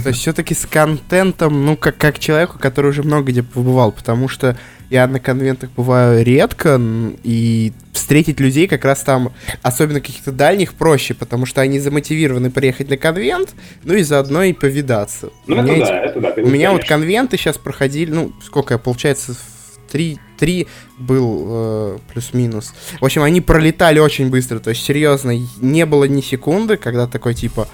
То 0.02 0.08
есть 0.08 0.20
все-таки 0.20 0.54
с 0.54 0.66
контентом, 0.66 1.64
ну, 1.66 1.76
как, 1.76 1.96
как 1.98 2.18
человеку, 2.18 2.58
который 2.58 2.88
уже 2.90 3.02
много 3.02 3.30
где 3.30 3.42
побывал, 3.42 3.92
потому 3.92 4.26
что 4.28 4.56
я 4.90 5.06
на 5.06 5.20
конвентах 5.20 5.70
бываю 5.76 6.24
редко, 6.24 6.80
и 7.22 7.72
встретить 7.92 8.40
людей 8.40 8.66
как 8.68 8.84
раз 8.84 9.00
там, 9.00 9.32
особенно 9.62 10.00
каких-то 10.00 10.32
дальних, 10.32 10.74
проще, 10.74 11.14
потому 11.14 11.46
что 11.46 11.60
они 11.60 11.78
замотивированы 11.78 12.50
приехать 12.50 12.90
на 12.90 12.96
конвент, 12.96 13.54
ну 13.84 13.94
и 13.94 14.02
заодно 14.02 14.42
и 14.42 14.52
повидаться. 14.52 15.30
Ну 15.46 15.56
У 15.56 15.58
это 15.60 15.72
меня 15.72 15.76
эти- 15.84 15.88
да, 15.88 16.00
это 16.04 16.20
да. 16.20 16.42
У 16.42 16.48
меня 16.48 16.72
вот 16.72 16.84
конвенты 16.84 17.36
сейчас 17.36 17.58
проходили, 17.58 18.10
ну, 18.10 18.32
сколько, 18.44 18.78
получается, 18.78 19.34
в 19.34 19.90
три, 19.92 20.18
три 20.38 20.66
был 20.98 21.46
э, 21.48 21.98
плюс-минус. 22.12 22.72
В 23.00 23.04
общем, 23.04 23.22
они 23.22 23.40
пролетали 23.40 23.98
очень 23.98 24.30
быстро, 24.30 24.58
то 24.58 24.70
есть, 24.70 24.82
серьезно, 24.84 25.32
не 25.60 25.86
было 25.86 26.04
ни 26.04 26.20
секунды, 26.22 26.76
когда 26.76 27.06
такой, 27.06 27.34
типа, 27.34 27.68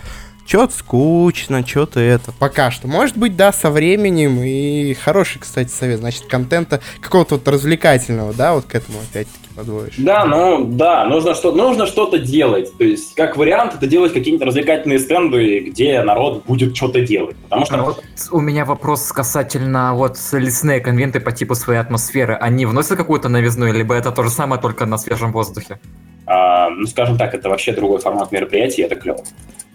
Чё-то 0.49 0.73
скучно, 0.73 1.67
что-то 1.67 2.01
это. 2.01 2.33
Пока 2.33 2.71
что. 2.71 2.89
Может 2.89 3.19
быть, 3.19 3.37
да, 3.37 3.53
со 3.53 3.71
временем. 3.71 4.43
И 4.43 4.95
хороший, 4.95 5.41
кстати, 5.41 5.69
совет. 5.69 5.99
Значит, 5.99 6.25
контента 6.25 6.81
какого-то 7.03 7.35
вот 7.35 7.47
развлекательного, 7.47 8.33
да, 8.33 8.55
вот 8.55 8.65
к 8.65 8.75
этому 8.75 8.99
опять-таки 8.99 9.55
подводишь. 9.55 9.97
Да, 9.99 10.25
ну 10.25 10.65
да, 10.65 11.05
нужно, 11.05 11.35
что, 11.35 11.53
нужно 11.53 11.85
что-то 11.85 12.19
делать. 12.19 12.73
То 12.79 12.85
есть, 12.85 13.15
как 13.15 13.37
вариант, 13.37 13.75
это 13.75 13.87
делать 13.87 14.15
какие-нибудь 14.15 14.47
развлекательные 14.47 14.99
стенды, 15.01 15.59
где 15.69 16.03
народ 16.03 16.47
будет 16.47 16.75
что-то 16.75 17.03
делать. 17.03 17.37
Потому 17.43 17.65
А 17.65 17.67
что 17.67 17.83
вот 17.83 18.03
у 18.31 18.41
меня 18.41 18.65
вопрос 18.65 19.13
касательно 19.13 19.93
вот 19.93 20.17
лесные 20.33 20.81
конвенты 20.81 21.21
по 21.21 21.31
типу 21.31 21.57
своей 21.57 21.81
атмосферы. 21.81 22.33
Они 22.37 22.65
вносят 22.65 22.97
какую-то 22.97 23.29
новизну, 23.29 23.71
либо 23.71 23.95
это 23.95 24.13
то 24.13 24.23
же 24.23 24.31
самое, 24.31 24.63
только 24.63 24.87
на 24.87 24.97
свежем 24.97 25.31
воздухе? 25.31 25.79
А, 26.25 26.71
ну, 26.71 26.87
скажем 26.87 27.19
так, 27.19 27.35
это 27.35 27.51
вообще 27.51 27.73
другой 27.73 27.99
формат 27.99 28.33
мероприятия, 28.33 28.81
и 28.81 28.85
это 28.87 28.97
клево. 28.97 29.23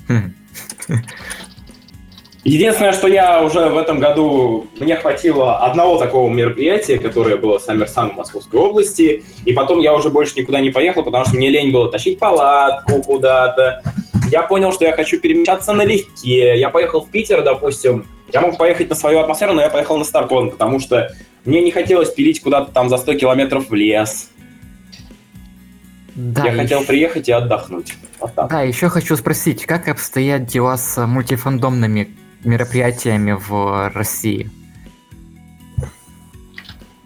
Хм. 0.08 0.34
Единственное, 2.44 2.92
что 2.92 3.08
я 3.08 3.42
уже 3.42 3.70
в 3.70 3.78
этом 3.78 4.00
году, 4.00 4.68
мне 4.78 4.98
хватило 4.98 5.60
одного 5.60 5.98
такого 5.98 6.30
мероприятия, 6.30 7.00
которое 7.00 7.38
было 7.38 7.58
Sun 7.58 8.12
в 8.12 8.18
Московской 8.18 8.60
области, 8.60 9.24
и 9.46 9.54
потом 9.54 9.80
я 9.80 9.94
уже 9.94 10.10
больше 10.10 10.38
никуда 10.38 10.60
не 10.60 10.70
поехал, 10.70 11.04
потому 11.04 11.24
что 11.24 11.38
мне 11.38 11.50
лень 11.50 11.72
было 11.72 11.90
тащить 11.90 12.20
палатку 12.20 13.02
куда-то. 13.02 13.82
Я 14.30 14.44
понял, 14.44 14.74
что 14.74 14.84
я 14.84 14.92
хочу 14.92 15.20
перемещаться 15.22 15.72
налегке. 15.72 16.60
Я 16.60 16.70
поехал 16.70 17.02
в 17.02 17.10
Питер, 17.10 17.44
допустим, 17.44 18.06
я 18.34 18.42
мог 18.42 18.58
поехать 18.58 18.90
на 18.90 18.96
свою 18.96 19.20
атмосферу, 19.20 19.54
но 19.54 19.62
я 19.62 19.70
поехал 19.70 19.98
на 19.98 20.04
Старкон, 20.04 20.52
потому 20.52 20.80
что 20.80 21.14
мне 21.46 21.62
не 21.62 21.72
хотелось 21.72 22.10
пилить 22.10 22.42
куда-то 22.42 22.72
там 22.72 22.90
за 22.90 22.98
100 22.98 23.14
километров 23.14 23.70
в 23.70 23.74
лес. 23.74 24.32
Да, 26.16 26.46
я 26.46 26.54
и- 26.54 26.58
хотел 26.58 26.84
приехать 26.86 27.28
и 27.30 27.32
отдохнуть. 27.32 27.94
Вот 28.20 28.34
так. 28.36 28.50
Да, 28.50 28.62
еще 28.62 28.90
хочу 28.90 29.16
спросить, 29.16 29.66
как 29.66 29.88
обстоят 29.88 30.46
дела 30.46 30.78
с 30.78 31.06
мультифандомными 31.06 32.16
мероприятиями 32.44 33.32
в 33.48 33.92
России? 33.94 34.50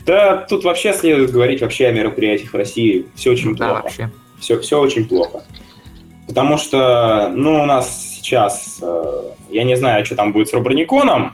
Да, 0.06 0.38
тут 0.50 0.64
вообще 0.64 0.94
следует 0.94 1.32
говорить 1.32 1.62
вообще 1.62 1.88
о 1.88 1.92
мероприятиях 1.92 2.52
в 2.54 2.56
России. 2.56 3.06
Все 3.16 3.32
очень 3.32 3.56
Да, 3.56 3.68
плохо. 3.70 3.84
вообще. 3.84 4.12
Все, 4.40 4.60
все 4.62 4.80
очень 4.80 5.08
плохо. 5.08 5.44
Потому 6.28 6.58
что, 6.58 7.30
ну, 7.36 7.62
у 7.62 7.66
нас 7.66 8.16
сейчас, 8.16 8.80
э, 8.82 9.22
я 9.50 9.64
не 9.64 9.76
знаю, 9.76 10.06
что 10.06 10.16
там 10.16 10.32
будет 10.34 10.50
с 10.50 10.54
Руброниконом 10.54 11.34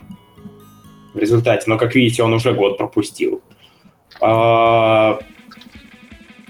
в 1.14 1.18
результате, 1.20 1.64
но, 1.68 1.78
как 1.78 1.94
видите, 1.96 2.24
он 2.24 2.34
уже 2.34 2.54
год 2.54 2.78
пропустил. 2.78 3.42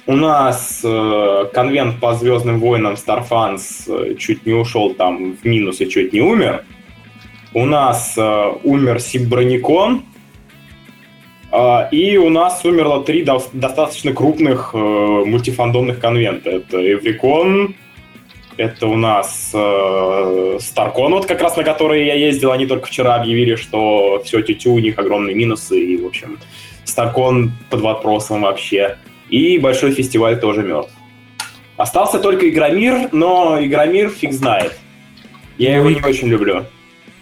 У 0.05 0.15
нас 0.15 0.81
э, 0.83 1.45
конвент 1.53 1.99
по 2.01 2.13
Звездным 2.13 2.59
войнам 2.59 2.95
Starfans 2.95 3.85
э, 3.87 4.15
чуть 4.15 4.45
не 4.45 4.53
ушел 4.53 4.93
там 4.93 5.37
в 5.37 5.45
минус 5.45 5.79
и 5.79 5.89
чуть 5.89 6.11
не 6.11 6.19
умер. 6.19 6.65
У 7.53 7.65
нас 7.65 8.15
э, 8.17 8.51
умер 8.63 8.99
Сиброникон, 8.99 10.03
а, 11.51 11.87
и 11.91 12.17
у 12.17 12.29
нас 12.29 12.65
умерло 12.65 13.03
три 13.03 13.23
дос- 13.23 13.49
достаточно 13.53 14.11
крупных 14.11 14.71
э, 14.73 14.77
мультифандомных 14.77 15.99
конвента. 15.99 16.49
Это 16.49 16.77
Эврикон, 16.79 17.75
это 18.57 18.87
у 18.87 18.97
нас 18.97 19.51
э, 19.53 20.57
Старкон, 20.59 21.13
вот 21.13 21.27
как 21.27 21.41
раз 21.41 21.55
на 21.55 21.63
который 21.63 22.05
я 22.05 22.15
ездил, 22.15 22.51
они 22.51 22.65
только 22.65 22.87
вчера 22.87 23.15
объявили, 23.15 23.55
что 23.55 24.21
все 24.25 24.41
тютю, 24.41 24.73
у 24.73 24.79
них 24.79 24.97
огромные 24.99 25.35
минусы, 25.35 25.79
и, 25.79 25.95
в 25.95 26.07
общем, 26.07 26.39
Старкон 26.83 27.53
под 27.69 27.81
вопросом 27.81 28.41
вообще. 28.41 28.97
И 29.33 29.57
большой 29.57 29.93
фестиваль 29.93 30.39
тоже 30.39 30.61
мертв. 30.61 30.93
Остался 31.75 32.19
только 32.19 32.47
Игромир, 32.47 33.09
но 33.11 33.57
Игромир 33.59 34.11
фиг 34.11 34.31
знает. 34.31 34.77
Я 35.57 35.77
его 35.77 35.89
не 35.89 35.99
очень 36.01 36.27
люблю. 36.27 36.67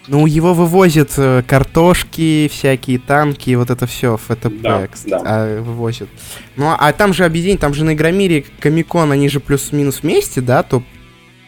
Ну, 0.08 0.26
его 0.26 0.52
вывозят 0.52 1.14
э, 1.16 1.42
картошки, 1.46 2.50
всякие 2.52 2.98
танки, 2.98 3.54
вот 3.54 3.70
это 3.70 3.86
все, 3.86 4.18
ФТП, 4.18 4.60
Да, 4.60 4.88
да. 5.06 5.22
а, 5.24 5.62
вывозят. 5.62 6.10
Ну, 6.56 6.74
а 6.78 6.92
там 6.92 7.14
же 7.14 7.24
объединение, 7.24 7.58
там 7.58 7.72
же 7.72 7.82
на 7.82 7.94
Игромире 7.94 8.44
Комикон, 8.60 9.10
они 9.10 9.30
же 9.30 9.40
плюс-минус 9.40 10.02
вместе, 10.02 10.42
да, 10.42 10.62
то 10.62 10.82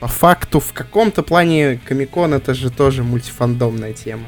по 0.01 0.09
факту 0.09 0.61
в 0.61 0.73
каком-то 0.73 1.23
плане 1.23 1.79
Комикон 1.85 2.33
это 2.33 2.55
же 2.55 2.71
тоже 2.71 3.03
мультифандомная 3.03 3.93
тема. 3.93 4.25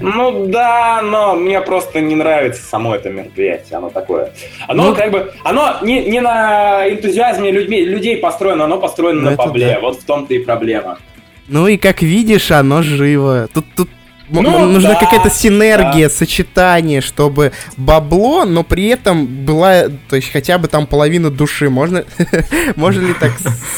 Ну 0.00 0.46
да, 0.46 1.00
но 1.02 1.34
мне 1.34 1.60
просто 1.60 2.00
не 2.00 2.14
нравится 2.14 2.62
само 2.62 2.94
это 2.94 3.10
мероприятие, 3.10 3.78
оно 3.78 3.90
такое. 3.90 4.32
Оно 4.68 4.88
Ну- 4.90 4.94
как 4.94 5.10
бы, 5.10 5.32
оно 5.44 5.76
не, 5.82 6.04
не 6.06 6.20
на 6.20 6.88
энтузиазме 6.88 7.50
людьми, 7.50 7.82
людей 7.84 8.16
построено, 8.18 8.64
оно 8.64 8.78
построено 8.78 9.20
Ну, 9.20 9.26
на 9.30 9.34
это 9.34 9.42
пабле, 9.44 9.74
да. 9.74 9.80
вот 9.80 9.96
в 10.00 10.04
том-то 10.04 10.34
и 10.34 10.38
проблема. 10.40 10.98
Ну 11.48 11.66
и 11.66 11.76
как 11.76 12.02
видишь, 12.02 12.50
оно 12.50 12.82
живо. 12.82 13.48
Тут, 13.52 13.64
тут 13.76 13.88
Ну, 14.32 14.66
нужна 14.66 14.94
да, 14.94 15.00
какая-то 15.00 15.30
синергия, 15.30 16.08
сочетание, 16.08 17.00
чтобы 17.00 17.52
бабло, 17.76 18.44
но 18.44 18.62
при 18.62 18.86
этом 18.86 19.26
была, 19.26 19.84
то 20.08 20.16
есть 20.16 20.30
хотя 20.32 20.58
бы 20.58 20.68
там 20.68 20.86
половина 20.86 21.30
души. 21.30 21.68
Можно, 21.70 22.04
можно 22.76 23.06
ли 23.06 23.14
так 23.14 23.32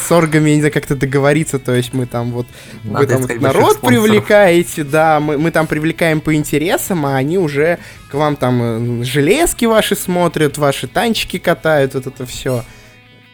с 0.07 0.11
оргами, 0.11 0.49
я 0.49 0.55
не 0.55 0.61
знаю, 0.61 0.73
как-то 0.73 0.95
договориться, 0.95 1.59
то 1.59 1.73
есть 1.73 1.93
мы 1.93 2.05
там 2.05 2.31
вот, 2.31 2.47
вы 2.83 2.93
Надо 2.93 3.07
там 3.07 3.21
искать 3.21 3.41
народ 3.41 3.81
привлекаете, 3.81 4.83
да, 4.83 5.19
мы, 5.19 5.37
мы 5.37 5.51
там 5.51 5.67
привлекаем 5.67 6.21
по 6.21 6.33
интересам, 6.35 7.05
а 7.05 7.15
они 7.15 7.37
уже 7.37 7.79
к 8.11 8.13
вам 8.13 8.35
там 8.35 9.01
э, 9.01 9.03
железки 9.03 9.65
ваши 9.65 9.95
смотрят, 9.95 10.57
ваши 10.57 10.87
танчики 10.87 11.39
катают, 11.39 11.93
вот 11.95 12.07
это 12.07 12.25
все. 12.25 12.63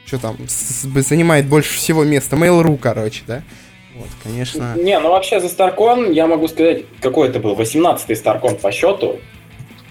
Что 0.05 0.17
там, 0.17 0.38
с- 0.47 0.82
с- 0.88 1.07
занимает 1.07 1.45
больше 1.45 1.76
всего 1.78 2.03
места? 2.03 2.36
Mail.ru, 2.36 2.78
короче, 2.78 3.22
да? 3.28 3.43
Вот, 4.00 4.08
конечно. 4.24 4.76
Не, 4.78 4.97
ну 5.00 5.10
вообще 5.10 5.39
за 5.39 5.50
Старкон 5.50 6.12
я 6.12 6.26
могу 6.26 6.47
сказать, 6.47 6.86
какой 7.02 7.28
это 7.28 7.39
был, 7.39 7.54
18-й 7.56 8.16
Старкон 8.16 8.56
по 8.56 8.72
счету, 8.72 9.20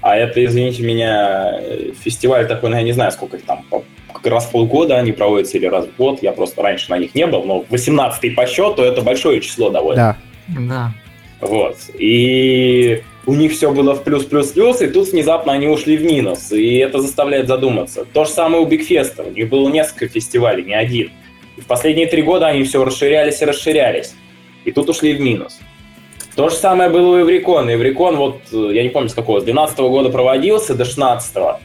а 0.01 0.17
это, 0.17 0.43
извините 0.43 0.83
меня, 0.83 1.61
фестиваль 2.03 2.49
такой, 2.49 2.71
ну 2.71 2.77
я 2.77 2.83
не 2.83 2.93
знаю, 2.93 3.13
сколько 3.13 3.37
их 3.37 3.45
там, 3.45 3.65
как 4.13 4.27
раз 4.27 4.47
в 4.47 4.51
полгода 4.51 4.97
они 4.97 5.13
проводятся 5.13 5.59
или 5.59 5.67
раз 5.67 5.87
в 5.87 5.95
год, 5.97 6.23
я 6.23 6.33
просто 6.33 6.63
раньше 6.63 6.91
на 6.91 6.97
них 6.97 7.15
не 7.15 7.27
был, 7.27 7.43
но 7.45 7.65
18-й 7.69 8.31
по 8.31 8.47
счету 8.47 8.83
это 8.83 9.03
большое 9.03 9.43
число 9.43 9.69
довольно. 9.69 10.17
Да. 10.49 10.59
Да. 10.69 10.93
Вот. 11.41 11.77
И 11.99 13.03
у 13.27 13.35
них 13.35 13.53
все 13.53 13.71
было 13.71 13.95
в 13.95 14.03
плюс-плюс-плюс, 14.03 14.81
и 14.81 14.87
тут 14.89 15.09
внезапно 15.13 15.53
они 15.53 15.69
ушли 15.69 15.99
в 15.99 16.03
минус. 16.03 16.51
И 16.51 16.77
это 16.77 17.01
заставляет 17.01 17.47
задуматься. 17.47 18.07
То 18.07 18.25
же 18.25 18.31
самое 18.31 18.63
у 18.63 18.67
Бигфеста. 18.67 19.23
У 19.23 19.31
них 19.31 19.49
было 19.49 19.69
несколько 19.69 20.09
фестивалей, 20.09 20.65
не 20.65 20.75
один. 20.75 21.11
И 21.59 21.61
в 21.61 21.67
последние 21.67 22.07
три 22.07 22.23
года 22.23 22.47
они 22.47 22.63
все 22.63 22.85
расширялись 22.85 23.43
и 23.43 23.45
расширялись. 23.45 24.15
И 24.65 24.71
тут 24.71 24.89
ушли 24.89 25.13
в 25.13 25.21
минус. 25.21 25.59
То 26.37 26.49
же 26.51 26.55
самое 26.55 26.89
было 26.89 27.17
у 27.17 27.21
Эврикона. 27.21 27.75
Эврикон, 27.75 28.17
вот, 28.17 28.43
э, 28.53 28.71
я 28.73 28.85
не 28.85 28.91
помню, 28.91 29.09
с 29.09 29.15
какого, 29.15 29.41
с 29.41 29.45
12 29.45 29.79
года 29.81 30.09
проводился 30.09 30.77
до 30.77 30.85
16 30.85 31.37
-го. 31.37 31.57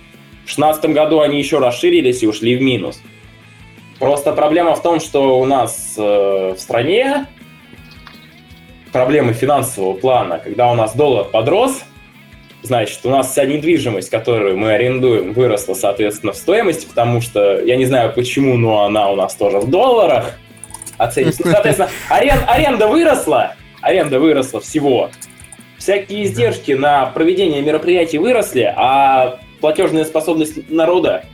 В 0.45 0.49
16 0.49 0.93
году 0.93 1.19
они 1.19 1.37
еще 1.37 1.59
расширились 1.59 2.23
и 2.23 2.27
ушли 2.27 2.55
в 2.55 2.61
минус. 2.61 2.99
Просто 3.99 4.33
проблема 4.33 4.73
в 4.73 4.81
том, 4.81 4.99
что 4.99 5.39
у 5.39 5.45
нас 5.45 5.93
э, 5.95 6.55
в 6.57 6.59
стране 6.59 7.27
проблемы 8.91 9.33
финансового 9.33 9.93
плана, 9.93 10.39
когда 10.39 10.71
у 10.71 10.75
нас 10.75 10.95
доллар 10.95 11.25
подрос, 11.25 11.83
значит, 12.63 12.99
у 13.03 13.09
нас 13.09 13.31
вся 13.31 13.45
недвижимость, 13.45 14.09
которую 14.09 14.57
мы 14.57 14.71
арендуем, 14.71 15.33
выросла, 15.33 15.73
соответственно, 15.73 16.33
в 16.33 16.37
стоимости, 16.37 16.87
потому 16.87 17.21
что, 17.21 17.61
я 17.61 17.75
не 17.75 17.85
знаю 17.85 18.13
почему, 18.13 18.57
но 18.57 18.85
она 18.85 19.11
у 19.11 19.15
нас 19.15 19.35
тоже 19.35 19.59
в 19.59 19.69
долларах 19.69 20.37
оценивается. 20.97 21.43
Соответственно, 21.51 21.89
арен- 22.09 22.45
аренда 22.47 22.87
выросла, 22.87 23.55
аренда 23.81 24.19
выросла 24.19 24.61
всего. 24.61 25.11
Всякие 25.77 26.23
издержки 26.23 26.71
на 26.71 27.07
проведение 27.07 27.61
мероприятий 27.61 28.17
выросли, 28.17 28.73
а 28.75 29.39
платежная 29.59 30.05
способность 30.05 30.69
народа 30.69 31.25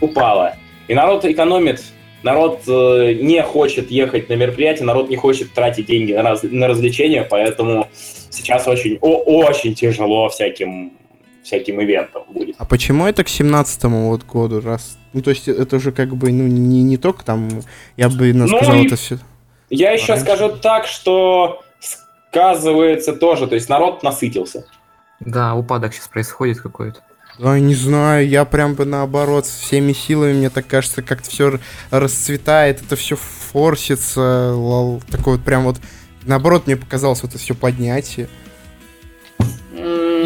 упала. 0.00 0.56
И 0.88 0.94
народ 0.94 1.24
экономит, 1.24 1.82
народ 2.24 2.62
э, 2.66 3.12
не 3.20 3.42
хочет 3.42 3.90
ехать 3.90 4.28
на 4.28 4.34
мероприятие, 4.34 4.84
народ 4.86 5.08
не 5.10 5.16
хочет 5.16 5.52
тратить 5.52 5.86
деньги 5.86 6.12
на, 6.12 6.22
раз- 6.22 6.42
на 6.42 6.66
развлечения, 6.66 7.22
поэтому 7.22 7.88
сейчас 8.30 8.66
очень, 8.66 8.98
о- 9.00 9.22
очень 9.46 9.74
тяжело 9.74 10.28
всяким, 10.28 10.92
всяким 11.44 11.80
ивентам 11.82 12.22
будет. 12.30 12.56
А 12.58 12.64
почему 12.64 13.06
это 13.06 13.22
к 13.22 13.28
семнадцатому 13.28 14.08
вот 14.08 14.24
году 14.24 14.60
раз? 14.60 14.98
Ну, 15.12 15.22
то 15.22 15.30
есть 15.30 15.46
это 15.46 15.76
уже 15.76 15.92
как 15.92 16.16
бы, 16.16 16.32
ну, 16.32 16.44
не, 16.48 16.82
не 16.82 16.96
только 16.96 17.24
там, 17.24 17.48
я 17.96 18.08
бы 18.08 18.32
ну, 18.32 18.46
Ну 18.48 18.56
сказал, 18.56 18.76
и- 18.82 18.86
это 18.86 18.96
все... 18.96 19.18
Я 19.70 19.92
еще 19.92 20.12
Раньше. 20.12 20.24
скажу 20.24 20.48
так, 20.56 20.86
что 20.86 21.60
сказывается 22.30 23.12
тоже, 23.14 23.46
то 23.46 23.54
есть 23.54 23.68
народ 23.68 24.02
насытился. 24.02 24.66
Да, 25.20 25.54
упадок 25.54 25.94
сейчас 25.94 26.08
происходит 26.08 26.60
какой-то. 26.60 27.00
Ой, 27.40 27.60
не 27.60 27.74
знаю, 27.74 28.28
я 28.28 28.44
прям 28.44 28.74
бы 28.74 28.84
наоборот, 28.84 29.46
всеми 29.46 29.92
силами, 29.92 30.34
мне 30.34 30.50
так 30.50 30.68
кажется, 30.68 31.02
как-то 31.02 31.28
все 31.28 31.58
расцветает, 31.90 32.80
это 32.80 32.94
все 32.94 33.16
форсится, 33.16 34.52
лол, 34.54 35.02
такой 35.10 35.36
вот 35.36 35.44
прям 35.44 35.64
вот, 35.64 35.78
наоборот, 36.22 36.66
мне 36.66 36.76
показалось 36.76 37.22
вот 37.22 37.32
это 37.32 37.40
все 37.40 37.56
поднятие. 37.56 38.28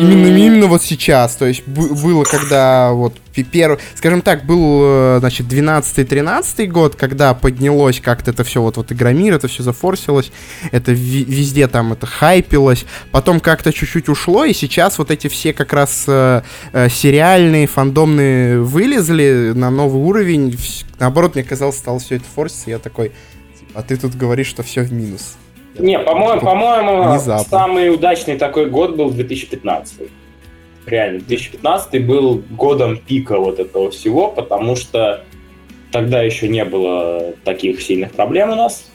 Именно, 0.00 0.36
именно 0.36 0.66
вот 0.66 0.82
сейчас, 0.82 1.36
то 1.36 1.46
есть 1.46 1.66
было, 1.66 2.24
когда 2.24 2.92
вот 2.92 3.14
первый, 3.42 3.78
скажем 3.94 4.22
так, 4.22 4.44
был, 4.44 4.80
э, 4.82 5.16
значит, 5.20 5.46
12-13 5.46 6.66
год, 6.66 6.94
когда 6.94 7.34
поднялось 7.34 8.00
как-то 8.00 8.30
это 8.30 8.44
все, 8.44 8.62
вот, 8.62 8.76
вот 8.76 8.92
Игромир, 8.92 9.34
это 9.34 9.48
все 9.48 9.62
зафорсилось, 9.62 10.30
это 10.70 10.92
везде 10.92 11.68
там 11.68 11.92
это 11.92 12.06
хайпилось, 12.06 12.84
потом 13.10 13.40
как-то 13.40 13.72
чуть-чуть 13.72 14.08
ушло, 14.08 14.44
и 14.44 14.52
сейчас 14.52 14.98
вот 14.98 15.10
эти 15.10 15.28
все 15.28 15.52
как 15.52 15.72
раз 15.72 16.04
э, 16.06 16.42
э, 16.72 16.88
сериальные, 16.88 17.66
фандомные 17.66 18.60
вылезли 18.60 19.52
на 19.54 19.70
новый 19.70 20.02
уровень, 20.02 20.56
наоборот, 20.98 21.34
мне 21.34 21.44
казалось, 21.44 21.76
стало 21.76 21.98
все 21.98 22.16
это 22.16 22.24
форситься, 22.34 22.70
я 22.70 22.78
такой, 22.78 23.12
типа, 23.58 23.72
а 23.74 23.82
ты 23.82 23.96
тут 23.96 24.14
говоришь, 24.14 24.48
что 24.48 24.62
все 24.62 24.82
в 24.82 24.92
минус. 24.92 25.36
Не, 25.78 25.98
по-моему, 25.98 26.40
по-моему, 26.40 27.18
самый 27.48 27.92
удачный 27.92 28.36
такой 28.36 28.68
год 28.70 28.96
был 28.96 29.10
2015. 29.10 30.08
Реально, 30.86 31.20
2015 31.20 32.06
был 32.06 32.42
годом 32.50 32.96
пика 32.96 33.38
вот 33.38 33.60
этого 33.60 33.90
всего, 33.90 34.28
потому 34.28 34.76
что 34.76 35.24
тогда 35.92 36.22
еще 36.22 36.48
не 36.48 36.64
было 36.64 37.34
таких 37.44 37.82
сильных 37.82 38.12
проблем 38.12 38.50
у 38.50 38.54
нас. 38.54 38.90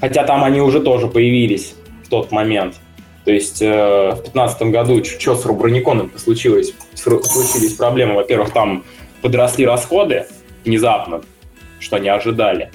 Хотя 0.00 0.24
там 0.24 0.44
они 0.44 0.60
уже 0.60 0.80
тоже 0.80 1.06
появились 1.06 1.74
в 2.04 2.08
тот 2.08 2.30
момент. 2.32 2.76
То 3.24 3.32
есть 3.32 3.62
э, 3.62 4.10
в 4.10 4.16
2015 4.16 4.62
году 4.64 5.02
что 5.04 5.34
с 5.34 5.46
Руброниконом 5.46 6.12
случилось? 6.16 6.74
Случились 6.94 7.74
проблемы. 7.74 8.14
Во-первых, 8.14 8.52
там 8.52 8.84
подросли 9.22 9.64
расходы 9.64 10.26
внезапно, 10.64 11.22
что 11.78 11.98
не 11.98 12.10
ожидали. 12.10 12.70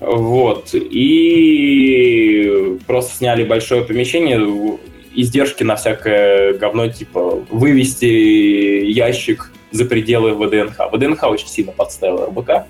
Вот. 0.00 0.70
И 0.74 2.78
просто 2.86 3.16
сняли 3.16 3.44
большое 3.44 3.82
помещение, 3.82 4.78
издержки 5.14 5.62
на 5.62 5.76
всякое 5.76 6.54
говно, 6.54 6.88
типа 6.88 7.42
вывести 7.50 8.04
ящик 8.04 9.52
за 9.72 9.84
пределы 9.84 10.34
ВДНХ. 10.34 10.92
ВДНХ 10.92 11.24
очень 11.24 11.48
сильно 11.48 11.72
подставил 11.72 12.26
РБК, 12.26 12.66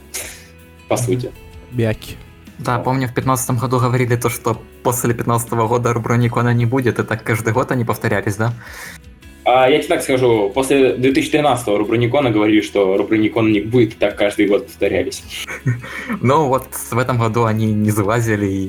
по 0.88 0.96
сути. 0.96 1.30
Бяки. 1.72 2.16
Да, 2.58 2.78
помню, 2.78 3.06
в 3.06 3.14
15 3.14 3.58
году 3.58 3.78
говорили 3.78 4.16
то, 4.16 4.30
что 4.30 4.60
после 4.82 5.12
15 5.12 5.50
года 5.50 5.92
Руброникона 5.92 6.54
не 6.54 6.64
будет, 6.64 6.98
и 6.98 7.02
так 7.02 7.22
каждый 7.22 7.52
год 7.52 7.70
они 7.70 7.84
повторялись, 7.84 8.36
да? 8.36 8.54
А 9.48 9.70
я 9.70 9.78
тебе 9.78 9.86
так 9.86 10.02
скажу, 10.02 10.50
после 10.52 10.96
2013-го 10.96 11.78
Руброникона 11.78 12.32
говорили, 12.32 12.60
что 12.62 12.96
Руброникон 12.96 13.52
не 13.52 13.60
будет, 13.60 13.96
так 13.96 14.16
каждый 14.16 14.48
год 14.48 14.66
повторялись. 14.66 15.22
Но 16.20 16.48
вот 16.48 16.66
в 16.90 16.98
этом 16.98 17.16
году 17.16 17.44
они 17.44 17.66
не 17.66 17.92
залазили 17.92 18.46
и 18.46 18.68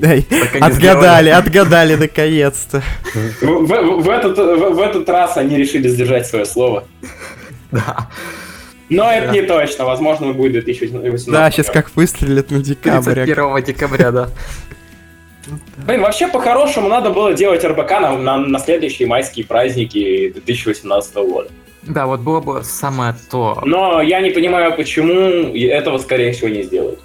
Отгадали, 0.60 1.30
отгадали 1.30 1.96
наконец-то. 1.96 2.84
В, 3.42 4.08
этот, 4.08 4.38
в, 4.38 4.74
в 4.74 4.78
этот 4.78 5.08
раз 5.08 5.36
они 5.36 5.56
решили 5.56 5.88
сдержать 5.88 6.26
свое 6.26 6.46
слово. 6.46 6.84
Да. 7.70 8.08
Но 8.88 9.12
это 9.12 9.30
не 9.32 9.42
точно, 9.42 9.84
возможно, 9.84 10.32
будет 10.32 10.52
2018. 10.64 11.28
Да, 11.28 11.50
сейчас 11.50 11.68
как 11.68 11.94
выстрелят 11.94 12.50
на 12.50 12.60
декабрь. 12.60 13.24
31 13.24 13.62
декабря, 13.62 14.10
да. 14.10 14.30
Блин, 15.86 16.02
вообще 16.02 16.28
по-хорошему 16.28 16.88
надо 16.88 17.10
было 17.10 17.34
делать 17.34 17.64
РБК 17.64 17.90
на, 18.00 18.18
на, 18.18 18.36
на 18.38 18.58
следующие 18.58 19.08
майские 19.08 19.46
праздники 19.46 20.30
2018 20.30 21.14
года. 21.14 21.48
Да, 21.82 22.06
вот 22.06 22.20
было 22.20 22.40
бы 22.40 22.64
самое 22.64 23.14
то. 23.30 23.62
Но 23.64 24.02
я 24.02 24.20
не 24.20 24.30
понимаю, 24.30 24.76
почему 24.76 25.54
этого, 25.56 25.98
скорее 25.98 26.32
всего, 26.32 26.48
не 26.48 26.62
сделают. 26.62 27.00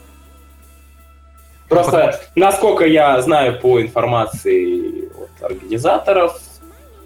Просто, 1.69 2.19
насколько 2.35 2.85
я 2.85 3.21
знаю 3.21 3.59
по 3.59 3.81
информации 3.81 5.09
от 5.09 5.51
организаторов, 5.51 6.39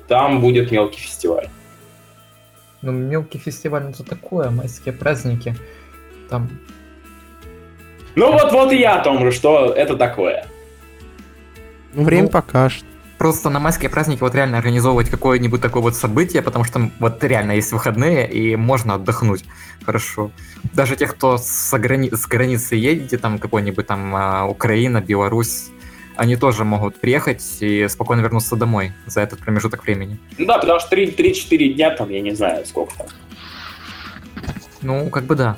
там 0.08 0.42
будет 0.42 0.72
мелкий 0.72 1.00
фестиваль. 1.00 1.50
Ну, 2.82 2.92
мелкий 2.92 3.38
фестиваль, 3.38 3.84
ну, 3.84 3.90
это 3.92 4.04
такое, 4.04 4.50
майские 4.50 4.94
праздники. 4.94 5.56
Там 6.30 6.50
Ну 8.16 8.32
вот, 8.32 8.52
вот 8.52 8.72
и 8.72 8.78
я 8.78 9.00
о 9.00 9.04
том 9.04 9.24
же, 9.24 9.32
что 9.32 9.74
это 9.74 9.96
такое. 9.96 10.46
Ну, 11.98 12.04
время 12.04 12.24
Ну, 12.26 12.30
покажет. 12.30 12.86
просто 13.18 13.50
на 13.50 13.60
майские 13.60 13.90
праздники 13.90 14.20
вот 14.22 14.36
реально 14.36 14.60
организовывать 14.60 15.10
какое-нибудь 15.10 15.60
такое 15.62 15.82
вот 15.82 15.96
событие, 15.96 16.44
потому 16.44 16.64
что 16.64 16.92
вот 17.00 17.24
реально 17.24 17.54
есть 17.54 17.72
выходные 17.72 18.30
и 18.32 18.56
можно 18.56 18.94
отдохнуть 18.94 19.44
хорошо. 19.84 20.30
Даже 20.74 20.96
те, 20.96 21.08
кто 21.08 21.38
с, 21.40 21.74
грани- 21.74 22.16
с 22.16 22.28
границы 22.28 22.76
едете, 22.76 23.18
там 23.18 23.40
какой-нибудь 23.40 23.88
там 23.88 24.16
а, 24.16 24.46
Украина, 24.46 25.02
Беларусь, 25.02 25.70
они 26.16 26.36
тоже 26.36 26.64
могут 26.66 27.02
приехать 27.02 27.44
и 27.62 27.88
спокойно 27.88 28.22
вернуться 28.22 28.56
домой 28.56 28.92
за 29.08 29.22
этот 29.22 29.40
промежуток 29.40 29.84
времени. 29.84 30.20
Ну 30.38 30.46
да, 30.46 30.60
потому 30.60 30.80
что 30.80 30.90
3 30.92 31.08
3-4 31.18 31.74
дня 31.74 31.90
там, 31.96 32.10
я 32.12 32.22
не 32.22 32.36
знаю, 32.36 32.64
сколько 32.68 32.94
там. 32.96 33.08
Ну, 34.84 35.10
как 35.10 35.24
бы 35.24 35.34
да. 35.34 35.58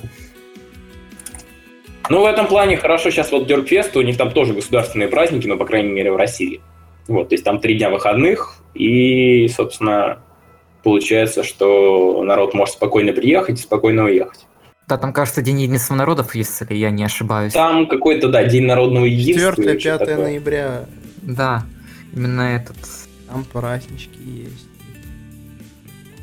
Ну, 2.10 2.22
в 2.22 2.26
этом 2.26 2.48
плане 2.48 2.76
хорошо 2.76 3.10
сейчас 3.10 3.30
вот 3.30 3.46
Деркфест, 3.46 3.96
у 3.96 4.02
них 4.02 4.16
там 4.16 4.32
тоже 4.32 4.52
государственные 4.52 5.08
праздники, 5.08 5.46
но, 5.46 5.56
по 5.56 5.64
крайней 5.64 5.92
мере, 5.92 6.10
в 6.10 6.16
России. 6.16 6.60
Вот, 7.06 7.28
то 7.28 7.34
есть 7.34 7.44
там 7.44 7.60
три 7.60 7.78
дня 7.78 7.88
выходных, 7.88 8.56
и, 8.74 9.46
собственно, 9.46 10.18
получается, 10.82 11.44
что 11.44 12.22
народ 12.24 12.52
может 12.52 12.74
спокойно 12.74 13.12
приехать 13.12 13.60
и 13.60 13.62
спокойно 13.62 14.04
уехать. 14.04 14.46
Да, 14.88 14.98
там, 14.98 15.12
кажется, 15.12 15.40
День 15.40 15.60
единства 15.60 15.94
народов, 15.94 16.34
если 16.34 16.74
я 16.74 16.90
не 16.90 17.04
ошибаюсь. 17.04 17.52
Там 17.52 17.86
какой-то, 17.86 18.28
да, 18.28 18.42
День 18.42 18.66
народного 18.66 19.04
единства. 19.04 19.52
4 19.52 19.70
или 19.70 19.78
что 19.78 19.98
5 19.98 19.98
такое. 20.00 20.16
ноября. 20.16 20.84
Да, 21.22 21.62
именно 22.12 22.56
этот. 22.56 22.76
Там 23.28 23.44
празднички 23.44 24.18
есть. 24.20 24.68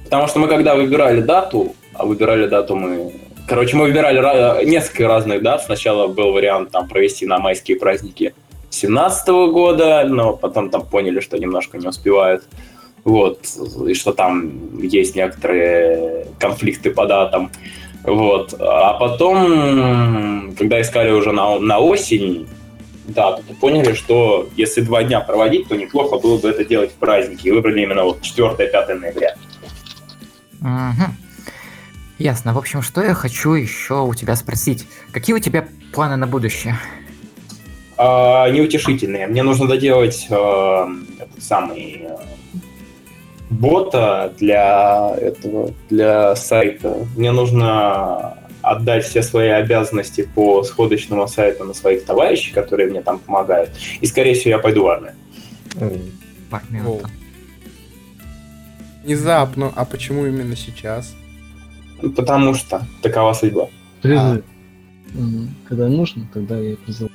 Потому 0.04 0.28
что 0.28 0.40
мы 0.40 0.50
когда 0.50 0.76
выбирали 0.76 1.22
дату, 1.22 1.76
а 1.94 2.06
выбирали 2.06 2.46
дату 2.48 2.76
мы... 2.76 3.14
Короче, 3.48 3.78
мы 3.78 3.86
выбирали 3.86 4.20
ра- 4.20 4.64
несколько 4.66 5.08
разных 5.08 5.42
дат. 5.42 5.64
Сначала 5.64 6.08
был 6.08 6.34
вариант 6.34 6.72
там 6.72 6.88
провести 6.88 7.26
на 7.26 7.40
майские 7.40 7.78
праздники 7.80 8.34
17 8.70 9.28
года, 9.52 10.04
но 10.06 10.34
потом 10.36 10.70
там 10.70 10.86
поняли, 10.86 11.22
что 11.22 11.38
немножко 11.38 11.78
не 11.78 11.88
успевают. 11.88 12.44
Вот, 13.06 13.40
и 13.88 13.94
что 13.94 14.12
там 14.12 14.80
есть 14.82 15.16
некоторые 15.16 16.28
конфликты 16.40 16.92
по 16.92 17.06
датам. 17.06 17.52
Вот. 18.04 18.54
А 18.60 18.94
потом, 18.96 20.54
когда 20.58 20.82
искали 20.82 21.12
уже 21.12 21.32
на, 21.32 21.58
на 21.60 21.80
осень 21.80 22.48
дату, 23.08 23.44
то 23.48 23.54
поняли, 23.54 23.94
что 23.94 24.50
если 24.58 24.82
два 24.82 25.04
дня 25.04 25.22
проводить, 25.22 25.70
то 25.70 25.76
неплохо 25.78 26.18
было 26.18 26.38
бы 26.38 26.50
это 26.50 26.66
делать 26.66 26.92
в 26.92 26.96
праздники. 26.96 27.48
И 27.48 27.52
выбрали 27.52 27.82
именно 27.82 28.04
вот 28.04 28.20
4-5 28.22 28.94
ноября. 28.96 29.36
Мгм. 30.60 31.17
Ясно. 32.20 32.54
В 32.54 32.58
общем, 32.58 32.82
что 32.82 33.04
я 33.04 33.14
хочу 33.14 33.54
еще 33.54 34.02
у 34.02 34.14
тебя 34.16 34.36
спросить? 34.36 34.88
Какие 35.12 35.36
у 35.36 35.40
тебя 35.40 35.68
планы 35.94 36.16
на 36.16 36.26
будущее? 36.26 36.78
А, 37.98 38.50
неутешительные. 38.50 39.28
Мне 39.28 39.44
нужно 39.44 39.68
доделать 39.68 40.28
э, 40.30 40.34
этот 41.20 41.44
самый 41.44 42.08
э, 42.08 42.18
бота 43.50 44.34
для 44.38 45.16
этого, 45.20 45.74
для 45.90 46.36
сайта. 46.36 46.96
Мне 47.16 47.32
нужно 47.32 48.38
отдать 48.62 49.06
все 49.06 49.22
свои 49.22 49.50
обязанности 49.50 50.28
по 50.36 50.64
сходочному 50.64 51.28
сайту 51.28 51.64
на 51.64 51.74
своих 51.74 52.06
товарищей, 52.06 52.52
которые 52.52 52.90
мне 52.90 53.02
там 53.02 53.20
помогают. 53.20 53.72
И, 54.02 54.08
скорее 54.08 54.34
всего, 54.34 54.52
я 54.52 54.60
пойду 54.60 54.84
в 54.84 54.88
армию. 54.88 55.14
Внезапно. 59.04 59.72
А 59.76 59.86
почему 59.86 60.26
именно 60.26 60.56
сейчас? 60.56 61.16
Потому 62.16 62.54
что 62.54 62.86
такова 63.02 63.34
судьба. 63.34 63.68
Призыв. 64.02 64.44
М, 65.16 65.50
Когда 65.68 65.88
нужно, 65.88 66.28
тогда 66.34 66.58
я 66.60 66.76
призываю. 66.78 67.12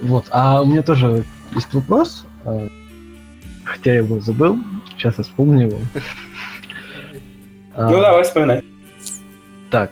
Вот. 0.00 0.26
А 0.30 0.62
у 0.62 0.66
меня 0.66 0.82
тоже 0.82 1.24
есть 1.54 1.72
вопрос. 1.72 2.24
а, 2.44 2.68
Хотя 3.64 3.92
я 3.92 3.98
его 3.98 4.20
забыл. 4.20 4.58
Сейчас 4.90 5.18
я 5.18 5.24
вспомню 5.24 5.66
его. 5.68 5.78
А, 7.74 7.88
Ну, 7.90 8.00
давай 8.00 8.22
вспоминай. 8.24 8.64
Так. 9.70 9.90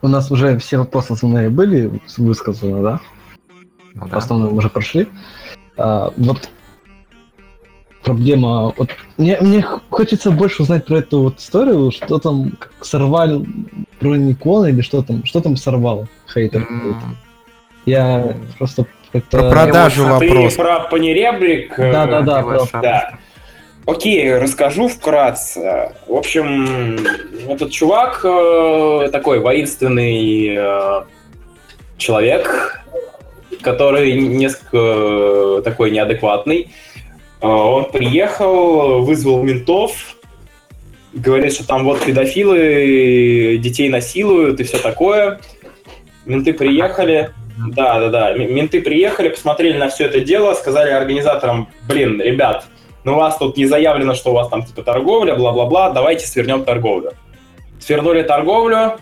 У 0.00 0.08
нас 0.08 0.30
уже 0.30 0.58
все 0.58 0.78
вопросы 0.78 1.12
основные 1.12 1.48
были 1.48 2.00
высказаны, 2.18 2.82
да? 2.82 3.00
Ну 3.94 4.06
В 4.06 4.10
да. 4.10 4.16
основном 4.16 4.54
уже 4.54 4.68
прошли. 4.68 5.08
А, 5.76 6.12
вот 6.16 6.48
проблема. 8.02 8.72
Вот 8.76 8.90
мне, 9.16 9.38
мне 9.40 9.62
хочется 9.90 10.30
больше 10.30 10.62
узнать 10.62 10.84
про 10.86 10.98
эту 10.98 11.22
вот 11.22 11.38
историю, 11.38 11.90
что 11.90 12.18
там 12.18 12.52
как 12.58 12.72
сорвали 12.84 13.44
броненикон 14.00 14.66
или 14.68 14.80
что 14.80 15.02
там, 15.02 15.24
что 15.24 15.40
там 15.40 15.56
сорвало 15.56 16.08
хейтер. 16.32 16.62
какой-то. 16.62 16.84
М, 17.04 17.16
Я 17.86 18.36
просто 18.58 18.86
как-то... 19.12 19.38
Про 19.38 19.50
продажу 19.50 20.06
А 20.06 20.12
вопрос. 20.18 20.54
про 20.54 20.80
панеребрик? 20.80 21.78
э, 21.78 21.92
Да-да-да, 21.92 22.42
про-. 22.42 22.66
Да. 22.80 23.10
Окей, 23.84 24.38
расскажу 24.38 24.88
вкратце. 24.88 25.92
В 26.06 26.14
общем, 26.14 26.98
этот 27.48 27.72
чувак 27.72 28.20
э, 28.24 29.08
такой 29.10 29.40
воинственный 29.40 30.54
э, 30.56 31.02
человек, 31.98 32.80
который 33.60 34.12
несколько 34.12 34.76
э, 34.78 35.62
такой 35.64 35.90
неадекватный. 35.90 36.70
Э, 37.42 37.46
он 37.46 37.90
приехал, 37.90 39.02
вызвал 39.02 39.42
ментов, 39.42 40.16
говорит, 41.12 41.52
что 41.52 41.66
там 41.66 41.84
вот 41.84 42.04
педофилы 42.04 43.58
детей 43.58 43.88
насилуют 43.88 44.60
и 44.60 44.64
все 44.64 44.78
такое. 44.78 45.40
Менты 46.24 46.52
приехали, 46.52 47.32
да, 47.68 47.98
да, 47.98 48.08
да. 48.08 48.34
Менты 48.34 48.80
приехали, 48.80 49.28
посмотрели 49.28 49.76
на 49.76 49.88
все 49.88 50.06
это 50.06 50.20
дело, 50.20 50.54
сказали 50.54 50.90
организаторам, 50.90 51.68
блин, 51.88 52.20
ребят, 52.20 52.64
ну 53.04 53.14
у 53.14 53.16
вас 53.16 53.36
тут 53.36 53.56
не 53.56 53.66
заявлено, 53.66 54.14
что 54.14 54.30
у 54.30 54.34
вас 54.34 54.48
там 54.48 54.64
типа 54.64 54.82
торговля, 54.82 55.34
бла-бла-бла, 55.34 55.90
давайте 55.90 56.26
свернем 56.26 56.64
торговлю. 56.64 57.12
Свернули 57.80 58.22
торговлю, 58.22 58.98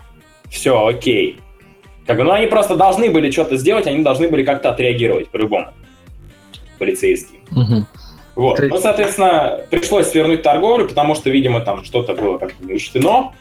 все, 0.49 0.87
окей. 0.87 1.39
Как 2.07 2.17
бы, 2.17 2.23
ну 2.23 2.31
они 2.31 2.47
просто 2.47 2.75
должны 2.75 3.11
были 3.11 3.29
что-то 3.29 3.55
сделать, 3.57 3.85
они 3.85 4.03
должны 4.03 4.27
были 4.27 4.43
как-то 4.43 4.71
отреагировать 4.71 5.29
по-любому. 5.29 5.67
Полицейские. 6.79 7.41
Мгм. 7.51 7.85
Вот. 8.41 8.59
Ну, 8.59 8.77
соответственно, 8.79 9.61
пришлось 9.69 10.07
свернуть 10.07 10.41
торговлю, 10.41 10.87
потому 10.87 11.13
что, 11.13 11.29
видимо, 11.29 11.61
там 11.61 11.83
что-то 11.83 12.15
было 12.15 12.39
как-то 12.39 12.65
учтено. 12.65 13.33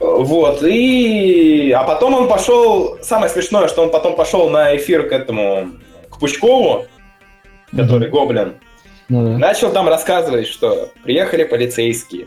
Вот, 0.00 0.62
и... 0.64 1.70
А 1.70 1.84
потом 1.84 2.14
он 2.14 2.28
пошел... 2.28 2.98
Самое 3.00 3.30
смешное, 3.30 3.68
что 3.68 3.82
он 3.82 3.90
потом 3.90 4.16
пошел 4.16 4.50
на 4.50 4.76
эфир 4.76 5.08
к 5.08 5.12
этому... 5.12 5.68
К 6.10 6.18
Пучкову, 6.18 6.86
который 7.76 8.08
гоблин. 8.08 8.54
Ну 9.08 9.24
да. 9.24 9.38
Начал 9.38 9.70
там 9.70 9.88
рассказывать, 9.88 10.48
что 10.48 10.90
приехали 11.04 11.44
полицейские. 11.44 12.26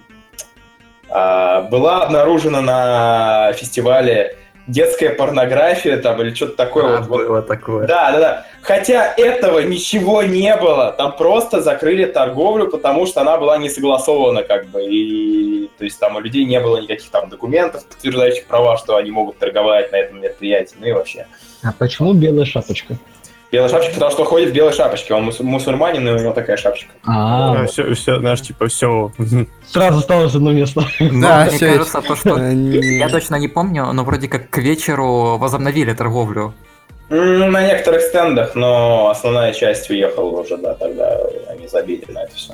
А, 1.09 1.63
была 1.63 2.03
обнаружена 2.03 2.61
на 2.61 3.53
фестивале 3.53 4.37
детская 4.67 5.09
порнография 5.09 5.97
там 5.97 6.21
или 6.21 6.33
что-то 6.33 6.55
такое. 6.55 6.97
А, 6.97 7.01
вот, 7.01 7.07
вот. 7.07 7.27
было 7.27 7.41
такое. 7.41 7.87
Да, 7.87 8.11
да, 8.11 8.19
да. 8.19 8.45
Хотя 8.61 9.13
этого 9.17 9.59
ничего 9.59 10.23
не 10.23 10.55
было. 10.55 10.91
Там 10.91 11.15
просто 11.15 11.61
закрыли 11.61 12.05
торговлю, 12.05 12.69
потому 12.69 13.05
что 13.05 13.21
она 13.21 13.37
была 13.37 13.57
не 13.57 13.69
согласована, 13.69 14.43
как 14.43 14.67
бы. 14.67 14.83
И 14.83 15.69
то 15.77 15.83
есть 15.83 15.99
там 15.99 16.15
у 16.15 16.19
людей 16.19 16.45
не 16.45 16.59
было 16.59 16.77
никаких 16.77 17.09
там 17.09 17.29
документов, 17.29 17.85
подтверждающих 17.85 18.45
права, 18.45 18.77
что 18.77 18.97
они 18.97 19.11
могут 19.11 19.39
торговать 19.39 19.91
на 19.91 19.97
этом 19.97 20.21
мероприятии. 20.21 20.75
Ну 20.79 20.87
и 20.87 20.91
вообще. 20.91 21.27
А 21.63 21.71
почему 21.77 22.13
белая 22.13 22.45
шапочка? 22.45 22.97
Белый 23.51 23.69
шапочка, 23.69 23.93
потому 23.95 24.11
что 24.11 24.23
ходит 24.23 24.49
в 24.49 24.53
белой 24.53 24.71
шапочке. 24.71 25.13
Он 25.13 25.25
мус- 25.29 25.41
мусульманин, 25.43 26.07
и 26.07 26.11
у 26.11 26.17
него 26.19 26.31
такая 26.31 26.55
шапочка. 26.55 26.91
А, 27.05 27.65
все, 27.65 27.93
все, 27.95 28.19
знаешь, 28.19 28.41
типа, 28.41 28.67
все. 28.67 29.11
сразу 29.67 29.99
осталось 29.99 30.33
одно 30.35 30.51
место. 30.53 30.83
Ну, 30.99 31.21
Да, 31.21 31.47
мне 31.51 31.59
кажется, 31.59 32.01
то, 32.01 32.15
что... 32.15 32.37
Э, 32.39 32.53
Я 32.53 33.09
точно 33.09 33.35
не 33.35 33.49
помню, 33.49 33.91
но 33.91 34.03
вроде 34.05 34.29
как 34.29 34.49
к 34.49 34.57
вечеру 34.59 35.37
возобновили 35.37 35.93
торговлю. 35.93 36.53
М, 37.09 37.51
На 37.51 37.67
некоторых 37.67 38.01
стендах, 38.03 38.55
но 38.55 39.09
основная 39.09 39.51
часть 39.51 39.89
уехала 39.89 40.29
уже, 40.41 40.55
да, 40.55 40.73
тогда 40.75 41.17
они 41.49 41.67
забили 41.67 42.05
на 42.07 42.23
это 42.23 42.33
все. 42.35 42.53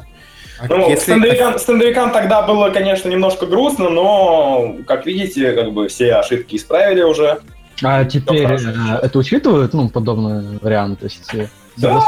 А 0.59 0.65
Ну, 0.67 0.89
если- 0.89 1.03
стендовикам, 1.11 1.59
стендовикам 1.59 2.11
тогда 2.11 2.41
было, 2.41 2.71
конечно, 2.71 3.07
немножко 3.07 3.45
грустно, 3.45 3.89
но, 3.89 4.75
как 4.87 5.05
видите, 5.05 5.51
как 5.51 5.71
бы 5.73 5.87
все 5.89 6.15
ошибки 6.15 6.55
исправили 6.55 7.03
уже. 7.03 7.37
А 7.83 8.05
теперь 8.05 8.51
э, 8.51 8.99
это 9.03 9.19
учитывают, 9.19 9.73
ну, 9.73 9.89
подобный 9.89 10.57
вариант? 10.61 10.99
То 10.99 11.05
есть 11.05 11.33
э, 11.33 11.47
Да. 11.77 12.01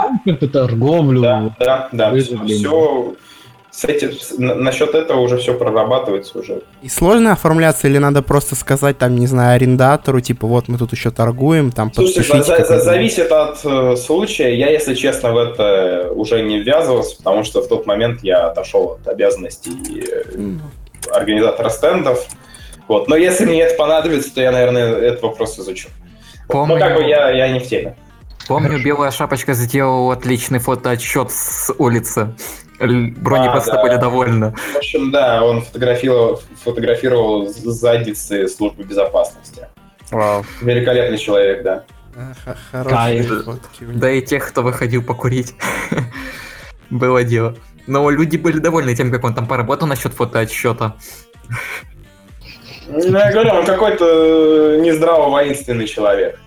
торговлю? 0.51 1.21
Да, 1.21 1.55
да, 1.59 1.89
да. 1.91 2.13
Все 2.15 3.13
с 3.71 3.85
этим, 3.85 4.11
насчет 4.39 4.95
этого 4.95 5.21
уже 5.21 5.37
все 5.37 5.53
прорабатывается 5.53 6.39
уже. 6.39 6.63
И 6.81 6.89
сложно 6.89 7.33
оформляться 7.33 7.87
или 7.87 7.99
надо 7.99 8.23
просто 8.23 8.55
сказать, 8.55 8.97
там, 8.97 9.15
не 9.15 9.27
знаю, 9.27 9.55
арендатору, 9.55 10.21
типа, 10.21 10.47
вот 10.47 10.67
мы 10.67 10.77
тут 10.79 10.91
еще 10.91 11.11
торгуем, 11.11 11.71
там, 11.71 11.93
Слушайте, 11.93 12.23
за- 12.23 12.37
за- 12.39 12.43
за- 12.43 12.55
какой-то». 12.57 12.79
зависит 12.83 13.31
от 13.31 13.59
э, 13.63 13.95
случая. 13.95 14.55
Я, 14.57 14.69
если 14.71 14.95
честно, 14.95 15.33
в 15.33 15.37
это 15.37 16.09
уже 16.13 16.41
не 16.41 16.59
ввязывался, 16.59 17.17
потому 17.17 17.43
что 17.43 17.61
в 17.61 17.67
тот 17.67 17.85
момент 17.85 18.23
я 18.23 18.47
отошел 18.47 18.97
от 18.99 19.07
обязанностей 19.07 20.03
э, 20.03 21.13
организатора 21.15 21.69
стендов. 21.69 22.25
Вот. 22.89 23.07
Но 23.07 23.15
если 23.15 23.45
мне 23.45 23.61
это 23.61 23.75
понадобится, 23.77 24.33
то 24.33 24.41
я, 24.41 24.51
наверное, 24.51 24.95
этот 24.95 25.21
вопрос 25.21 25.57
изучу. 25.59 25.87
Ну, 26.49 26.53
Помню. 26.53 26.79
как 26.79 26.95
бы 26.95 27.03
я, 27.03 27.29
я 27.29 27.47
не 27.49 27.59
в 27.59 27.67
теме. 27.67 27.95
Помню, 28.47 28.83
Белая 28.83 29.11
Шапочка 29.11 29.53
сделал 29.53 30.09
отличный 30.11 30.57
фотоотчет 30.57 31.31
с 31.31 31.71
улицы. 31.77 32.33
Брони 32.79 33.47
А, 33.47 33.51
просто 33.51 33.73
да. 33.73 33.81
были 33.83 33.95
довольны. 33.97 34.55
В 34.73 34.77
общем, 34.77 35.11
да, 35.11 35.43
он 35.43 35.61
фотографировал, 35.61 36.41
фотографировал 36.63 37.47
задницы 37.47 38.47
службы 38.47 38.83
безопасности. 38.83 39.67
Вау. 40.09 40.43
Великолепный 40.61 41.19
человек, 41.19 41.61
да. 41.61 41.83
а, 42.15 42.55
Хорошие 42.71 42.95
Кайф. 43.23 43.43
фотки. 43.45 43.83
Да 43.83 44.09
и 44.09 44.21
тех, 44.23 44.47
кто 44.49 44.63
выходил 44.63 45.03
покурить. 45.03 45.53
Было 46.89 47.23
дело. 47.23 47.55
Но 47.85 48.09
люди 48.09 48.37
были 48.37 48.57
довольны 48.57 48.95
тем, 48.95 49.11
как 49.11 49.23
он 49.23 49.35
там 49.35 49.45
поработал 49.45 49.87
насчет 49.87 50.13
фотоотчета. 50.13 50.95
Ну, 52.89 53.17
я 53.17 53.31
говорю, 53.31 53.51
он 53.51 53.65
какой-то 53.65 54.77
нездраво 54.81 55.29
воинственный 55.29 55.87
человек. 55.87 56.39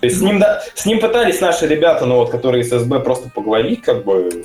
То 0.00 0.06
есть 0.06 0.18
с 0.18 0.22
ним, 0.22 0.38
да, 0.40 0.62
с 0.74 0.84
ним 0.86 1.00
пытались 1.00 1.40
наши 1.40 1.66
ребята, 1.66 2.06
ну 2.06 2.16
вот, 2.16 2.30
которые 2.30 2.62
из 2.62 2.70
СБ, 2.70 3.00
просто 3.00 3.30
поговорить, 3.30 3.82
как 3.82 4.04
бы, 4.04 4.44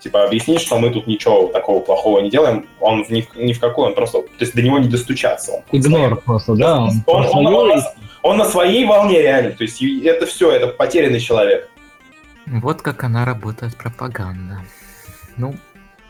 типа, 0.00 0.24
объяснить, 0.24 0.60
что 0.62 0.78
мы 0.78 0.90
тут 0.90 1.06
ничего 1.06 1.48
такого 1.48 1.80
плохого 1.80 2.20
не 2.20 2.30
делаем. 2.30 2.66
Он 2.80 3.04
в 3.04 3.10
ни, 3.10 3.26
ни 3.36 3.52
в 3.52 3.60
какой, 3.60 3.88
он 3.88 3.94
просто, 3.94 4.22
то 4.22 4.28
есть 4.40 4.54
до 4.54 4.62
него 4.62 4.78
не 4.78 4.88
достучаться. 4.88 5.52
Он, 5.52 5.62
Игнор 5.78 6.16
просто, 6.16 6.54
да? 6.54 6.80
Он, 6.80 6.90
Он- 7.06 7.26
он- 7.46 7.46
он- 7.54 7.82
он 8.22 8.36
на 8.38 8.44
своей 8.46 8.86
волне 8.86 9.20
реально, 9.20 9.50
то 9.52 9.64
есть 9.64 9.82
это 9.82 10.24
все, 10.26 10.50
это 10.50 10.68
потерянный 10.68 11.20
человек. 11.20 11.68
Вот 12.46 12.80
как 12.82 13.04
она 13.04 13.24
работает, 13.26 13.76
пропаганда. 13.76 14.60
Ну, 15.36 15.54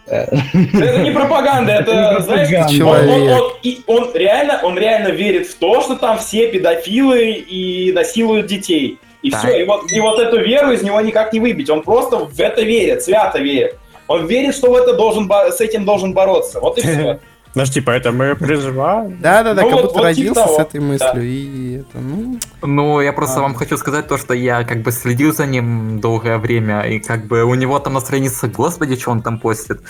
Это 0.07 0.99
не 1.03 1.11
пропаганда, 1.11 1.73
Это 1.73 2.21
знаешь, 2.21 2.49
он, 2.51 2.63
он- 2.63 2.77
Человек. 2.77 3.41
он- 3.43 3.53
и 3.63 3.81
он 3.87 4.11
реально, 4.15 4.61
он 4.63 4.79
реально 4.79 5.09
верит 5.09 5.47
в 5.47 5.55
то, 5.57 5.81
что 5.81 5.97
там 5.97 6.19
все 6.19 6.49
педофилы 6.51 7.31
и 7.33 7.93
насилуют 7.93 8.47
детей. 8.47 8.99
И 9.23 9.31
все, 9.31 9.63
и 9.63 9.65
вот, 9.65 9.91
и 9.91 10.01
вот 10.01 10.19
эту 10.21 10.39
веру 10.41 10.73
из 10.73 10.83
него 10.83 11.01
никак 11.01 11.33
не 11.33 11.41
выбить. 11.41 11.71
Он 11.71 11.83
просто 11.83 12.19
в 12.19 12.39
это 12.41 12.61
верит, 12.63 13.03
свято 13.03 13.39
верит. 13.39 13.79
Он 14.07 14.27
верит, 14.27 14.55
что 14.55 14.71
в 14.71 14.75
это 14.75 14.93
должен, 14.95 15.31
с 15.51 15.61
этим 15.63 15.87
должен 15.87 16.13
бороться. 16.13 16.61
Вот 16.61 16.77
и 16.79 16.83
все. 16.83 17.19
Знаешь, 17.55 17.71
типа, 17.71 17.91
это 17.93 18.11
мы 18.11 18.35
призываем. 18.35 19.21
Да-да-да, 19.21 19.63
Ну 19.63 19.71
как 19.71 19.77
вот- 19.81 19.85
будто 19.93 19.99
вот 20.03 20.13
типа 20.15 20.35
родился 20.35 20.47
с 20.55 20.59
этой 20.59 20.81
мыслью, 20.81 21.23
и 21.23 21.73
это, 21.77 21.99
ну... 21.99 22.39
ну, 22.63 23.01
я 23.01 23.13
просто 23.13 23.39
А. 23.39 23.43
вам 23.43 23.55
хочу 23.55 23.77
сказать 23.77 24.09
то, 24.09 24.19
что 24.19 24.35
я 24.35 24.65
как 24.65 24.83
бы 24.83 24.91
следил 24.91 25.33
за 25.33 25.47
ним 25.47 26.01
долгое 26.01 26.39
время, 26.39 26.81
и 26.83 26.99
как 26.99 27.27
бы 27.27 27.45
у 27.45 27.55
него 27.55 27.79
там 27.79 27.93
на 27.95 28.01
странице, 28.01 28.49
господи, 28.49 28.97
что 28.97 29.13
он 29.13 29.23
там 29.23 29.39
постит. 29.39 29.81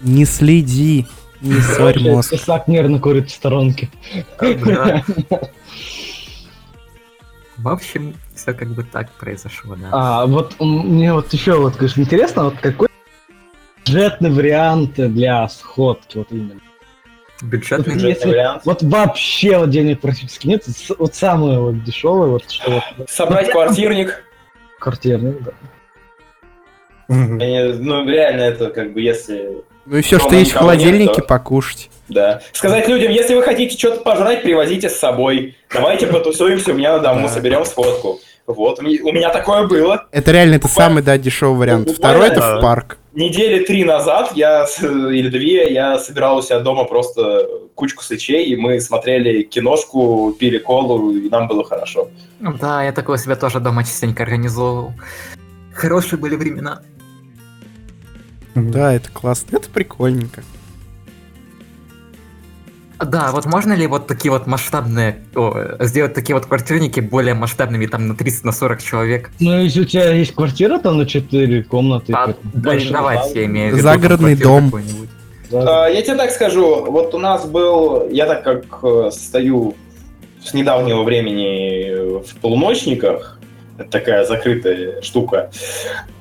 Не 0.00 0.24
следи, 0.24 1.06
не 1.40 1.60
ссорь 1.60 2.00
мозг. 2.00 2.30
Тесак 2.30 2.66
нервно 2.66 2.98
курит 2.98 3.30
в 3.30 3.34
сторонке. 3.34 3.88
Да. 4.40 5.04
В 7.58 7.68
общем, 7.68 8.14
все 8.34 8.52
как 8.52 8.68
бы 8.68 8.82
так 8.82 9.10
произошло, 9.12 9.76
да. 9.76 9.88
А 9.92 10.26
вот 10.26 10.56
мне 10.60 11.14
вот 11.14 11.32
еще 11.32 11.54
вот, 11.58 11.76
конечно, 11.76 12.02
интересно, 12.02 12.44
вот 12.44 12.54
какой 12.60 12.88
бюджетный 13.86 14.30
вариант 14.30 14.94
для 14.96 15.48
сходки, 15.48 16.18
вот 16.18 16.28
именно. 16.30 16.60
Бюджетный 17.42 17.92
Вот 17.94 18.00
же. 18.00 18.08
если- 18.08 18.28
вариант. 18.28 18.62
Вот 18.64 18.82
вообще 18.82 19.58
вот 19.58 19.70
денег 19.70 20.00
практически 20.00 20.46
нет, 20.46 20.64
вот 20.98 21.14
самое 21.14 21.58
вот 21.60 21.84
дешевое, 21.84 22.28
вот 22.28 22.50
что 22.50 22.82
вот 22.98 23.10
Собрать 23.10 23.50
квартирник. 23.50 24.24
квартирный, 24.78 25.34
да. 25.40 25.52
Ну, 27.08 28.08
реально, 28.08 28.42
это 28.42 28.70
как 28.70 28.92
бы 28.92 29.00
если... 29.00 29.62
Ну 29.84 29.96
и 29.98 30.02
все, 30.02 30.18
что 30.18 30.34
есть 30.34 30.50
в 30.50 30.54
нет, 30.54 30.60
холодильнике, 30.62 31.20
то- 31.20 31.22
покушать. 31.22 31.90
Да. 32.08 32.40
Сказать 32.52 32.88
людям, 32.88 33.12
если 33.12 33.34
вы 33.34 33.42
хотите 33.42 33.76
что-то 33.78 34.00
пожрать, 34.00 34.42
привозите 34.42 34.88
с 34.88 34.96
собой. 34.96 35.56
Давайте 35.72 36.08
потусуемся 36.08 36.72
у 36.72 36.74
меня 36.74 36.94
на 36.96 36.98
дому, 37.00 37.22
Да. 37.22 37.28
соберем 37.28 37.64
сфотку. 37.64 38.18
Вот, 38.46 38.78
у 38.80 38.82
меня- 38.82 39.30
такое 39.30 39.66
было. 39.68 40.06
Это 40.10 40.32
реально, 40.32 40.54
это 40.56 40.66
самый, 40.68 41.02
да, 41.04 41.18
дешевый 41.18 41.56
вариант. 41.58 41.90
Второй 41.90 42.28
это 42.28 42.56
в 42.58 42.62
парк. 42.62 42.98
Недели 43.16 43.64
три 43.64 43.82
назад, 43.84 44.32
я, 44.34 44.66
с- 44.66 44.82
или 44.82 45.30
две, 45.30 45.72
я 45.72 45.98
собирал 45.98 46.36
у 46.36 46.42
себя 46.42 46.60
дома 46.60 46.84
просто 46.84 47.48
кучку 47.74 48.02
сычей, 48.04 48.44
и 48.44 48.56
мы 48.56 48.78
смотрели 48.78 49.40
киношку, 49.42 50.36
пили 50.38 50.58
колу, 50.58 51.16
и 51.16 51.30
нам 51.30 51.48
было 51.48 51.64
хорошо. 51.64 52.10
Да, 52.40 52.82
я 52.84 52.92
такое 52.92 53.16
себя 53.16 53.34
тоже 53.34 53.58
дома 53.58 53.84
частенько 53.84 54.22
организовывал. 54.22 54.92
Хорошие 55.72 56.18
были 56.18 56.36
времена. 56.36 56.82
Да, 58.54 58.92
это 58.92 59.10
классно. 59.10 59.56
Это 59.56 59.70
прикольненько. 59.70 60.42
Да, 62.98 63.30
вот 63.32 63.44
можно 63.44 63.74
ли 63.74 63.86
вот 63.86 64.06
такие 64.06 64.32
вот 64.32 64.46
масштабные, 64.46 65.18
о, 65.34 65.76
сделать 65.80 66.14
такие 66.14 66.34
вот 66.34 66.46
квартирники 66.46 67.00
более 67.00 67.34
масштабными, 67.34 67.86
там 67.86 68.08
на 68.08 68.16
30 68.16 68.44
на 68.44 68.52
40 68.52 68.82
человек? 68.82 69.30
Ну, 69.38 69.60
если 69.62 69.82
у 69.82 69.84
тебя 69.84 70.12
есть 70.12 70.34
квартира 70.34 70.78
там 70.78 70.96
на 70.98 71.06
4 71.06 71.64
комнаты, 71.64 72.12
А, 72.14 72.28
да, 72.54 72.72
давайте, 72.90 73.40
я 73.40 73.46
имею 73.46 73.68
в 73.74 73.76
виду. 73.76 73.82
Загородный 73.82 74.34
дом. 74.34 74.72
да. 75.50 75.84
А, 75.84 75.88
Я 75.88 76.00
тебе 76.02 76.16
так 76.16 76.30
скажу, 76.30 76.86
вот 76.90 77.14
у 77.14 77.18
нас 77.18 77.44
был, 77.44 78.08
я 78.10 78.26
так 78.26 78.42
как 78.42 78.64
э, 78.82 79.10
стою 79.12 79.74
с 80.42 80.54
недавнего 80.54 81.02
времени 81.02 82.20
в 82.22 82.36
полуночниках, 82.36 83.35
это 83.78 83.90
такая 83.90 84.24
закрытая 84.24 85.02
штука, 85.02 85.50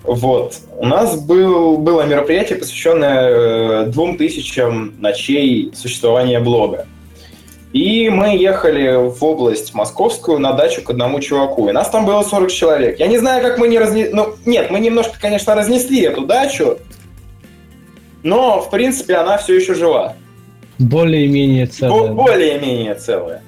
вот, 0.04 0.56
у 0.78 0.86
нас 0.86 1.20
был, 1.20 1.78
было 1.78 2.04
мероприятие, 2.04 2.60
посвященное 2.60 3.30
э, 3.30 3.86
двум 3.88 4.18
тысячам 4.18 4.94
ночей 5.00 5.72
существования 5.76 6.40
блога. 6.40 6.86
И 7.74 8.10
мы 8.10 8.38
ехали 8.38 9.10
в 9.10 9.22
область 9.22 9.74
московскую 9.74 10.40
на 10.40 10.54
дачу 10.54 10.82
к 10.82 10.90
одному 10.92 11.20
чуваку. 11.20 11.68
И 11.68 11.74
нас 11.74 11.90
там 11.90 12.06
было 12.06 12.24
40 12.24 12.50
человек. 12.50 13.00
Я 13.00 13.08
не 13.08 13.18
знаю, 13.18 13.42
как 13.42 13.58
мы 13.58 13.68
не 13.68 13.78
разнесли... 13.78 14.14
Ну, 14.14 14.36
нет, 14.46 14.72
мы 14.72 14.80
немножко, 14.80 15.20
конечно, 15.20 15.56
разнесли 15.56 16.04
эту 16.04 16.26
дачу, 16.26 16.78
но, 18.24 18.62
в 18.62 18.70
принципе, 18.70 19.16
она 19.16 19.38
все 19.38 19.56
еще 19.56 19.74
жива. 19.74 20.16
Более-менее 20.80 21.66
Бо- 21.66 21.72
целое. 21.72 22.12
Более-менее 22.12 22.96
целая. 22.96 23.42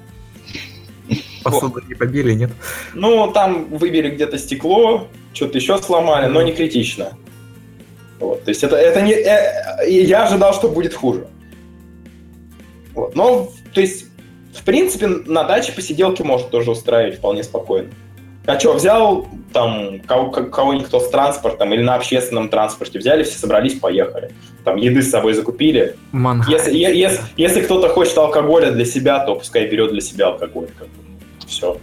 Посуду 1.42 1.80
не 1.88 1.94
побили, 1.94 2.32
нет? 2.32 2.50
Ну, 2.94 3.30
там 3.32 3.66
выбили 3.66 4.10
где-то 4.10 4.38
стекло, 4.38 5.08
что-то 5.32 5.58
еще 5.58 5.78
сломали, 5.78 6.26
но 6.26 6.42
не 6.42 6.52
критично. 6.52 7.12
Вот, 8.20 8.44
то 8.44 8.50
есть 8.50 8.64
это, 8.64 8.76
это 8.76 9.00
не... 9.00 9.12
э, 9.12 9.88
я 9.88 10.24
ожидал, 10.24 10.52
что 10.52 10.68
будет 10.68 10.94
хуже. 10.94 11.26
Вот, 12.94 13.14
но, 13.14 13.48
то 13.72 13.80
есть, 13.80 14.06
в 14.52 14.64
принципе, 14.64 15.06
на 15.06 15.44
даче 15.44 15.72
посиделки 15.72 16.22
может 16.22 16.50
тоже 16.50 16.72
устраивать 16.72 17.18
вполне 17.18 17.44
спокойно. 17.44 17.90
А 18.46 18.58
что, 18.58 18.72
взял 18.72 19.28
там 19.52 20.00
кого- 20.00 20.30
кого-нибудь 20.30 20.86
кто 20.88 21.00
с 21.00 21.10
транспортом 21.10 21.72
или 21.74 21.82
на 21.82 21.94
общественном 21.96 22.48
транспорте, 22.48 22.98
взяли, 22.98 23.22
все 23.22 23.38
собрались, 23.38 23.74
поехали. 23.78 24.32
Там 24.64 24.76
еды 24.76 25.02
с 25.02 25.10
собой 25.10 25.34
закупили, 25.34 25.96
Манга. 26.12 26.50
Если, 26.50 26.74
е- 26.74 26.98
если, 26.98 27.20
если 27.36 27.60
кто-то 27.60 27.90
хочет 27.90 28.16
алкоголя 28.16 28.70
для 28.72 28.86
себя, 28.86 29.18
то 29.20 29.34
пускай 29.36 29.68
берет 29.68 29.92
для 29.92 30.00
себя 30.00 30.28
алкоголь. 30.28 30.68
Все. 31.48 31.78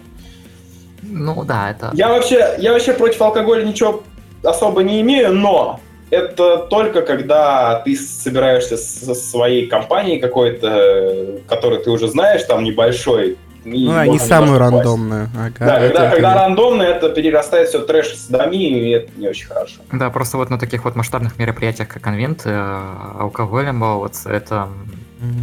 Ну 1.01 1.43
да, 1.43 1.71
это... 1.71 1.91
Я 1.93 2.09
вообще, 2.09 2.55
я 2.57 2.71
вообще 2.73 2.93
против 2.93 3.21
алкоголя 3.21 3.63
ничего 3.63 4.03
особо 4.43 4.83
не 4.83 5.01
имею, 5.01 5.33
но 5.33 5.79
это 6.09 6.67
только 6.69 7.01
когда 7.01 7.81
ты 7.81 7.95
собираешься 7.95 8.77
со 8.77 9.13
своей 9.15 9.67
компанией 9.67 10.19
какой-то, 10.19 11.39
который 11.47 11.79
ты 11.79 11.89
уже 11.89 12.07
знаешь, 12.07 12.43
там 12.43 12.63
небольшой, 12.63 13.37
Ну, 13.65 13.97
они 13.97 14.11
можно 14.11 14.27
самую 14.27 14.59
рандомную. 14.59 15.29
Ага, 15.35 15.65
Да, 15.65 15.79
это 15.79 15.87
когда, 15.87 16.03
я 16.05 16.11
когда 16.11 16.33
рандомно, 16.35 16.83
это 16.83 17.09
перерастает 17.09 17.69
все 17.69 17.79
трэш 17.79 18.09
с 18.09 18.27
садами, 18.27 18.55
и 18.57 18.91
это 18.91 19.11
не 19.17 19.27
очень 19.27 19.47
хорошо. 19.47 19.81
Да, 19.91 20.09
просто 20.11 20.37
вот 20.37 20.51
на 20.51 20.59
таких 20.59 20.85
вот 20.85 20.95
масштабных 20.95 21.39
мероприятиях, 21.39 21.87
как 21.87 22.03
конвенты, 22.03 22.49
э, 22.49 22.93
алкоголем 23.19 23.79
баловаться, 23.79 24.29
это 24.29 24.67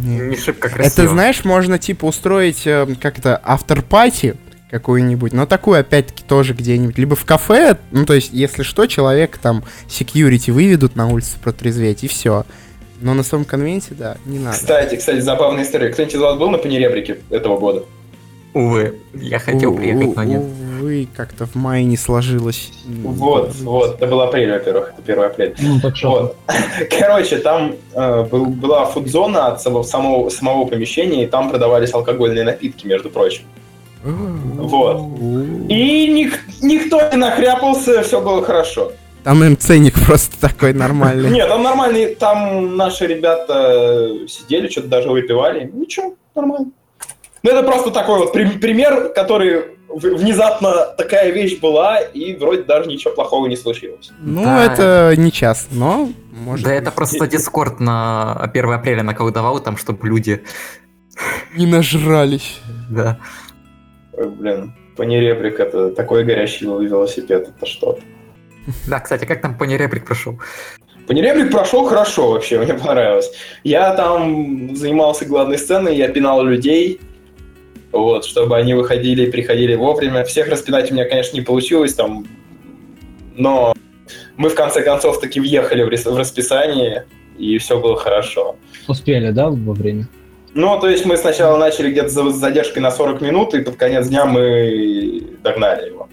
Не. 0.03 0.19
не 0.29 0.35
шибко 0.35 0.69
красиво. 0.69 1.03
Это, 1.03 1.11
знаешь, 1.11 1.43
можно 1.45 1.77
типа 1.77 2.05
устроить 2.05 2.65
э, 2.65 2.87
как-то 2.99 3.39
автор-пати 3.43 4.35
какую-нибудь, 4.69 5.33
но 5.33 5.45
такую, 5.45 5.79
опять-таки, 5.79 6.23
тоже 6.23 6.53
где-нибудь. 6.53 6.97
Либо 6.97 7.15
в 7.15 7.25
кафе, 7.25 7.77
ну, 7.91 8.05
то 8.05 8.13
есть, 8.13 8.29
если 8.33 8.63
что, 8.63 8.87
человек 8.87 9.37
там 9.37 9.63
security 9.87 10.51
выведут 10.51 10.95
на 10.95 11.07
улицу 11.09 11.37
протрезветь, 11.43 12.03
и 12.03 12.07
все. 12.07 12.45
Но 12.99 13.13
на 13.13 13.21
своем 13.21 13.45
конвенте, 13.45 13.89
да, 13.91 14.17
не 14.25 14.39
надо. 14.39 14.57
Кстати, 14.57 14.95
кстати, 14.95 15.19
забавная 15.19 15.63
история. 15.63 15.89
Кто-нибудь 15.89 16.15
из 16.15 16.19
вас 16.21 16.39
был 16.39 16.49
на 16.49 16.57
панеребрике 16.57 17.19
этого 17.29 17.59
года? 17.59 17.83
Увы, 18.53 18.99
я 19.13 19.39
хотел 19.39 19.75
приехать, 19.75 20.15
но 20.15 20.23
нет. 20.23 20.43
Увы, 20.83 21.07
как-то 21.15 21.45
в 21.45 21.55
мае 21.55 21.85
не 21.85 21.95
сложилось. 21.95 22.71
Вот, 22.85 23.55
вот, 23.61 23.95
это 23.95 24.07
был 24.07 24.19
апрель, 24.21 24.51
во-первых, 24.51 24.89
это 24.97 25.11
1 25.13 25.23
апреля. 25.23 25.55
Ну, 25.61 25.79
так 25.79 25.95
что, 25.95 26.09
Вот. 26.09 26.35
Короче, 26.99 27.37
там 27.37 27.75
э, 27.93 28.23
был- 28.23 28.47
была 28.47 28.85
фудзона 28.85 29.47
от 29.47 29.61
самого, 29.61 29.83
самого, 29.83 30.29
самого 30.29 30.65
помещения, 30.65 31.23
и 31.23 31.27
там 31.27 31.49
продавались 31.49 31.93
алкогольные 31.93 32.43
напитки, 32.43 32.85
между 32.85 33.09
прочим. 33.09 33.43
Вот. 34.03 35.01
И 35.69 36.07
ник- 36.13 36.39
никто 36.61 36.99
не 37.11 37.17
нахряпался, 37.17 38.03
все 38.03 38.19
было 38.19 38.43
хорошо. 38.43 38.91
Там 39.23 39.41
им 39.43 39.57
ценник 39.57 39.93
просто 40.05 40.37
такой 40.41 40.73
нормальный. 40.73 41.29
Нет, 41.29 41.47
там 41.47 41.63
нормальный, 41.63 42.13
там 42.15 42.75
наши 42.75 43.07
ребята 43.07 44.09
сидели, 44.27 44.67
что-то 44.67 44.87
даже 44.89 45.09
выпивали. 45.09 45.69
Ничего, 45.73 46.15
нормально. 46.35 46.71
Ну, 47.41 47.51
это 47.51 47.63
просто 47.63 47.91
такой 47.91 48.19
вот 48.19 48.33
при- 48.33 48.57
пример, 48.57 49.13
который 49.13 49.63
внезапно 49.95 50.87
такая 50.97 51.31
вещь 51.31 51.59
была, 51.59 51.99
и 51.99 52.35
вроде 52.35 52.63
даже 52.63 52.89
ничего 52.89 53.13
плохого 53.13 53.47
не 53.47 53.55
случилось. 53.55 54.11
Ну, 54.19 54.43
Да. 54.43 54.63
это 54.65 55.13
не 55.17 55.31
часто, 55.31 55.73
но 55.75 56.09
может 56.31 56.65
Да 56.65 56.71
быть. 56.71 56.81
это 56.81 56.91
просто 56.91 57.27
Дискорд 57.27 57.79
на 57.79 58.33
1 58.35 58.71
апреля 58.73 59.03
наколдовал 59.03 59.59
там, 59.59 59.77
чтобы 59.77 60.07
люди... 60.07 60.43
не 61.55 61.65
нажрались. 61.67 62.59
Да. 62.89 63.19
Ой, 64.13 64.29
блин, 64.29 64.73
панеребрик 64.97 65.59
это 65.59 65.89
такой 65.91 66.23
горящий 66.23 66.65
велосипед, 66.65 67.49
это 67.55 67.65
что-то. 67.65 68.01
Да, 68.87 68.99
кстати, 68.99 69.25
как 69.25 69.41
там 69.41 69.57
Пони 69.57 69.75
Реприк 69.75 70.05
прошел? 70.05 70.39
Панеребрик 71.07 71.51
прошел 71.51 71.85
хорошо 71.85 72.31
вообще, 72.31 72.59
мне 72.63 72.73
понравилось. 72.73 73.31
Я 73.63 73.93
там 73.93 74.75
занимался 74.75 75.25
главной 75.25 75.57
сценой, 75.57 75.95
я 75.97 76.07
пинал 76.07 76.43
людей, 76.43 76.99
вот, 77.93 78.25
чтобы 78.25 78.57
они 78.57 78.73
выходили 78.73 79.27
и 79.27 79.31
приходили 79.31 79.75
вовремя. 79.75 80.25
Всех 80.25 80.49
распинать 80.49 80.91
у 80.91 80.93
меня, 80.93 81.05
конечно, 81.05 81.37
не 81.37 81.43
получилось 81.43 81.93
там, 81.93 82.25
но 83.35 83.73
мы 84.35 84.49
в 84.49 84.55
конце 84.55 84.81
концов 84.83 85.19
таки 85.19 85.39
въехали 85.39 85.83
в 85.83 85.89
рас- 85.89 86.05
в 86.05 86.17
расписание, 86.17 87.05
и 87.37 87.57
все 87.59 87.79
было 87.79 87.95
хорошо. 87.95 88.57
успели, 88.87 89.31
да, 89.31 89.49
во 89.49 89.73
время? 89.73 90.07
Ну, 90.55 90.79
то 90.79 90.87
есть 90.87 91.05
мы 91.05 91.17
сначала 91.17 91.57
начали 91.57 91.91
где-то 91.91 92.09
за- 92.09 92.31
с 92.31 92.35
задержкой 92.35 92.81
на 92.81 92.91
40 92.91 93.21
минут, 93.21 93.53
и 93.53 93.61
под 93.61 93.75
конец 93.75 94.07
дня 94.07 94.25
мы 94.25 95.23
догнали 95.43 95.87
его. 95.89 96.09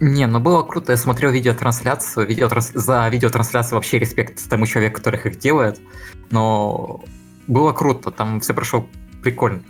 Не, 0.00 0.26
ну 0.26 0.38
было 0.38 0.62
круто, 0.62 0.92
я 0.92 0.96
смотрел 0.98 1.32
видеотрансляцию, 1.32 2.26
видеотранс... 2.26 2.70
за 2.72 3.08
видеотрансляцию 3.08 3.76
вообще 3.76 3.98
респект 3.98 4.48
тому 4.48 4.66
человеку, 4.66 4.96
который 4.96 5.18
их 5.18 5.38
делает, 5.38 5.80
но 6.30 7.02
было 7.48 7.72
круто, 7.72 8.12
там 8.12 8.38
все 8.40 8.54
прошло 8.54 8.86
прикольно. 9.22 9.62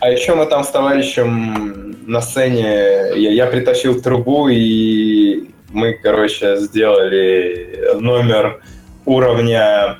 А 0.00 0.10
еще 0.10 0.34
мы 0.34 0.46
там 0.46 0.64
с 0.64 0.68
товарищем 0.68 1.96
на 2.06 2.22
сцене, 2.22 3.12
я, 3.16 3.30
я 3.30 3.46
притащил 3.46 4.00
трубу, 4.00 4.48
и 4.48 5.50
мы, 5.68 5.92
короче, 5.92 6.56
сделали 6.56 7.94
номер 8.00 8.62
уровня... 9.04 9.98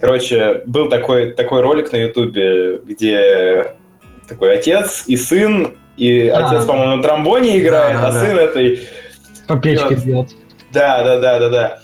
Короче, 0.00 0.62
был 0.66 0.88
такой, 0.90 1.32
такой 1.32 1.62
ролик 1.62 1.90
на 1.92 1.96
Ютубе, 1.96 2.78
где 2.78 3.74
такой 4.28 4.58
отец 4.58 5.04
и 5.06 5.16
сын, 5.16 5.74
и 5.96 6.28
А. 6.28 6.46
отец, 6.48 6.66
по-моему, 6.66 6.96
на 6.96 7.02
тромбоне 7.02 7.58
играет, 7.58 7.96
Да, 7.96 8.08
а 8.08 8.12
да. 8.12 8.20
сын 8.20 8.38
этой... 8.38 8.80
По 9.48 9.56
печке 9.56 9.94
делать. 9.94 10.36
Да, 10.72 11.02
да, 11.02 11.18
да, 11.18 11.38
да, 11.38 11.48
да. 11.48 11.78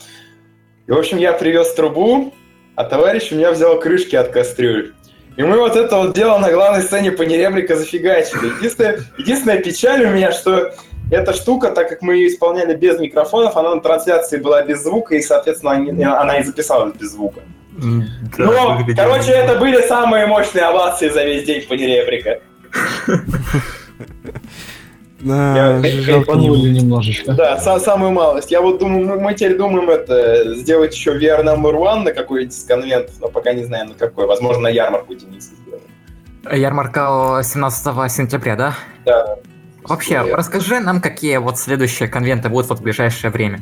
И, 0.86 0.90
в 0.90 0.98
общем, 0.98 1.18
я 1.18 1.32
привез 1.32 1.72
трубу, 1.74 2.34
а 2.74 2.84
товарищ 2.84 3.32
у 3.32 3.36
меня 3.36 3.52
взял 3.52 3.78
крышки 3.78 4.16
от 4.16 4.28
кастрюль. 4.28 4.92
И 5.36 5.42
мы 5.42 5.58
вот 5.58 5.76
это 5.76 5.96
вот 5.96 6.14
дело 6.14 6.38
на 6.38 6.50
главной 6.50 6.82
сцене 6.82 7.10
панеребрика 7.12 7.76
зафигачили. 7.76 8.48
Единственная, 8.58 9.00
единственная 9.16 9.58
печаль 9.58 10.04
у 10.04 10.10
меня, 10.10 10.30
что 10.32 10.72
эта 11.10 11.32
штука, 11.32 11.70
так 11.70 11.88
как 11.88 12.02
мы 12.02 12.16
ее 12.16 12.28
исполняли 12.28 12.74
без 12.74 12.98
микрофонов, 12.98 13.56
она 13.56 13.74
на 13.74 13.80
трансляции 13.80 14.38
была 14.38 14.62
без 14.62 14.82
звука, 14.82 15.14
и, 15.14 15.22
соответственно, 15.22 16.20
она 16.20 16.38
и 16.38 16.42
записалась 16.44 16.94
без 16.94 17.12
звука. 17.12 17.40
Да, 17.72 18.44
Но, 18.44 18.76
выглядело- 18.76 18.96
короче, 18.96 19.30
это 19.32 19.58
были 19.58 19.80
самые 19.86 20.26
мощные 20.26 20.64
овации 20.64 21.08
за 21.08 21.24
весь 21.24 21.44
день 21.44 21.66
панеребрика. 21.66 22.40
Да, 25.22 25.78
Я- 25.78 26.02
жалко 26.02 26.32
немножечко. 26.34 27.32
Да, 27.32 27.56
са- 27.58 27.78
самую 27.78 28.10
малость. 28.10 28.50
Я 28.50 28.60
вот 28.60 28.78
думаю, 28.78 29.06
мы, 29.06 29.20
мы 29.20 29.34
теперь 29.34 29.56
думаем 29.56 29.88
это 29.88 30.54
сделать 30.56 30.94
еще 30.94 31.12
VR 31.16 31.44
number 31.44 31.74
one 31.74 32.02
на 32.02 32.12
какой-нибудь 32.12 32.54
из 32.54 32.64
конвентов, 32.64 33.14
но 33.20 33.28
пока 33.28 33.52
не 33.52 33.64
знаем 33.64 33.88
на 33.88 33.94
какой. 33.94 34.26
Возможно, 34.26 34.62
на 34.64 34.68
ярмарку 34.68 35.14
Дениса 35.14 35.50
сделаем. 35.62 35.84
Ярмарка 36.60 37.40
17 37.44 38.08
сентября, 38.10 38.56
да? 38.56 38.74
Да. 39.04 39.36
Вообще, 39.84 40.14
Я- 40.14 40.36
расскажи 40.36 40.80
нам, 40.80 41.00
какие 41.00 41.36
вот 41.36 41.56
следующие 41.58 42.08
конвенты 42.08 42.48
будут 42.48 42.68
вот 42.68 42.78
в 42.80 42.82
ближайшее 42.82 43.30
время. 43.30 43.60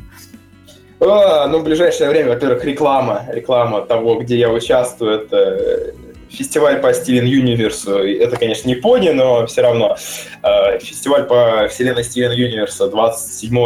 А, 0.99 1.47
ну, 1.47 1.59
в 1.59 1.63
ближайшее 1.63 2.09
время, 2.09 2.29
во-первых, 2.29 2.63
реклама. 2.65 3.23
Реклама 3.33 3.81
того, 3.81 4.19
где 4.21 4.37
я 4.37 4.49
участвую, 4.51 5.21
это 5.21 5.93
фестиваль 6.31 6.81
по 6.81 6.93
Стивен 6.93 7.25
Юниверсу. 7.25 7.97
Это, 7.97 8.37
конечно, 8.37 8.67
не 8.67 8.75
пони, 8.75 9.09
но 9.09 9.45
все 9.45 9.61
равно. 9.61 9.97
Э, 10.43 10.79
Фестиваль 10.79 11.25
по 11.25 11.67
вселенной 11.69 12.03
Стивен 12.03 12.31
Юниверса 12.31 12.87
27 12.87 13.57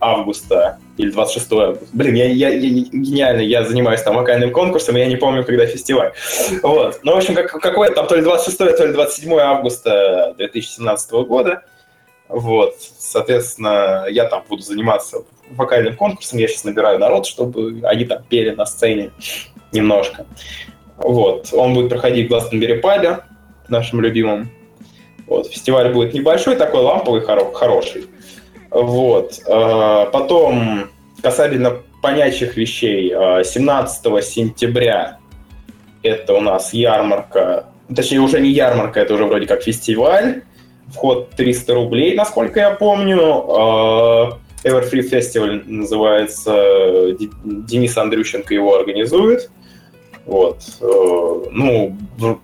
августа 0.00 0.78
или 0.96 1.10
26 1.10 1.52
августа. 1.52 1.86
Блин, 1.92 2.14
я, 2.14 2.26
я, 2.26 2.48
я 2.48 2.68
гениально, 2.68 3.40
я 3.42 3.64
занимаюсь 3.64 4.02
там 4.02 4.16
вокальным 4.16 4.52
конкурсом, 4.52 4.96
и 4.96 5.00
я 5.00 5.06
не 5.06 5.16
помню, 5.16 5.44
когда 5.44 5.66
фестиваль. 5.66 6.12
Вот. 6.62 7.00
Ну, 7.02 7.14
в 7.14 7.18
общем, 7.18 7.34
как, 7.34 7.50
какое 7.52 7.90
там, 7.90 8.06
то 8.06 8.16
ли 8.16 8.22
26, 8.22 8.58
то 8.58 8.86
ли 8.86 8.92
27 8.92 9.38
августа 9.38 10.34
2017 10.38 11.10
года. 11.26 11.62
Вот, 12.28 12.74
соответственно, 12.98 14.06
я 14.10 14.24
там 14.24 14.42
буду 14.48 14.60
заниматься 14.62 15.18
вокальным 15.50 15.94
конкурсом. 15.96 16.40
Я 16.40 16.48
сейчас 16.48 16.64
набираю 16.64 16.98
народ, 16.98 17.24
чтобы 17.24 17.80
они 17.84 18.04
там 18.04 18.24
пели 18.24 18.50
на 18.50 18.66
сцене 18.66 19.12
немножко. 19.70 20.26
Вот, 20.98 21.52
он 21.52 21.74
будет 21.74 21.90
проходить 21.90 22.26
в 22.26 22.28
Гластенбери 22.30 22.78
пабе, 22.78 23.18
нашим 23.68 24.00
любимым. 24.00 24.50
Вот, 25.26 25.48
фестиваль 25.48 25.92
будет 25.92 26.14
небольшой, 26.14 26.56
такой 26.56 26.82
ламповый, 26.82 27.20
хоро- 27.20 27.52
хороший. 27.52 28.06
Вот, 28.70 29.40
э, 29.46 30.06
потом, 30.12 30.88
касательно 31.22 31.78
понячих 32.02 32.56
вещей, 32.56 33.12
э, 33.12 33.44
17 33.44 34.22
сентября 34.22 35.18
это 36.02 36.34
у 36.34 36.40
нас 36.40 36.72
ярмарка, 36.72 37.66
точнее, 37.94 38.20
уже 38.20 38.40
не 38.40 38.50
ярмарка, 38.50 39.00
это 39.00 39.14
уже 39.14 39.24
вроде 39.24 39.46
как 39.46 39.62
фестиваль. 39.62 40.42
Вход 40.88 41.30
300 41.30 41.74
рублей, 41.74 42.14
насколько 42.14 42.60
я 42.60 42.70
помню. 42.70 43.18
Э, 43.18 44.30
Everfree 44.64 45.08
Festival 45.10 45.62
называется. 45.66 47.16
Денис 47.44 47.96
Андрющенко 47.96 48.54
его 48.54 48.76
организует. 48.76 49.50
Вот. 50.26 50.58
Э, 50.80 51.48
Ну, 51.50 51.96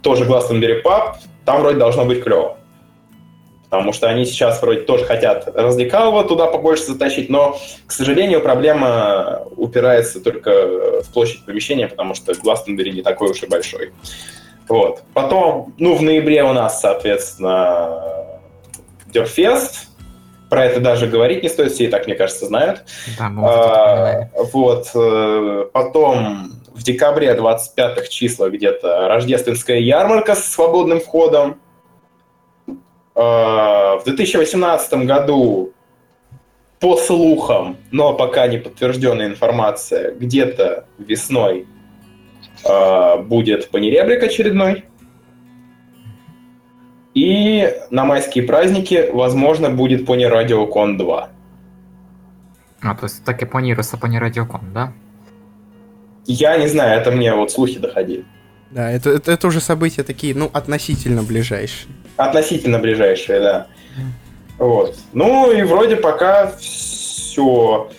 тоже 0.03 0.25
Glastonbury 0.25 0.83
Pub. 0.83 1.15
Там 1.45 1.61
вроде 1.61 1.79
должно 1.79 2.05
быть 2.05 2.23
клево. 2.23 2.57
Потому 3.69 3.93
что 3.95 4.07
они 4.09 4.25
сейчас 4.27 4.61
вроде 4.61 4.81
тоже 4.83 5.05
хотят 5.05 5.49
развлекалово 5.55 6.25
туда 6.25 6.47
побольше 6.47 6.85
затащить, 6.85 7.31
но, 7.31 7.57
к 7.87 7.93
сожалению, 7.93 8.43
проблема 8.43 9.45
упирается 9.57 10.21
только 10.21 11.01
в 11.03 11.13
площадь 11.13 11.45
помещения, 11.47 11.89
потому 11.89 12.15
что 12.15 12.33
Glastonbury 12.33 12.91
не 12.91 13.03
такой 13.03 13.31
уж 13.31 13.43
и 13.43 13.47
большой. 13.47 13.93
Вот. 14.69 15.03
Потом, 15.15 15.73
ну, 15.79 15.95
в 15.97 16.03
ноябре 16.03 16.45
у 16.45 16.53
нас, 16.53 16.81
соответственно, 16.81 18.03
Дерфест. 19.07 19.89
Про 20.51 20.67
это 20.67 20.81
даже 20.81 21.07
говорить 21.07 21.43
не 21.43 21.49
стоит, 21.49 21.73
все 21.73 21.85
и 21.85 21.89
так, 21.89 22.07
мне 22.07 22.15
кажется, 22.15 22.45
знают. 22.45 22.85
Да, 23.19 23.29
мы 23.31 23.49
А. 23.49 24.29
Вот. 24.53 24.87
э, 24.95 25.65
Потом 25.73 26.53
в 26.75 26.83
декабре 26.83 27.35
25 27.35 28.09
числа 28.09 28.51
где-то 28.51 29.09
рождественская 29.09 29.79
ярмарка 29.79 30.35
с 30.35 30.45
свободным 30.45 31.01
входом. 31.01 31.61
А, 33.15 33.97
В 33.99 34.05
2018 34.05 35.07
году 35.07 35.73
по 36.81 36.97
слухам, 36.97 37.77
но 37.91 38.15
пока 38.15 38.47
не 38.47 38.59
подтвержденная 38.59 39.27
информация, 39.27 40.13
где-то 40.13 40.87
весной 40.99 41.67
а, 42.65 43.19
будет 43.19 43.71
панеребрик 43.71 44.23
очередной. 44.23 44.85
И 47.15 47.71
на 47.91 48.05
майские 48.05 48.45
праздники, 48.45 49.11
возможно, 49.13 49.69
будет 49.69 50.09
Radio 50.09 50.67
Con 50.73 50.97
2. 50.97 51.29
А, 52.83 52.95
то 52.95 53.05
есть 53.05 53.25
так 53.25 53.43
и 53.43 53.47
планируется 53.47 53.97
по 53.97 54.07
радиокон, 54.07 54.73
да? 54.73 54.93
Я 56.27 56.57
не 56.57 56.69
знаю, 56.69 57.01
это 57.01 57.11
мне 57.11 57.35
вот 57.35 57.51
слухи 57.51 57.79
доходили. 57.79 58.25
Да, 58.71 58.91
это, 58.91 59.11
это, 59.11 59.33
это 59.33 59.47
уже 59.47 59.61
события 59.61 60.03
такие, 60.03 60.35
ну, 60.35 60.51
относительно 60.53 61.23
ближайшие. 61.23 61.93
Относительно 62.17 62.79
ближайшие, 62.79 63.41
да. 63.41 63.67
Вот. 64.59 64.97
Ну 65.13 65.51
и 65.53 65.63
вроде 65.63 65.97
пока 65.97 66.53
все. 66.59 67.91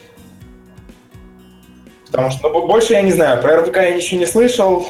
Потому 2.08 2.32
что 2.32 2.50
ну, 2.50 2.68
больше 2.68 2.94
я 2.94 3.02
не 3.02 3.12
знаю, 3.12 3.42
про 3.42 3.62
РВК 3.62 3.78
я 3.78 3.96
ничего 3.96 4.20
не 4.20 4.26
слышал. 4.28 4.88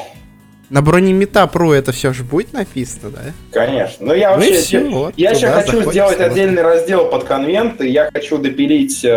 На 0.70 0.82
бронемета 0.82 1.48
Pro 1.52 1.74
это 1.74 1.92
все 1.92 2.12
же 2.12 2.22
будет 2.24 2.52
написано, 2.52 3.10
да? 3.10 3.20
Конечно. 3.52 4.06
Но 4.06 4.14
я 4.14 4.36
Ну 4.36 4.42
и 4.42 4.48
вообще... 4.48 4.62
всё, 4.62 4.90
вот, 4.90 5.14
я 5.16 5.30
еще 5.30 5.46
туда 5.48 5.62
хочу 5.62 5.90
сделать 5.90 6.16
сразу. 6.16 6.32
отдельный 6.32 6.62
раздел 6.62 7.10
под 7.10 7.24
конвенты. 7.24 7.88
Я 7.88 8.10
хочу 8.12 8.38
допилить 8.38 9.04
э, 9.04 9.10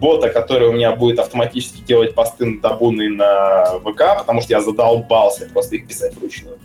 бота, 0.00 0.28
который 0.30 0.68
у 0.68 0.72
меня 0.72 0.92
будет 0.96 1.18
автоматически 1.18 1.82
делать 1.82 2.14
посты 2.14 2.46
на 2.46 2.60
табуны 2.60 3.08
на 3.10 3.78
ВК, 3.84 4.18
потому 4.18 4.40
что 4.40 4.52
я 4.52 4.60
задолбался 4.60 5.48
просто 5.52 5.76
их 5.76 5.86
писать 5.86 6.14
вручную. 6.16 6.56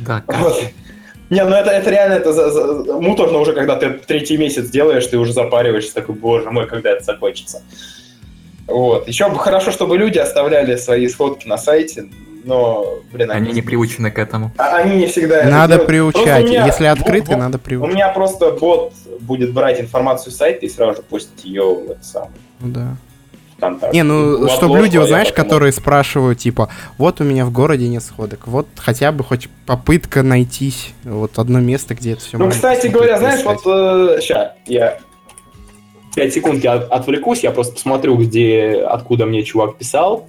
Да, 0.00 0.22
Вот. 0.26 0.60
Не, 1.30 1.44
ну 1.44 1.56
это, 1.56 1.70
это 1.70 1.90
реально 1.90 2.14
это 2.14 2.32
за- 2.34 2.50
за- 2.50 2.92
муторно 3.00 3.38
уже, 3.38 3.54
когда 3.54 3.76
ты 3.76 3.90
третий 3.90 4.36
месяц 4.36 4.68
делаешь, 4.68 5.06
ты 5.06 5.16
уже 5.16 5.32
запариваешься, 5.32 5.94
такой, 5.94 6.14
боже 6.14 6.50
мой, 6.50 6.66
когда 6.66 6.90
это 6.90 7.04
закончится. 7.04 7.62
Вот. 8.66 9.08
Еще 9.08 9.28
бы 9.30 9.38
хорошо, 9.38 9.70
чтобы 9.70 9.96
люди 9.96 10.18
оставляли 10.18 10.76
свои 10.76 11.08
сходки 11.08 11.46
на 11.48 11.56
сайте, 11.58 12.04
но, 12.44 12.98
блин, 13.12 13.30
они 13.30 13.52
не 13.52 13.62
приучены 13.62 14.10
к 14.10 14.18
этому. 14.18 14.50
а- 14.58 14.76
они 14.76 14.96
не 14.98 15.06
всегда 15.06 15.38
это 15.38 15.48
Надо 15.50 15.72
делают. 15.74 15.86
Просто 15.88 16.12
приучать. 16.22 16.44
у 16.44 16.48
меня 16.48 16.66
Если 16.66 16.84
открытый, 16.86 17.36
надо 17.36 17.56
У 17.56 17.60
приучать. 17.60 17.94
меня 17.94 18.08
просто 18.08 18.50
бот 18.50 18.92
будет 19.20 19.52
брать 19.54 19.80
информацию 19.80 20.32
с 20.32 20.36
сайта 20.36 20.66
и 20.66 20.68
сразу 20.68 20.96
же 20.96 21.02
постить 21.02 21.44
ее 21.44 21.62
в 21.74 21.90
это 21.92 22.02
самое 22.04 22.32
Ну 22.62 22.68
да. 22.72 22.96
ВКонтакте. 23.56 23.96
Не, 23.96 24.02
ну, 24.02 24.48
чтобы 24.48 24.78
люди, 24.78 24.98
знаешь, 25.04 25.28
потом- 25.28 25.44
которые 25.44 25.72
спрашивают, 25.72 26.38
типа, 26.38 26.68
вот 26.98 27.20
у 27.20 27.24
меня 27.24 27.44
в 27.46 27.52
городе 27.52 27.88
нет 27.88 28.02
сходок, 28.02 28.46
вот 28.46 28.66
хотя 28.76 29.12
бы 29.12 29.22
хоть 29.22 29.48
попытка 29.66 30.22
найтись, 30.22 30.94
вот 31.04 31.38
одно 31.38 31.60
место, 31.60 31.94
где 31.94 32.12
это 32.12 32.22
все 32.22 32.38
Ну, 32.38 32.48
кстати 32.50 32.86
говоря, 32.88 33.18
знаешь, 33.18 33.44
вот 33.44 33.60
сейчас 34.22 34.52
я 34.66 34.98
5 36.16 36.34
секунд 36.34 36.64
я 36.64 36.74
от- 36.74 36.90
отвлекусь, 36.90 37.42
я 37.44 37.50
просто 37.52 37.74
посмотрю, 37.74 38.16
где, 38.16 38.84
откуда 38.88 39.26
мне 39.26 39.42
чувак 39.44 39.78
писал. 39.78 40.28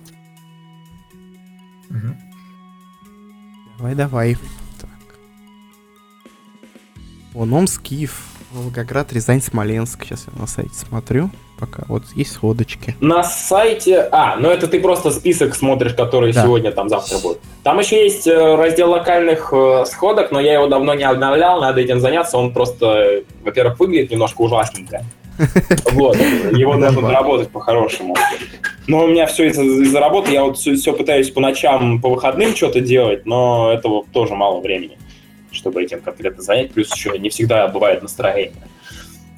Давай, 3.78 3.96
давай. 3.96 4.38
Так. 4.80 4.90
Вон 7.34 7.54
Омск, 7.54 7.82
Киев, 7.82 8.24
Волгоград, 8.54 9.12
Рязань, 9.14 9.42
Смоленск. 9.42 10.04
Сейчас 10.06 10.26
я 10.34 10.40
на 10.40 10.48
сайте 10.48 10.74
смотрю. 10.74 11.30
Пока 11.60 11.84
вот 11.88 12.04
есть 12.16 12.34
сходочки. 12.34 12.96
На 13.00 13.24
сайте... 13.24 14.08
А, 14.12 14.36
ну 14.38 14.50
это 14.50 14.68
ты 14.68 14.80
просто 14.82 15.12
список 15.12 15.56
смотришь, 15.56 15.94
который 15.94 16.34
Да. 16.34 16.44
сегодня, 16.44 16.72
там, 16.72 16.90
завтра 16.90 17.20
будет. 17.20 17.40
Там 17.64 17.80
еще 17.80 18.04
есть 18.04 18.28
э, 18.28 18.56
раздел 18.56 18.92
локальных 18.92 19.54
э, 19.54 19.86
сходок, 19.86 20.32
но 20.32 20.40
я 20.42 20.54
его 20.54 20.68
давно 20.68 20.94
не 20.94 21.04
обновлял, 21.04 21.62
надо 21.62 21.80
этим 21.80 22.00
заняться. 22.00 22.38
Он 22.38 22.54
просто, 22.54 23.22
во-первых, 23.44 23.80
выглядит 23.80 24.12
немножко 24.12 24.42
ужасненько. 24.42 25.04
Вот, 25.94 26.16
его 26.18 26.76
нужно 26.76 27.02
доработать 27.02 27.50
по-хорошему. 27.50 28.16
Но 28.88 29.06
у 29.06 29.08
меня 29.08 29.26
все 29.26 29.48
из-за 29.48 29.64
из-за 29.64 30.00
работы, 30.00 30.32
я 30.32 30.44
вот 30.44 30.58
все, 30.58 30.94
пытаюсь 30.94 31.30
по 31.32 31.40
ночам, 31.40 32.02
по 32.02 32.10
выходным 32.10 32.56
что-то 32.56 32.82
делать, 32.82 33.26
но 33.26 33.72
этого 33.72 34.04
тоже 34.12 34.36
мало 34.36 34.60
времени, 34.60 34.98
чтобы 35.54 35.82
этим 35.84 36.02
конкретно 36.02 36.44
занять. 36.44 36.74
Плюс 36.74 36.94
еще 36.94 37.18
не 37.18 37.30
всегда 37.30 37.68
бывает 37.68 38.02
настроение. 38.02 38.68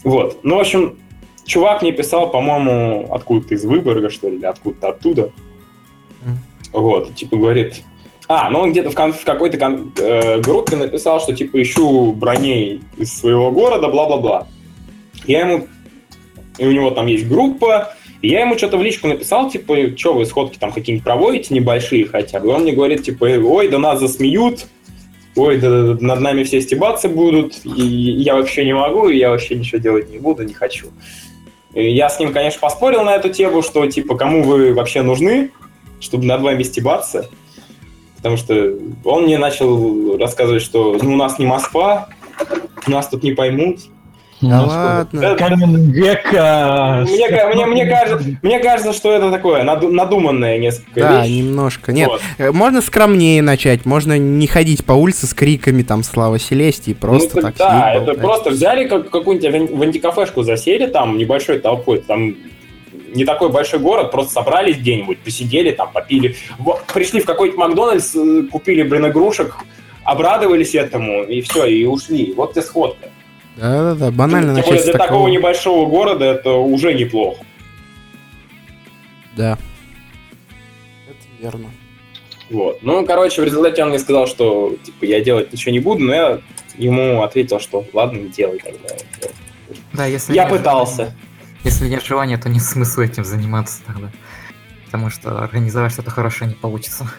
Вот. 0.03 0.39
Ну, 0.43 0.57
в 0.57 0.59
общем, 0.59 0.97
чувак 1.45 1.81
мне 1.81 1.91
писал, 1.91 2.31
по-моему, 2.31 3.07
откуда-то 3.11 3.53
из 3.53 3.65
Выборга, 3.65 4.09
что 4.09 4.29
ли, 4.29 4.37
или 4.37 4.45
откуда-то 4.45 4.89
оттуда. 4.89 5.31
Вот, 6.71 7.15
типа 7.15 7.37
говорит... 7.37 7.83
А, 8.27 8.49
ну 8.49 8.59
он 8.59 8.71
где-то 8.71 8.89
в, 8.89 8.95
кон- 8.95 9.13
в 9.13 9.23
какой-то 9.23 9.57
кон- 9.59 9.93
э, 9.99 10.41
группе 10.41 10.75
написал, 10.75 11.21
что 11.21 11.35
типа 11.35 11.61
ищу 11.61 12.11
броней 12.11 12.81
из 12.97 13.13
своего 13.13 13.51
города, 13.51 13.87
бла-бла-бла. 13.87 14.47
Я 15.27 15.41
ему... 15.41 15.67
И 16.57 16.65
у 16.65 16.71
него 16.71 16.89
там 16.89 17.05
есть 17.05 17.27
группа, 17.27 17.93
и 18.21 18.29
я 18.29 18.41
ему 18.41 18.57
что-то 18.57 18.77
в 18.77 18.81
личку 18.81 19.07
написал, 19.07 19.51
типа, 19.51 19.95
что 19.95 20.15
вы 20.15 20.25
сходки 20.25 20.57
там 20.57 20.71
какие-нибудь 20.71 21.03
проводите, 21.03 21.53
небольшие 21.53 22.07
хотя 22.07 22.39
бы. 22.39 22.47
И 22.47 22.51
он 22.51 22.63
мне 22.63 22.71
говорит, 22.71 23.03
типа, 23.03 23.25
ой, 23.25 23.67
да 23.67 23.77
нас 23.77 23.99
засмеют, 23.99 24.65
ой, 25.35 25.57
да, 25.59 25.69
да, 25.69 25.93
да, 25.93 26.05
над 26.05 26.19
нами 26.21 26.43
все 26.43 26.61
стебаться 26.61 27.09
будут, 27.09 27.65
и 27.65 27.81
я 27.81 28.35
вообще 28.35 28.65
не 28.65 28.73
могу, 28.73 29.09
и 29.09 29.17
я 29.17 29.29
вообще 29.29 29.55
ничего 29.55 29.79
делать 29.79 30.09
не 30.09 30.17
буду, 30.17 30.43
не 30.43 30.53
хочу. 30.53 30.87
И 31.73 31.91
я 31.91 32.09
с 32.09 32.19
ним, 32.19 32.31
конечно, 32.31 32.59
поспорил 32.59 33.03
на 33.03 33.15
эту 33.15 33.29
тему, 33.29 33.61
что, 33.61 33.85
типа, 33.85 34.15
кому 34.15 34.43
вы 34.43 34.73
вообще 34.73 35.01
нужны, 35.01 35.51
чтобы 35.99 36.25
над 36.25 36.41
вами 36.41 36.63
стебаться. 36.63 37.29
Потому 38.17 38.37
что 38.37 38.77
он 39.03 39.25
мне 39.25 39.37
начал 39.37 40.17
рассказывать, 40.17 40.63
что 40.63 40.97
ну, 41.01 41.13
у 41.13 41.15
нас 41.15 41.37
не 41.37 41.45
Москва, 41.45 42.09
нас 42.87 43.07
тут 43.09 43.23
не 43.23 43.33
поймут. 43.33 43.81
Да 44.41 44.61
Ну, 44.61 44.67
ладно. 44.67 45.21
Да, 45.21 45.35
Каменный 45.35 45.91
века. 45.93 47.05
Мне, 47.07 47.29
мне, 47.55 47.65
мне, 47.65 47.85
кажется, 47.89 48.29
мне 48.41 48.59
кажется, 48.59 48.91
что 48.93 49.13
это 49.13 49.31
такое 49.31 49.63
наду- 49.63 49.89
надуманное 49.91 50.57
несколько 50.57 50.99
Да, 50.99 51.21
вещь. 51.25 51.31
немножко. 51.31 51.93
Нет, 51.93 52.09
Вот. 52.09 52.21
э, 52.37 52.51
можно 52.51 52.81
скромнее 52.81 53.41
начать, 53.41 53.85
можно 53.85 54.17
не 54.17 54.45
ходить 54.47 54.83
по 54.83 54.91
улице 54.91 55.25
с 55.27 55.33
криками 55.33 55.83
там 55.83 56.03
«Слава 56.03 56.37
Селестии», 56.37 56.93
просто 56.93 57.37
ну, 57.37 57.41
так 57.43 57.55
да, 57.57 57.69
сидеть, 57.69 57.95
это 57.95 58.05
болтать. 58.05 58.21
просто 58.23 58.49
взяли 58.49 58.87
как, 58.87 59.09
какую-нибудь 59.09 59.71
в 59.71 59.81
антикафешку 59.81 60.43
засели 60.43 60.87
там 60.87 61.17
небольшой 61.17 61.59
толпой, 61.59 61.99
там 61.99 62.35
не 63.13 63.23
такой 63.23 63.47
большой 63.49 63.79
город, 63.79 64.11
просто 64.11 64.33
собрались 64.33 64.77
где-нибудь, 64.77 65.19
посидели 65.19 65.71
там, 65.71 65.89
попили, 65.93 66.35
пришли 66.93 67.21
в 67.21 67.25
какой-то 67.25 67.57
Макдональдс, 67.57 68.13
э, 68.15 68.43
купили, 68.51 68.83
блин, 68.83 69.07
игрушек, 69.07 69.55
обрадовались 70.03 70.75
этому, 70.75 71.23
и 71.23 71.39
все, 71.41 71.65
и 71.65 71.85
ушли. 71.85 72.33
Вот 72.35 72.51
тебе 72.51 72.61
сходка. 72.63 73.07
Да-да-да, 73.55 74.11
банально 74.11 74.55
Тем 74.55 74.65
более 74.65 74.83
для 74.83 74.93
такого 74.93 75.07
такого. 75.07 75.27
небольшого 75.29 75.89
города 75.89 76.25
это 76.25 76.51
уже 76.51 76.93
неплохо. 76.93 77.43
Да. 79.35 79.57
Это 81.07 81.43
верно. 81.43 81.71
Вот. 82.49 82.83
Ну, 82.83 83.05
короче, 83.05 83.41
в 83.41 83.45
результате 83.45 83.83
он 83.83 83.89
мне 83.89 83.99
сказал, 83.99 84.27
что 84.27 84.75
типа 84.83 85.05
я 85.05 85.21
делать 85.21 85.51
ничего 85.51 85.71
не 85.71 85.79
буду, 85.79 86.03
но 86.03 86.13
я 86.13 86.41
ему 86.77 87.23
ответил, 87.23 87.59
что 87.59 87.85
ладно, 87.93 88.19
не 88.19 88.29
делай 88.29 88.59
тогда. 88.59 88.95
Да, 89.93 90.05
если 90.05 90.33
Я 90.33 90.43
нет 90.43 90.51
пытался. 90.51 91.15
Если 91.63 91.87
нет 91.87 92.03
желания, 92.03 92.37
то 92.37 92.49
нет 92.49 92.61
смысла 92.61 93.03
этим 93.03 93.23
заниматься 93.25 93.81
тогда. 93.87 94.11
Потому 94.85 95.09
что 95.09 95.39
организовать 95.39 95.93
что-то 95.93 96.11
хорошее 96.11 96.49
не 96.49 96.55
получится. 96.55 97.09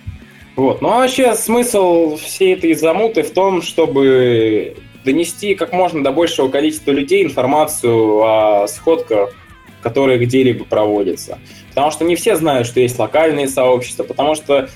Вот. 0.55 0.81
Ну, 0.81 0.89
а 0.91 0.99
вообще 1.01 1.35
смысл 1.35 2.17
всей 2.17 2.55
этой 2.55 2.75
замуты 2.75 3.23
в 3.23 3.33
том, 3.33 3.61
чтобы 3.61 4.77
донести 5.07 5.55
как 5.55 5.73
можно 5.73 6.05
до 6.05 6.13
большего 6.13 6.49
количества 6.49 6.91
людей 6.91 7.25
информацию 7.25 8.23
о 8.23 8.67
сходках, 8.69 9.31
которые 9.81 10.19
где-либо 10.19 10.65
проводятся. 10.65 11.39
Потому 11.71 11.91
что 11.91 12.05
не 12.05 12.17
все 12.17 12.37
знают, 12.37 12.67
что 12.67 12.81
есть 12.81 12.99
локальные 12.99 13.49
сообщества, 13.49 14.03
потому 14.03 14.35
что 14.35 14.69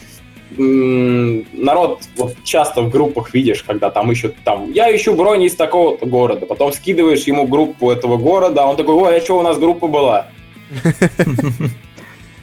м, 0.56 1.46
народ 1.52 2.02
вот 2.16 2.36
часто 2.44 2.82
в 2.82 2.90
группах 2.90 3.34
видишь, 3.34 3.62
когда 3.62 3.90
там 3.90 4.10
ищут 4.12 4.36
там, 4.44 4.72
я 4.72 4.94
ищу 4.94 5.14
брони 5.14 5.46
из 5.46 5.56
такого-то 5.56 6.06
города, 6.06 6.46
потом 6.46 6.72
скидываешь 6.72 7.24
ему 7.24 7.46
группу 7.46 7.90
этого 7.90 8.16
города, 8.16 8.62
а 8.62 8.66
он 8.66 8.76
такой, 8.76 8.94
ой, 8.94 9.18
а 9.18 9.20
что 9.20 9.38
у 9.38 9.42
нас 9.42 9.58
группа 9.58 9.88
была? 9.88 10.28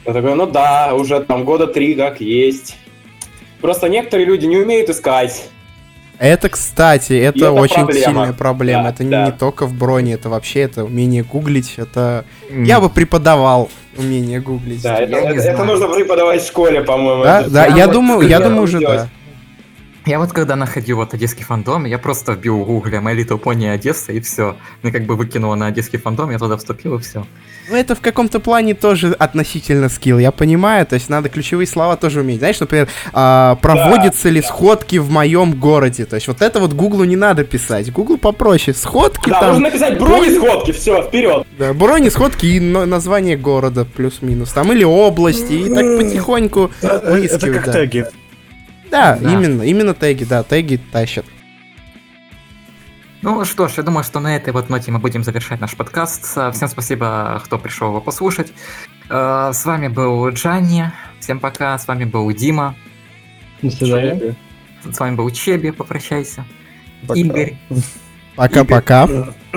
Я 0.06 0.12
такой, 0.12 0.34
ну 0.34 0.46
да, 0.46 0.94
уже 0.94 1.20
там 1.20 1.44
года 1.44 1.66
три 1.66 1.94
как 1.94 2.20
есть. 2.20 2.76
Просто 3.60 3.88
некоторые 3.88 4.26
люди 4.26 4.46
не 4.46 4.56
умеют 4.56 4.88
искать. 4.90 5.48
Это, 6.18 6.48
кстати, 6.48 7.12
это, 7.12 7.38
это 7.38 7.52
очень 7.52 7.74
проблема. 7.84 8.04
сильная 8.06 8.32
проблема. 8.32 8.82
Да, 8.84 8.88
это 8.90 9.04
не- 9.04 9.10
да. 9.10 9.26
не 9.26 9.32
только 9.32 9.66
в 9.66 9.74
броне, 9.74 10.14
это 10.14 10.28
вообще 10.28 10.60
это 10.60 10.84
умение 10.84 11.22
гуглить. 11.22 11.74
Это 11.76 12.24
М, 12.50 12.64
я 12.64 12.80
бы 12.80 12.90
преподавал 12.90 13.70
умение 13.96 14.40
гуглить. 14.40 14.82
Да, 14.82 14.98
это, 14.98 15.16
это- 15.16 15.40
это 15.40 15.64
нужно 15.64 15.88
преподавать 15.88 16.42
в 16.42 16.46
школе, 16.46 16.82
по-моему. 16.82 17.22
Да, 17.24 17.40
Это- 17.42 17.50
да, 17.50 17.66
я 17.66 17.86
думаю, 17.86 18.26
я 18.28 18.40
думаю 18.40 18.62
уже 18.62 18.78
делать? 18.78 19.00
да. 19.02 19.08
Я 20.08 20.18
вот 20.18 20.32
когда 20.32 20.56
находил 20.56 20.96
вот 20.96 21.12
одесский 21.12 21.44
фандом, 21.44 21.84
я 21.84 21.98
просто 21.98 22.32
вбил 22.32 22.60
в 22.62 22.64
гугле 22.64 22.96
My 22.96 23.14
Little 23.14 23.38
Pony 23.38 23.68
Одесса 23.68 24.10
и 24.12 24.20
все. 24.20 24.56
Мне 24.82 24.90
как 24.90 25.02
бы 25.04 25.16
выкинуло 25.16 25.54
на 25.54 25.66
одесский 25.66 25.98
фандом, 25.98 26.30
я 26.30 26.38
туда 26.38 26.56
вступил 26.56 26.94
и 26.96 26.98
все. 27.02 27.26
Ну, 27.68 27.76
это 27.76 27.94
в 27.94 28.00
каком-то 28.00 28.40
плане 28.40 28.72
тоже 28.72 29.12
относительно 29.12 29.90
скилл, 29.90 30.18
я 30.18 30.32
понимаю, 30.32 30.86
то 30.86 30.94
есть 30.94 31.10
надо 31.10 31.28
ключевые 31.28 31.66
слова 31.66 31.96
тоже 31.98 32.22
уметь. 32.22 32.38
Знаешь, 32.38 32.58
например, 32.58 32.88
а, 33.12 33.56
проводятся 33.56 34.30
ли 34.30 34.40
сходки 34.40 34.96
в 34.96 35.10
моем 35.10 35.52
городе, 35.52 36.06
то 36.06 36.14
есть 36.16 36.26
вот 36.26 36.40
это 36.40 36.58
вот 36.58 36.72
Гуглу 36.72 37.04
не 37.04 37.16
надо 37.16 37.44
писать, 37.44 37.92
Гуглу 37.92 38.16
попроще, 38.16 38.74
сходки 38.74 39.28
Да, 39.28 39.40
там, 39.40 39.48
нужно 39.50 39.66
написать 39.66 39.98
брони 39.98 40.34
сходки, 40.34 40.72
все, 40.72 41.02
вперед. 41.02 41.46
да, 41.58 41.74
брони, 41.74 42.08
сходки 42.08 42.46
и 42.46 42.60
но- 42.60 42.86
название 42.86 43.36
города 43.36 43.84
плюс-минус, 43.84 44.52
там 44.54 44.72
или 44.72 44.84
области, 44.84 45.52
и 45.52 45.68
так 45.68 45.84
потихоньку 45.98 46.70
Это 46.80 47.10
выискивать, 47.12 47.56
как 47.56 47.66
да. 47.66 47.72
теги. 47.74 48.06
Да, 48.90 49.16
Да. 49.16 49.32
именно, 49.32 49.62
именно 49.62 49.94
теги, 49.94 50.24
да, 50.24 50.42
теги 50.42 50.76
тащат. 50.92 51.24
Ну 53.20 53.44
что 53.44 53.66
ж, 53.68 53.72
я 53.78 53.82
думаю, 53.82 54.04
что 54.04 54.20
на 54.20 54.36
этой 54.36 54.52
вот 54.52 54.68
ноте 54.70 54.92
мы 54.92 55.00
будем 55.00 55.24
завершать 55.24 55.60
наш 55.60 55.74
подкаст. 55.76 56.32
Э, 56.36 56.52
Всем 56.52 56.68
спасибо, 56.68 57.42
кто 57.44 57.58
пришел 57.58 57.88
его 57.88 58.00
послушать. 58.00 58.52
Э, 59.10 59.50
С 59.52 59.64
вами 59.64 59.88
был 59.88 60.28
Джанни. 60.30 60.92
Всем 61.18 61.40
пока. 61.40 61.76
С 61.76 61.88
вами 61.88 62.04
был 62.04 62.30
Дима. 62.32 62.76
До 63.60 63.70
свидания. 63.70 64.36
С 64.88 65.00
вами 65.00 65.16
был 65.16 65.28
Чеби. 65.30 65.72
Попрощайся. 65.72 66.44
Пока. 67.08 67.18
Игорь. 67.20 67.56
Пока-пока. 68.36 69.08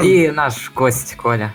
И 0.01 0.31
наш 0.31 0.71
гость 0.71 1.15
Коля. 1.15 1.53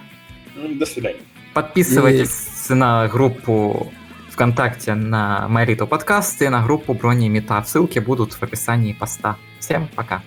М, 0.56 0.78
До 0.78 0.86
свидания. 0.86 1.18
Подписывайтесь 1.54 2.68
на 2.68 3.08
группу 3.08 3.92
ВКонтакте 4.36 4.94
на 4.94 5.48
Марито 5.48 5.86
подкасты, 5.86 6.50
на 6.50 6.62
группу 6.62 6.92
Брони 6.92 7.30
Мета. 7.30 7.64
Ссылки 7.64 8.00
будут 8.00 8.34
в 8.34 8.42
описании 8.42 8.92
поста. 8.92 9.36
Всем 9.60 9.88
пока. 9.96 10.20